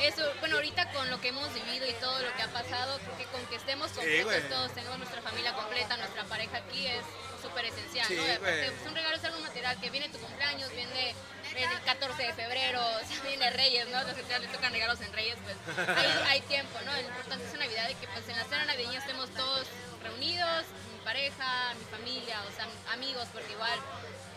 eso. 0.02 0.22
Bueno, 0.40 0.56
ahorita 0.56 0.90
con 0.92 1.10
lo 1.10 1.20
que 1.20 1.28
hemos 1.28 1.52
vivido 1.54 1.86
y 1.86 1.92
todo 1.94 2.18
lo 2.20 2.34
que 2.36 2.42
ha 2.42 2.48
pasado, 2.48 2.98
que 3.16 3.24
con 3.26 3.44
que 3.46 3.56
estemos 3.56 3.90
completos 3.92 4.48
todos, 4.48 4.72
tenemos 4.72 4.98
nuestra 4.98 5.22
familia 5.22 5.52
completa, 5.54 5.96
nuestra 5.96 6.24
pareja 6.24 6.58
aquí 6.58 6.86
es 6.86 7.04
súper 7.42 7.66
esencial, 7.66 8.06
Sí, 8.06 8.16
¿no? 8.16 8.22
Aparte, 8.22 8.72
pues, 8.72 8.88
un 8.88 8.94
regalo 8.94 9.16
es 9.16 9.24
algo 9.24 9.38
material, 9.40 9.80
que 9.80 9.90
viene 9.90 10.08
tu 10.08 10.18
cumpleaños, 10.18 10.70
viene 10.72 11.14
el 11.54 11.80
14 11.84 12.22
de 12.22 12.32
febrero, 12.32 12.80
o 13.02 13.06
sea, 13.06 13.22
viene 13.22 13.50
Reyes, 13.50 13.88
¿no? 13.88 14.02
Los 14.02 14.14
que 14.14 14.38
les 14.38 14.52
tocan 14.52 14.72
regalos 14.72 15.00
en 15.00 15.12
Reyes, 15.12 15.36
pues 15.44 15.56
hay, 15.88 16.06
hay 16.28 16.40
tiempo, 16.42 16.78
¿no? 16.84 16.92
Lo 16.92 17.00
importante 17.00 17.44
es 17.44 17.54
Navidad 17.54 17.88
y 17.90 17.94
que 17.94 18.08
pues 18.08 18.28
en 18.28 18.36
la 18.36 18.44
cena 18.44 18.64
navideña 18.64 18.98
estemos 18.98 19.28
todos 19.30 19.66
reunidos, 20.02 20.64
mi 20.92 21.04
pareja, 21.04 21.74
mi 21.74 21.84
familia, 21.84 22.42
o 22.48 22.56
sea, 22.56 22.66
amigos, 22.92 23.28
porque 23.32 23.52
igual 23.52 23.78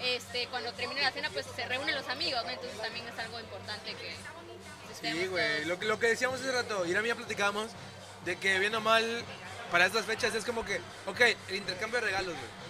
este, 0.02 0.48
cuando 0.48 0.72
termine 0.74 1.02
la 1.02 1.12
cena 1.12 1.30
pues 1.32 1.46
se 1.56 1.66
reúnen 1.66 1.96
los 1.96 2.08
amigos, 2.10 2.44
¿no? 2.44 2.52
Entonces 2.52 2.80
también 2.80 3.08
es 3.08 3.18
algo 3.20 3.40
importante 3.40 3.94
que 3.96 4.16
Sí, 5.02 5.28
güey, 5.28 5.66
lo, 5.66 5.80
que- 5.80 5.86
lo 5.86 6.00
que 6.00 6.08
decíamos 6.08 6.40
hace 6.40 6.52
rato, 6.52 6.86
Irán 6.86 7.06
y 7.06 7.10
ya 7.10 7.16
platicamos, 7.16 7.68
de 8.26 8.36
que 8.38 8.60
bien 8.60 8.74
o 8.76 8.82
mal, 8.82 9.24
para 9.72 9.86
estas 9.86 10.06
fechas 10.06 10.34
es 10.36 10.44
como 10.46 10.66
que, 10.66 10.80
ok, 11.06 11.22
el 11.50 11.56
intercambio 11.56 12.00
de 12.00 12.08
regalos, 12.08 12.34
güey. 12.34 12.68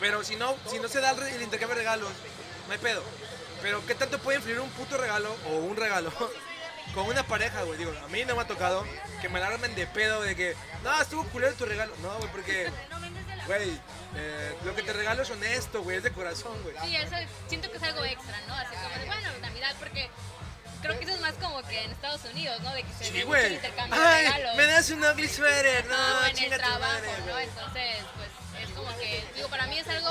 Pero 0.00 0.24
si 0.24 0.36
no, 0.36 0.56
si 0.66 0.78
no 0.78 0.88
se 0.88 1.00
da 1.00 1.10
el, 1.10 1.42
intercambio 1.42 1.76
de 1.76 1.82
regalos, 1.82 2.10
no 2.66 2.72
hay 2.72 2.78
pedo. 2.78 3.02
Pero 3.62 3.84
¿qué 3.86 3.94
tanto 3.94 4.18
puede 4.18 4.38
influir 4.38 4.60
un 4.60 4.70
puto 4.70 4.96
regalo 4.96 5.34
o 5.50 5.56
un 5.56 5.76
regalo 5.76 6.10
con 6.94 7.06
una 7.06 7.22
pareja, 7.22 7.62
güey? 7.64 7.78
Digo, 7.78 7.92
a 8.02 8.08
mí 8.08 8.24
no 8.24 8.34
me 8.34 8.42
ha 8.42 8.46
tocado 8.46 8.86
que 9.20 9.28
me 9.28 9.38
la 9.40 9.48
armen 9.48 9.74
de 9.74 9.86
pedo 9.86 10.22
de 10.22 10.34
que, 10.34 10.56
no, 10.82 11.00
estuvo 11.02 11.24
culero 11.24 11.54
tu 11.54 11.66
regalo. 11.66 11.92
No, 12.00 12.16
güey, 12.16 12.30
porque, 12.32 12.70
güey, 13.46 13.78
eh, 14.16 14.54
lo 14.64 14.74
que 14.74 14.82
te 14.82 14.94
regalo 14.94 15.22
es 15.22 15.30
honesto, 15.30 15.82
güey, 15.82 15.98
es 15.98 16.02
de 16.02 16.12
corazón, 16.12 16.56
güey. 16.62 16.74
Sí, 16.82 16.96
eso 16.96 17.16
siento 17.48 17.70
que 17.70 17.76
es 17.76 17.82
algo 17.82 18.02
extra, 18.04 18.40
¿no? 18.48 18.54
Así 18.54 18.74
como 18.76 18.98
de, 18.98 19.04
bueno, 19.04 19.28
Navidad, 19.42 19.76
porque 19.78 20.08
creo 20.80 20.98
que 20.98 21.04
eso 21.04 21.14
es 21.14 21.20
más 21.20 21.34
como 21.34 21.62
que 21.62 21.84
en 21.84 21.90
Estados 21.90 22.24
Unidos, 22.24 22.60
¿no? 22.62 22.72
De 22.74 22.82
que 22.82 22.92
se 22.92 23.04
Sí, 23.04 23.24
mucho 23.24 23.46
intercambio 23.46 24.00
de 24.00 24.06
Ay, 24.06 24.24
regalos. 24.26 24.56
me 24.56 24.66
das 24.66 24.90
un 24.90 25.04
ugly 25.04 25.28
sweater. 25.28 25.86
No, 25.86 25.96
No, 25.96 26.26
en 26.26 26.38
el 26.38 26.50
trabajo, 26.50 26.80
madre, 26.80 27.10
¿no? 27.26 27.38
Entonces, 27.38 27.96
pues 28.16 28.68
es 28.68 28.70
como 28.76 28.96
que, 28.98 29.24
digo, 29.34 29.48
para 29.48 29.66
mí 29.66 29.78
es 29.78 29.88
algo 29.88 30.10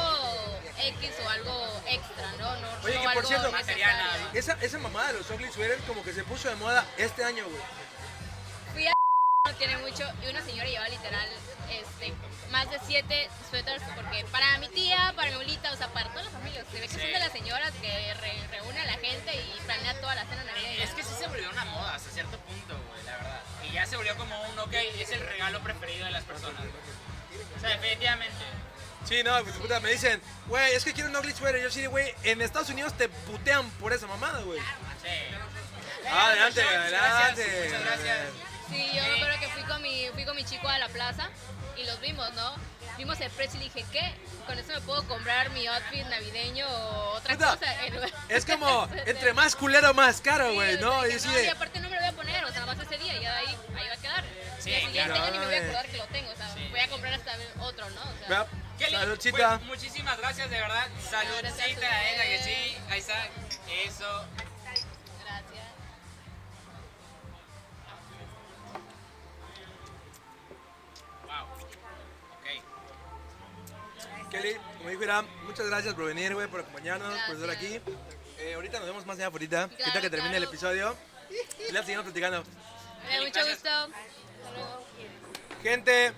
X 0.77 1.11
o 1.23 1.29
algo 1.29 1.81
extra, 1.87 2.31
¿no? 2.39 2.55
no 2.57 2.67
Oye, 2.83 2.95
no 2.95 3.01
que 3.01 3.09
por 3.13 3.25
cierto, 3.25 3.51
esa, 4.33 4.57
esa 4.61 4.77
mamada 4.79 5.11
de 5.13 5.19
los 5.19 5.29
ugly 5.29 5.51
sweaters 5.51 5.81
como 5.83 6.03
que 6.03 6.13
se 6.13 6.23
puso 6.23 6.49
de 6.49 6.55
moda 6.55 6.85
este 6.97 7.23
año, 7.23 7.45
güey. 7.45 7.61
Tiene 9.59 9.77
mucho 9.77 10.03
y 10.25 10.29
una 10.29 10.41
señora 10.43 10.67
lleva 10.69 10.87
literal 10.89 11.27
este, 11.69 12.13
más 12.49 12.71
de 12.71 12.79
siete 12.87 13.29
suéteres 13.49 13.81
porque 13.93 14.25
para 14.31 14.57
mi 14.57 14.69
tía, 14.69 15.13
para 15.15 15.27
mi 15.27 15.33
abuelita, 15.33 15.71
o 15.71 15.75
sea, 15.75 15.89
para 15.89 16.09
toda 16.09 16.23
la 16.23 16.29
familia. 16.31 16.63
Se 16.71 16.79
ve 16.79 16.87
que 16.87 16.93
Sí. 16.95 16.99
son 17.01 17.11
de 17.11 17.19
las 17.19 17.31
señoras 17.31 17.71
que 17.81 18.13
re- 18.15 18.47
reúne 18.51 18.79
a 18.79 18.85
la 18.85 18.93
gente 18.93 19.35
y 19.35 19.59
planea 19.65 19.99
toda 19.99 20.15
la 20.15 20.23
cena 20.25 20.43
navideña. 20.45 20.83
Es 20.83 20.91
que 20.91 21.03
sí 21.03 21.09
se 21.19 21.27
volvió 21.27 21.49
una 21.49 21.65
moda 21.65 21.93
hasta 21.95 22.09
cierto 22.09 22.37
punto, 22.39 22.73
güey, 22.89 23.03
la 23.05 23.17
verdad. 23.17 23.41
Y 23.69 23.73
ya 23.73 23.85
se 23.85 23.97
volvió 23.97 24.15
como 24.17 24.41
un, 24.43 24.59
ok, 24.59 24.73
es 24.73 25.09
el 25.11 25.19
regalo 25.27 25.59
preferido 25.59 26.05
de 26.05 26.11
las 26.11 26.23
personas. 26.23 26.61
O 27.57 27.59
sea, 27.59 27.69
definitivamente. 27.71 28.35
Sí, 29.05 29.21
no, 29.23 29.43
pues, 29.43 29.55
puta, 29.57 29.79
me 29.81 29.91
dicen, 29.91 30.21
güey, 30.47 30.73
es 30.73 30.83
que 30.85 30.93
quiero 30.93 31.09
un 31.09 31.15
ugly 31.17 31.33
sweater. 31.33 31.61
Yo 31.61 31.69
sí, 31.69 31.85
güey, 31.85 32.13
en 32.23 32.41
Estados 32.41 32.69
Unidos 32.69 32.93
te 32.97 33.09
putean 33.09 33.69
por 33.71 33.91
esa 33.93 34.07
mamada, 34.07 34.39
güey. 34.41 34.59
Sí. 34.59 36.07
Adelante, 36.09 36.61
adelante. 36.63 37.65
Muchas 37.65 37.81
gracias. 37.85 38.19
Sí, 38.69 38.91
yo 38.93 39.01
me 39.03 39.13
acuerdo 39.15 39.39
que 39.39 39.47
fui 39.49 39.63
con 39.63 39.81
mi, 39.81 40.07
fui 40.13 40.25
con 40.25 40.35
mi 40.35 40.43
chico 40.43 40.67
a 40.67 40.77
la 40.77 40.87
plaza 40.89 41.29
y 41.77 41.83
los 41.85 41.99
vimos, 42.01 42.31
¿no? 42.33 42.53
Vimos 42.97 43.19
el 43.21 43.29
precio 43.31 43.59
y 43.59 43.63
dije, 43.63 43.85
¿qué? 43.91 44.13
Con 44.45 44.59
eso 44.59 44.73
me 44.73 44.81
puedo 44.81 45.07
comprar 45.07 45.49
mi 45.51 45.65
outfit 45.67 46.05
navideño 46.07 46.67
o 46.67 47.11
otra 47.15 47.35
Puta, 47.35 47.51
cosa. 47.57 47.85
en 47.85 47.93
lugar- 47.95 48.11
Es 48.27 48.45
como, 48.45 48.89
entre 49.05 49.33
más 49.33 49.55
culero, 49.55 49.93
más 49.93 50.19
caro, 50.21 50.49
Sí, 50.49 50.55
güey, 50.55 50.75
o 50.75 50.81
¿no? 50.81 50.99
sea, 51.01 51.07
Y 51.07 51.11
que 51.11 51.15
así 51.17 51.27
no, 51.27 51.33
de- 51.35 51.45
y 51.45 51.47
aparte 51.47 51.79
no 51.79 51.89
me 51.89 51.95
lo 51.95 52.01
voy 52.01 52.09
a 52.09 52.13
poner, 52.13 52.43
o 52.43 52.47
sea, 52.51 52.59
nada 52.61 52.73
más 52.75 52.85
ese 52.85 52.97
día 52.97 53.15
y 53.17 53.21
ya 53.21 53.31
de 53.31 53.37
ahí, 53.39 53.57
ahí 53.77 53.87
va 53.87 53.93
a 53.93 53.97
quedar. 53.97 54.23
Sí, 54.59 54.69
y 54.69 54.73
el 54.73 54.79
siguiente 54.87 55.09
claro. 55.13 55.23
año 55.23 55.31
ni 55.31 55.39
me 55.39 55.45
voy 55.45 55.55
a 55.55 55.59
acordar 55.59 55.85
que 55.87 55.97
lo 55.97 56.05
tengo, 56.07 56.31
o 56.31 56.35
sea, 56.35 56.55
voy 56.71 56.79
a 56.79 56.87
comprar 56.89 57.13
hasta 57.13 57.31
otro, 57.61 57.89
¿no? 57.91 58.01
O 58.01 58.17
sea, 58.19 58.27
Vea, 58.27 58.45
Kelly, 58.77 58.95
Saludcita. 58.97 59.57
pues, 59.59 59.61
muchísimas 59.67 60.17
gracias, 60.17 60.49
de 60.49 60.59
verdad. 60.59 60.87
Saludcita, 61.09 61.41
Gracias 61.41 61.67
a 61.67 62.03
venga 62.03 62.23
que 62.23 62.35
ustedes. 62.37 62.43
sí. 62.71 62.77
Ahí 62.89 62.99
está. 62.99 63.27
Eso. 63.85 64.25
Como 74.79 74.89
dijo 74.89 75.03
Irán, 75.03 75.27
muchas 75.45 75.67
gracias 75.67 75.93
por 75.93 76.05
venir, 76.05 76.33
güey, 76.33 76.47
por 76.47 76.61
acompañarnos, 76.61 77.13
por 77.27 77.35
estar 77.35 77.49
aquí. 77.51 77.79
Eh, 78.39 78.53
ahorita 78.55 78.79
nos 78.79 78.87
vemos 78.87 79.05
más 79.05 79.17
allá 79.17 79.27
ahorita, 79.27 79.63
ahorita 79.63 80.01
que 80.01 80.09
termine 80.09 80.37
el 80.37 80.43
episodio. 80.43 80.95
Y 81.67 81.71
la 81.71 81.81
seguimos 81.83 82.05
platicando. 82.05 82.43
Mucho 82.43 83.45
gusto. 83.45 83.69
Hasta 83.69 84.51
luego. 84.55 84.85
Gente, 85.61 86.13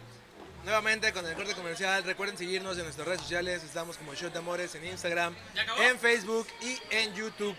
nuevamente 0.64 1.12
con 1.12 1.26
el 1.26 1.34
corte 1.36 1.54
comercial, 1.56 2.04
recuerden 2.04 2.38
seguirnos 2.38 2.78
en 2.78 2.84
nuestras 2.84 3.08
redes 3.08 3.22
sociales. 3.22 3.64
Estamos 3.64 3.98
como 3.98 4.14
Shot 4.14 4.32
de 4.32 4.40
Amores 4.40 4.74
en 4.76 4.86
Instagram, 4.86 5.36
en 5.80 6.00
Facebook 6.00 6.48
y 6.62 6.80
en 6.92 7.14
YouTube. 7.16 7.56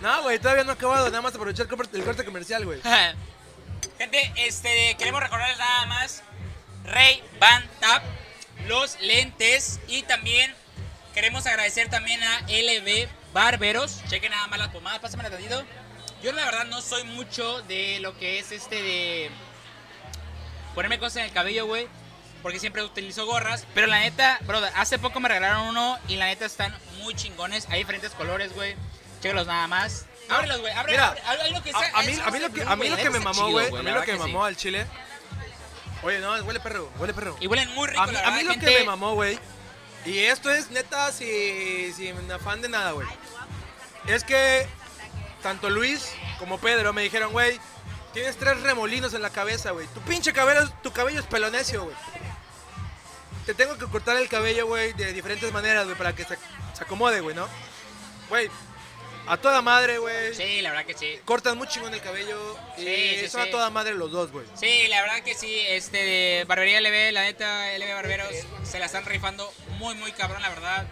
No, 0.00 0.22
güey, 0.22 0.38
todavía 0.38 0.64
no 0.64 0.70
ha 0.70 0.74
acabado. 0.74 1.06
Nada 1.10 1.20
más 1.22 1.34
aprovechar 1.34 1.66
el 1.66 1.70
corte- 1.76 1.96
el 1.98 2.04
corte 2.04 2.24
comercial, 2.24 2.64
güey. 2.64 2.80
Gente, 3.98 4.32
este, 4.36 4.96
queremos 4.98 5.20
recordarles 5.20 5.58
nada 5.58 5.86
más 5.86 6.22
Ray 6.84 7.22
Van 7.38 7.68
Tap, 7.80 8.02
los 8.68 9.00
lentes 9.00 9.80
y 9.88 10.02
también 10.02 10.54
queremos 11.14 11.46
agradecer 11.46 11.88
también 11.88 12.22
a 12.22 12.40
LB 12.42 13.08
Barberos. 13.32 14.00
Chequen 14.08 14.30
nada 14.30 14.46
más 14.46 14.58
las 14.58 14.68
pomadas, 14.68 15.00
pásamela 15.00 15.30
tantito. 15.30 15.64
Yo 16.22 16.32
la 16.32 16.44
verdad 16.44 16.66
no 16.66 16.80
soy 16.82 17.04
mucho 17.04 17.62
de 17.62 17.98
lo 18.00 18.16
que 18.18 18.38
es 18.38 18.52
este 18.52 18.82
de 18.82 19.30
ponerme 20.74 20.98
cosas 20.98 21.18
en 21.18 21.24
el 21.24 21.32
cabello, 21.32 21.66
güey. 21.66 21.88
Porque 22.42 22.60
siempre 22.60 22.82
utilizo 22.84 23.26
gorras. 23.26 23.66
Pero 23.74 23.88
la 23.88 24.00
neta, 24.00 24.38
brother, 24.42 24.72
hace 24.76 24.98
poco 24.98 25.18
me 25.18 25.28
regalaron 25.28 25.68
uno 25.68 25.98
y 26.06 26.16
la 26.16 26.26
neta 26.26 26.44
están 26.44 26.76
muy 26.98 27.14
chingones. 27.14 27.66
Hay 27.70 27.78
diferentes 27.78 28.12
colores, 28.12 28.52
güey. 28.52 28.76
Chécalos 29.20 29.46
nada 29.46 29.66
más. 29.66 30.06
Ábrelos, 30.28 30.60
güey. 30.60 30.72
Abre, 30.72 30.92
Mira, 30.92 31.16
lo 31.50 31.62
que 31.62 31.72
sea. 31.72 31.90
A, 31.94 32.00
a 32.00 32.02
mí, 32.02 32.12
a 32.24 32.30
mí 32.30 32.38
lo 32.38 32.52
que, 32.52 32.62
a 32.62 32.76
mí 32.76 32.88
lo 32.88 33.10
me 33.10 33.18
mamó, 33.18 33.50
güey. 33.50 33.66
A 33.66 33.82
mí 33.82 33.90
lo 33.90 34.02
que 34.02 34.12
me 34.12 34.18
mamó 34.18 34.44
al 34.44 34.56
chile. 34.56 34.86
Oye, 36.02 36.20
no, 36.20 36.32
huele 36.44 36.60
perro, 36.60 36.90
huele 36.98 37.12
perro. 37.12 37.36
Y 37.40 37.46
huelen 37.46 37.68
muy 37.74 37.88
rico, 37.88 38.00
A 38.00 38.06
mí, 38.06 38.12
la 38.12 38.26
a 38.26 38.30
mí 38.30 38.36
verdad, 38.44 38.54
lo 38.54 38.60
que 38.60 38.78
me 38.78 38.84
mamó, 38.84 39.14
güey. 39.14 39.38
Y 40.04 40.18
esto 40.18 40.50
es 40.50 40.70
neta 40.70 41.10
sin, 41.12 41.92
sin 41.94 42.30
afán 42.30 42.62
de 42.62 42.68
nada, 42.68 42.92
güey. 42.92 43.06
Es 44.06 44.24
que 44.24 44.66
tanto 45.42 45.70
Luis 45.70 46.10
como 46.38 46.58
Pedro 46.58 46.92
me 46.92 47.02
dijeron, 47.02 47.32
güey, 47.32 47.60
tienes 48.12 48.36
tres 48.36 48.60
remolinos 48.62 49.12
en 49.14 49.22
la 49.22 49.30
cabeza, 49.30 49.72
güey. 49.72 49.86
Tu 49.88 50.00
pinche 50.00 50.32
cabello, 50.32 50.68
tu 50.82 50.92
cabello 50.92 51.20
es 51.20 51.26
pelonecio, 51.26 51.84
güey. 51.84 51.96
Te 53.44 53.54
tengo 53.54 53.76
que 53.76 53.86
cortar 53.86 54.16
el 54.16 54.28
cabello, 54.28 54.66
güey, 54.66 54.92
de 54.92 55.12
diferentes 55.12 55.52
maneras, 55.52 55.84
güey, 55.84 55.96
para 55.96 56.14
que 56.14 56.24
se, 56.24 56.36
se 56.74 56.84
acomode, 56.84 57.20
güey, 57.20 57.34
¿no? 57.34 57.48
Güey, 58.28 58.50
a 59.28 59.36
toda 59.36 59.62
madre, 59.62 59.98
güey. 59.98 60.34
Sí, 60.34 60.60
la 60.62 60.70
verdad 60.70 60.84
que 60.86 60.94
sí. 60.94 61.18
Cortan 61.24 61.56
muy 61.58 61.68
chingón 61.68 61.92
el 61.94 62.00
cabello. 62.00 62.56
y 62.76 62.82
Sí, 62.82 63.16
sí, 63.20 63.28
son 63.28 63.42
sí. 63.42 63.48
a 63.48 63.50
toda 63.50 63.70
madre 63.70 63.94
los 63.94 64.10
dos, 64.10 64.30
güey. 64.32 64.46
Sí, 64.54 64.86
la 64.88 65.00
verdad 65.02 65.22
que 65.22 65.34
sí, 65.34 65.60
este 65.68 66.44
Barbería 66.44 66.80
LB, 66.80 67.12
la 67.12 67.22
neta, 67.22 67.76
LB 67.78 67.94
Barberos, 67.94 68.28
se 68.64 68.78
la 68.78 68.86
están 68.86 69.04
rifando 69.04 69.52
muy, 69.78 69.94
muy 69.96 70.12
cabrón, 70.12 70.42
la 70.42 70.48
verdad. 70.48 70.86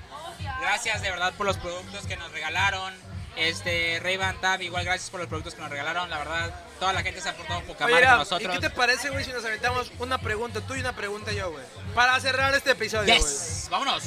Gracias 0.60 1.02
de 1.02 1.10
verdad 1.10 1.34
por 1.36 1.46
los 1.46 1.56
productos 1.58 2.06
que 2.06 2.16
nos 2.16 2.30
regalaron. 2.32 2.94
Este, 3.36 4.00
Ray 4.02 4.16
Ban 4.16 4.40
Tab, 4.40 4.62
igual 4.62 4.84
gracias 4.86 5.10
por 5.10 5.20
los 5.20 5.28
productos 5.28 5.54
que 5.54 5.60
nos 5.60 5.70
regalaron, 5.70 6.08
la 6.08 6.16
verdad. 6.18 6.64
Toda 6.80 6.94
la 6.94 7.02
gente 7.02 7.20
se 7.20 7.28
ha 7.28 7.36
portado 7.36 7.60
poca 7.64 7.84
madre 7.86 8.00
con 8.00 8.04
Ram, 8.04 8.16
¿y 8.16 8.18
nosotros. 8.20 8.54
qué 8.54 8.60
te 8.60 8.70
parece, 8.70 9.10
güey, 9.10 9.24
si 9.26 9.32
nos 9.32 9.44
aventamos 9.44 9.92
una 9.98 10.16
pregunta 10.18 10.62
tú 10.62 10.74
y 10.74 10.80
una 10.80 10.94
pregunta 10.96 11.32
yo, 11.32 11.50
güey? 11.50 11.64
Para 11.94 12.18
cerrar 12.20 12.54
este 12.54 12.70
episodio, 12.70 13.04
güey. 13.04 13.18
Yes, 13.18 13.66
vámonos. 13.70 14.02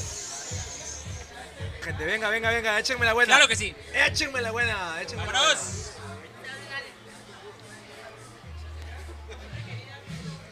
Gente, 1.83 2.05
venga, 2.05 2.29
venga, 2.29 2.51
venga, 2.51 2.79
échenme 2.79 3.05
la 3.05 3.13
buena. 3.13 3.35
Claro 3.35 3.47
que 3.47 3.55
sí. 3.55 3.75
Échenme 3.93 4.41
la 4.41 4.51
buena, 4.51 5.01
échenme 5.01 5.25
la 5.25 5.31
buena. 5.31 5.39
¡Vámonos! 5.39 5.91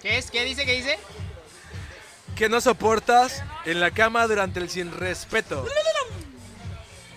¿Qué 0.01 0.17
es? 0.17 0.31
¿Qué 0.31 0.43
dice? 0.45 0.65
¿Qué 0.65 0.73
dice? 0.73 0.97
Que 2.35 2.47
no 2.49 2.61
soportas 2.61 3.43
en 3.65 3.79
la 3.79 3.91
cama 3.91 4.25
durante 4.27 4.59
el 4.59 4.69
sin 4.69 4.91
respeto. 4.91 5.65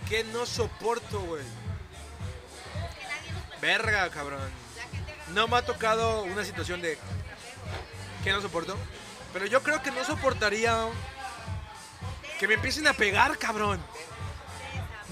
Que 0.08 0.24
no 0.24 0.44
soporto, 0.44 1.20
güey. 1.20 1.44
Verga, 3.60 4.08
cabrón. 4.10 4.40
No 5.34 5.46
me 5.46 5.58
ha 5.58 5.62
tocado 5.62 6.22
una 6.24 6.44
situación 6.44 6.80
de 6.82 6.98
que 8.24 8.32
no 8.32 8.40
soporto. 8.40 8.76
Pero 9.32 9.46
yo 9.46 9.62
creo 9.62 9.82
que 9.82 9.92
no 9.92 10.04
soportaría 10.04 10.74
que 12.40 12.48
me 12.48 12.54
empiecen 12.54 12.86
a 12.86 12.94
pegar, 12.94 13.36
cabrón. 13.36 13.78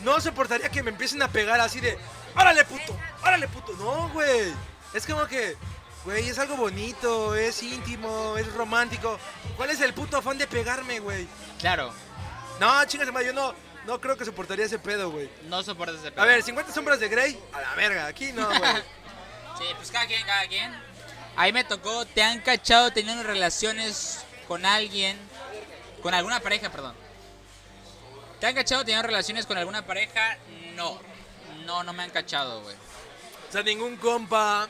No 0.03 0.19
soportaría 0.19 0.71
que 0.71 0.83
me 0.83 0.89
empiecen 0.91 1.21
a 1.21 1.29
pegar 1.29 1.61
así 1.61 1.79
de, 1.79 1.99
órale 2.35 2.65
puto, 2.65 2.99
órale 3.23 3.47
puto. 3.49 3.75
No, 3.75 4.09
güey. 4.15 4.55
Es 4.95 5.07
como 5.07 5.27
que, 5.27 5.55
güey, 6.07 6.27
es 6.27 6.39
algo 6.39 6.57
bonito, 6.57 7.35
es 7.35 7.63
íntimo, 7.63 8.39
es 8.39 8.51
romántico. 8.55 9.21
¿Cuál 9.59 9.69
es 9.69 9.81
el 9.83 9.93
puto 9.93 10.17
afán 10.17 10.39
de 10.39 10.47
pegarme, 10.47 11.01
güey? 11.01 11.29
Claro. 11.59 11.93
No, 12.61 12.83
chingas, 12.87 13.13
madre, 13.13 13.27
yo 13.27 13.33
no, 13.35 13.55
no 13.85 14.01
creo 14.01 14.17
que 14.17 14.25
soportaría 14.25 14.65
ese 14.65 14.79
pedo, 14.79 15.11
güey. 15.11 15.29
No 15.51 15.63
soportas 15.63 15.97
ese 15.97 16.11
pedo. 16.11 16.23
A 16.23 16.27
ver, 16.27 16.43
50 16.43 16.73
sombras 16.73 16.99
de 16.99 17.11
Grey, 17.11 17.39
a 17.53 17.61
la 17.61 17.75
verga, 17.75 18.07
aquí 18.07 18.33
no, 18.33 18.47
güey. 18.49 18.61
Sí, 19.59 19.65
pues 19.77 19.91
cada 19.91 20.07
quien, 20.07 20.25
cada 20.25 20.47
quien. 20.47 20.73
Ahí 21.37 21.53
me 21.53 21.65
tocó, 21.65 22.07
te 22.07 22.23
han 22.23 22.41
cachado 22.41 22.93
teniendo 22.93 23.25
relaciones 23.25 24.25
con 24.47 24.65
alguien, 24.65 25.19
con 26.01 26.15
alguna 26.15 26.39
pareja, 26.41 26.71
perdón. 26.71 26.95
¿Te 28.41 28.47
han 28.47 28.55
cachado 28.55 28.83
teniendo 28.85 29.07
relaciones 29.07 29.47
con 29.47 29.59
alguna 29.59 29.85
pareja? 29.85 30.37
No. 30.75 31.01
No, 31.65 31.83
no 31.83 31.93
me 31.93 32.03
han 32.05 32.11
cachado, 32.11 32.63
güey. 32.63 32.75
O 33.49 33.53
sea, 33.53 33.63
ningún 33.63 33.97
compa, 33.97 34.69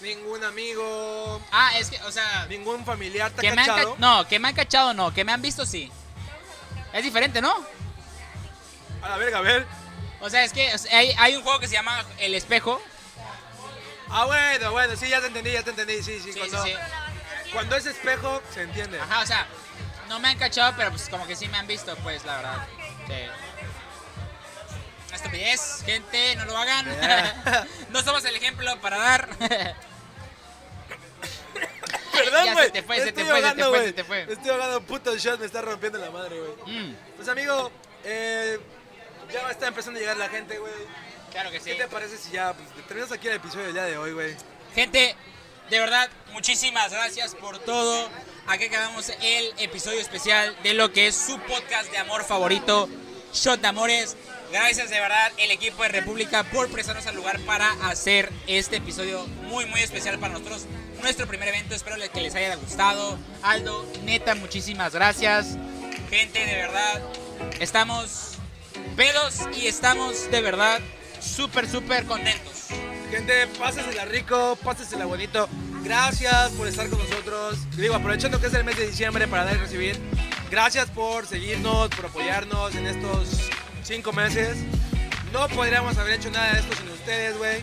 ningún 0.00 0.42
amigo. 0.44 1.40
Ah, 1.50 1.72
es 1.78 1.90
que, 1.90 2.00
o 2.02 2.12
sea. 2.12 2.46
Ningún 2.48 2.84
familiar 2.84 3.30
te 3.30 3.40
Que 3.42 3.48
ha 3.48 3.54
me 3.54 3.62
han 3.62 3.66
ca- 3.66 3.74
cachado. 3.76 3.96
no, 3.98 4.28
que 4.28 4.38
me 4.38 4.48
han 4.48 4.54
cachado 4.54 4.94
no, 4.94 5.12
que 5.12 5.24
me 5.24 5.32
han 5.32 5.42
visto 5.42 5.64
sí. 5.66 5.90
Es 6.92 7.02
diferente, 7.02 7.40
¿no? 7.40 7.54
A 9.02 9.08
la 9.08 9.16
verga, 9.16 9.38
a 9.38 9.42
ver. 9.42 9.66
O 10.20 10.30
sea, 10.30 10.44
es 10.44 10.52
que 10.52 10.72
o 10.74 10.78
sea, 10.78 10.96
hay, 10.96 11.12
hay 11.18 11.34
un 11.36 11.42
juego 11.42 11.58
que 11.58 11.66
se 11.66 11.72
llama 11.74 12.04
El 12.18 12.34
Espejo. 12.34 12.80
Ah, 14.10 14.26
bueno, 14.26 14.72
bueno, 14.72 14.94
sí, 14.96 15.08
ya 15.08 15.20
te 15.20 15.28
entendí, 15.28 15.52
ya 15.52 15.62
te 15.62 15.70
entendí, 15.70 16.02
sí, 16.02 16.20
sí. 16.20 16.32
Sí, 16.32 16.38
cuando, 16.38 16.62
sí, 16.64 16.70
sí. 16.72 17.50
cuando 17.52 17.76
es 17.76 17.86
espejo, 17.86 18.42
se 18.52 18.62
entiende. 18.62 19.00
Ajá, 19.00 19.20
o 19.22 19.26
sea, 19.26 19.46
no 20.08 20.20
me 20.20 20.28
han 20.28 20.38
cachado, 20.38 20.74
pero 20.76 20.90
pues 20.90 21.08
como 21.08 21.26
que 21.26 21.34
sí 21.34 21.48
me 21.48 21.56
han 21.56 21.66
visto, 21.66 21.96
pues, 22.02 22.22
la 22.26 22.36
verdad. 22.36 22.68
Sí. 23.06 23.14
Una 25.08 25.16
estupidez, 25.16 25.82
gente, 25.84 26.36
no 26.36 26.44
lo 26.46 26.56
hagan. 26.56 26.86
no 27.90 28.02
somos 28.02 28.24
el 28.24 28.36
ejemplo 28.36 28.80
para 28.80 28.96
dar. 28.98 29.28
Perdón, 32.12 32.52
güey. 32.52 32.66
se 32.66 32.70
te 32.72 32.82
fue, 32.82 32.96
se 33.00 33.12
te 33.12 33.24
fue, 33.24 33.42
se 33.42 33.54
te 33.54 33.64
fue, 33.64 33.84
se 33.86 33.92
te 33.92 34.04
fue. 34.04 34.26
Estoy 34.30 34.50
ahogando, 34.50 34.82
puto 34.82 35.16
shot, 35.16 35.40
me 35.40 35.46
está 35.46 35.62
rompiendo 35.62 35.98
la 35.98 36.10
madre, 36.10 36.38
güey. 36.38 36.52
Mm, 36.78 36.94
Pues, 37.16 37.28
amigo, 37.28 37.72
eh, 38.04 38.60
ya 39.32 39.50
está 39.50 39.68
empezando 39.68 39.98
a 39.98 40.00
llegar 40.00 40.16
la 40.18 40.28
gente, 40.28 40.58
güey. 40.58 40.72
claro 41.30 41.50
que 41.50 41.58
sí. 41.60 41.70
¿Qué 41.70 41.76
te 41.76 41.88
parece 41.88 42.18
si 42.18 42.30
ya 42.32 42.52
pues, 42.52 42.68
terminamos 42.86 43.12
aquí 43.16 43.28
el 43.28 43.34
episodio 43.36 43.64
del 43.66 43.74
día 43.74 43.84
de 43.84 43.96
hoy, 43.98 44.12
güey? 44.12 44.36
Gente, 44.74 45.16
de 45.70 45.80
verdad, 45.80 46.08
muchísimas 46.32 46.92
gracias 46.92 47.34
por 47.34 47.58
todo. 47.58 48.08
Aquí 48.46 48.64
acabamos 48.64 49.10
el 49.22 49.52
episodio 49.58 50.00
especial 50.00 50.54
de 50.62 50.74
lo 50.74 50.92
que 50.92 51.06
es 51.06 51.16
su 51.16 51.38
podcast 51.40 51.90
de 51.90 51.98
amor 51.98 52.24
favorito, 52.24 52.88
Shot 53.32 53.60
de 53.60 53.68
Amores. 53.68 54.16
Gracias 54.50 54.90
de 54.90 55.00
verdad 55.00 55.32
el 55.38 55.50
equipo 55.52 55.82
de 55.82 55.88
República 55.88 56.42
por 56.44 56.68
prestarnos 56.68 57.06
al 57.06 57.14
lugar 57.14 57.38
para 57.40 57.70
hacer 57.88 58.30
este 58.46 58.76
episodio 58.76 59.26
muy 59.48 59.64
muy 59.66 59.80
especial 59.80 60.18
para 60.18 60.34
nosotros. 60.34 60.66
Nuestro 61.02 61.26
primer 61.26 61.48
evento, 61.48 61.74
espero 61.74 61.96
que 62.12 62.20
les 62.20 62.34
haya 62.34 62.54
gustado. 62.56 63.16
Aldo, 63.42 63.86
neta, 64.04 64.34
muchísimas 64.34 64.92
gracias. 64.92 65.56
Gente, 66.10 66.44
de 66.44 66.54
verdad, 66.54 67.00
estamos 67.60 68.32
pedos 68.96 69.36
y 69.56 69.66
estamos 69.66 70.30
de 70.30 70.40
verdad 70.42 70.80
súper, 71.20 71.70
súper 71.70 72.04
contentos. 72.06 72.66
Gente, 73.10 73.46
pásesela 73.58 74.04
rico, 74.04 74.58
pásesela 74.62 75.06
bonito. 75.06 75.48
Gracias 75.84 76.50
por 76.52 76.68
estar 76.68 76.88
con 76.88 76.98
nosotros. 76.98 77.58
Digo, 77.76 77.94
aprovechando 77.94 78.40
que 78.40 78.46
es 78.46 78.54
el 78.54 78.64
mes 78.64 78.76
de 78.76 78.86
diciembre 78.86 79.26
para 79.28 79.44
dar 79.44 79.56
y 79.56 79.58
recibir. 79.58 79.98
Gracias 80.50 80.88
por 80.90 81.26
seguirnos, 81.26 81.88
por 81.90 82.06
apoyarnos 82.06 82.74
en 82.74 82.86
estos 82.86 83.50
cinco 83.82 84.12
meses. 84.12 84.58
No 85.32 85.48
podríamos 85.48 85.96
haber 85.96 86.14
hecho 86.14 86.30
nada 86.30 86.52
de 86.52 86.60
esto 86.60 86.76
sin 86.76 86.88
ustedes, 86.90 87.36
güey. 87.38 87.62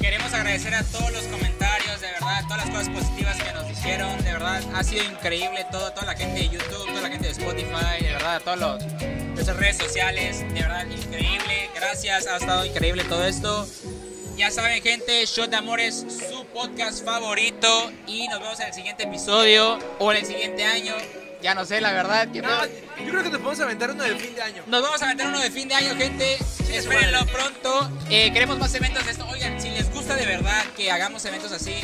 Queremos 0.00 0.32
agradecer 0.32 0.74
a 0.74 0.82
todos 0.84 1.12
los 1.12 1.22
comentarios, 1.24 2.00
de 2.00 2.06
verdad, 2.06 2.42
todas 2.48 2.66
las 2.66 2.70
cosas 2.70 2.88
positivas 2.88 3.36
que 3.42 3.52
nos 3.52 3.68
dijeron, 3.68 4.16
de 4.24 4.32
verdad, 4.32 4.62
ha 4.74 4.82
sido 4.82 5.04
increíble 5.04 5.66
todo, 5.70 5.92
toda 5.92 6.06
la 6.06 6.14
gente 6.14 6.40
de 6.40 6.48
YouTube, 6.48 6.86
toda 6.88 7.02
la 7.02 7.08
gente 7.10 7.26
de 7.26 7.32
Spotify, 7.32 8.02
de 8.02 8.12
verdad, 8.12 8.40
todas 8.42 8.58
los- 8.58 8.82
nuestras 9.34 9.56
redes 9.58 9.76
sociales, 9.76 10.38
de 10.40 10.60
verdad, 10.62 10.86
increíble, 10.86 11.70
gracias, 11.74 12.26
ha 12.26 12.38
estado 12.38 12.64
increíble 12.64 13.04
todo 13.04 13.26
esto. 13.26 13.68
Ya 14.40 14.50
saben, 14.50 14.82
gente, 14.82 15.26
Shot 15.26 15.50
de 15.50 15.56
Amor 15.58 15.80
es 15.80 15.96
su 15.96 16.46
podcast 16.46 17.04
favorito 17.04 17.92
y 18.06 18.26
nos 18.28 18.40
vemos 18.40 18.58
en 18.60 18.68
el 18.68 18.72
siguiente 18.72 19.02
episodio 19.02 19.78
o 19.98 20.10
en 20.12 20.16
el 20.16 20.24
siguiente 20.24 20.64
año, 20.64 20.94
ya 21.42 21.54
no 21.54 21.66
sé, 21.66 21.82
la 21.82 21.92
verdad. 21.92 22.26
¿qué 22.32 22.40
No, 22.40 22.64
yo 22.64 23.10
creo 23.10 23.22
que 23.22 23.28
nos 23.28 23.38
podemos 23.42 23.60
aventar 23.60 23.90
uno 23.90 24.02
de 24.02 24.16
fin 24.16 24.34
de 24.34 24.40
año. 24.40 24.62
Nos 24.66 24.80
vamos 24.80 25.02
a 25.02 25.08
meter 25.08 25.26
uno 25.26 25.40
de 25.40 25.50
fin 25.50 25.68
de 25.68 25.74
año, 25.74 25.94
gente. 25.94 26.38
Espérenlo 26.72 27.26
pronto. 27.26 27.90
Eh, 28.08 28.32
queremos 28.32 28.58
más 28.58 28.74
eventos 28.74 29.04
de 29.04 29.10
esto. 29.10 29.28
Oigan, 29.28 29.60
si 29.60 29.68
les 29.68 29.92
gusta 29.92 30.16
de 30.16 30.24
verdad 30.24 30.64
que 30.74 30.90
hagamos 30.90 31.22
eventos 31.26 31.52
así, 31.52 31.74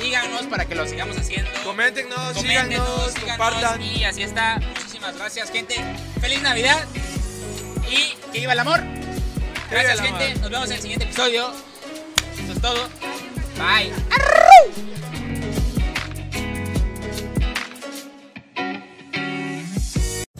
díganos 0.00 0.46
para 0.46 0.64
que 0.64 0.74
lo 0.74 0.88
sigamos 0.88 1.18
haciendo. 1.18 1.50
Coméntenos, 1.64 2.32
Coméntenos, 2.32 2.40
síganos, 2.40 3.12
síganos, 3.12 3.28
compartan. 3.28 3.82
Y 3.82 4.04
así 4.04 4.22
está. 4.22 4.56
Muchísimas 4.56 5.18
gracias, 5.18 5.50
gente. 5.50 5.76
Feliz 6.22 6.40
Navidad. 6.40 6.82
Y 7.90 8.16
que 8.32 8.40
viva 8.40 8.54
el 8.54 8.60
amor. 8.60 8.82
Gracias, 9.70 9.98
el 9.98 10.06
gente. 10.06 10.34
Nos 10.40 10.48
vemos 10.48 10.70
en 10.70 10.76
el 10.76 10.80
siguiente 10.80 11.04
episodio. 11.04 11.75
Eso 12.38 12.52
es 12.52 12.60
todo. 12.60 12.88
Bye. 13.58 13.92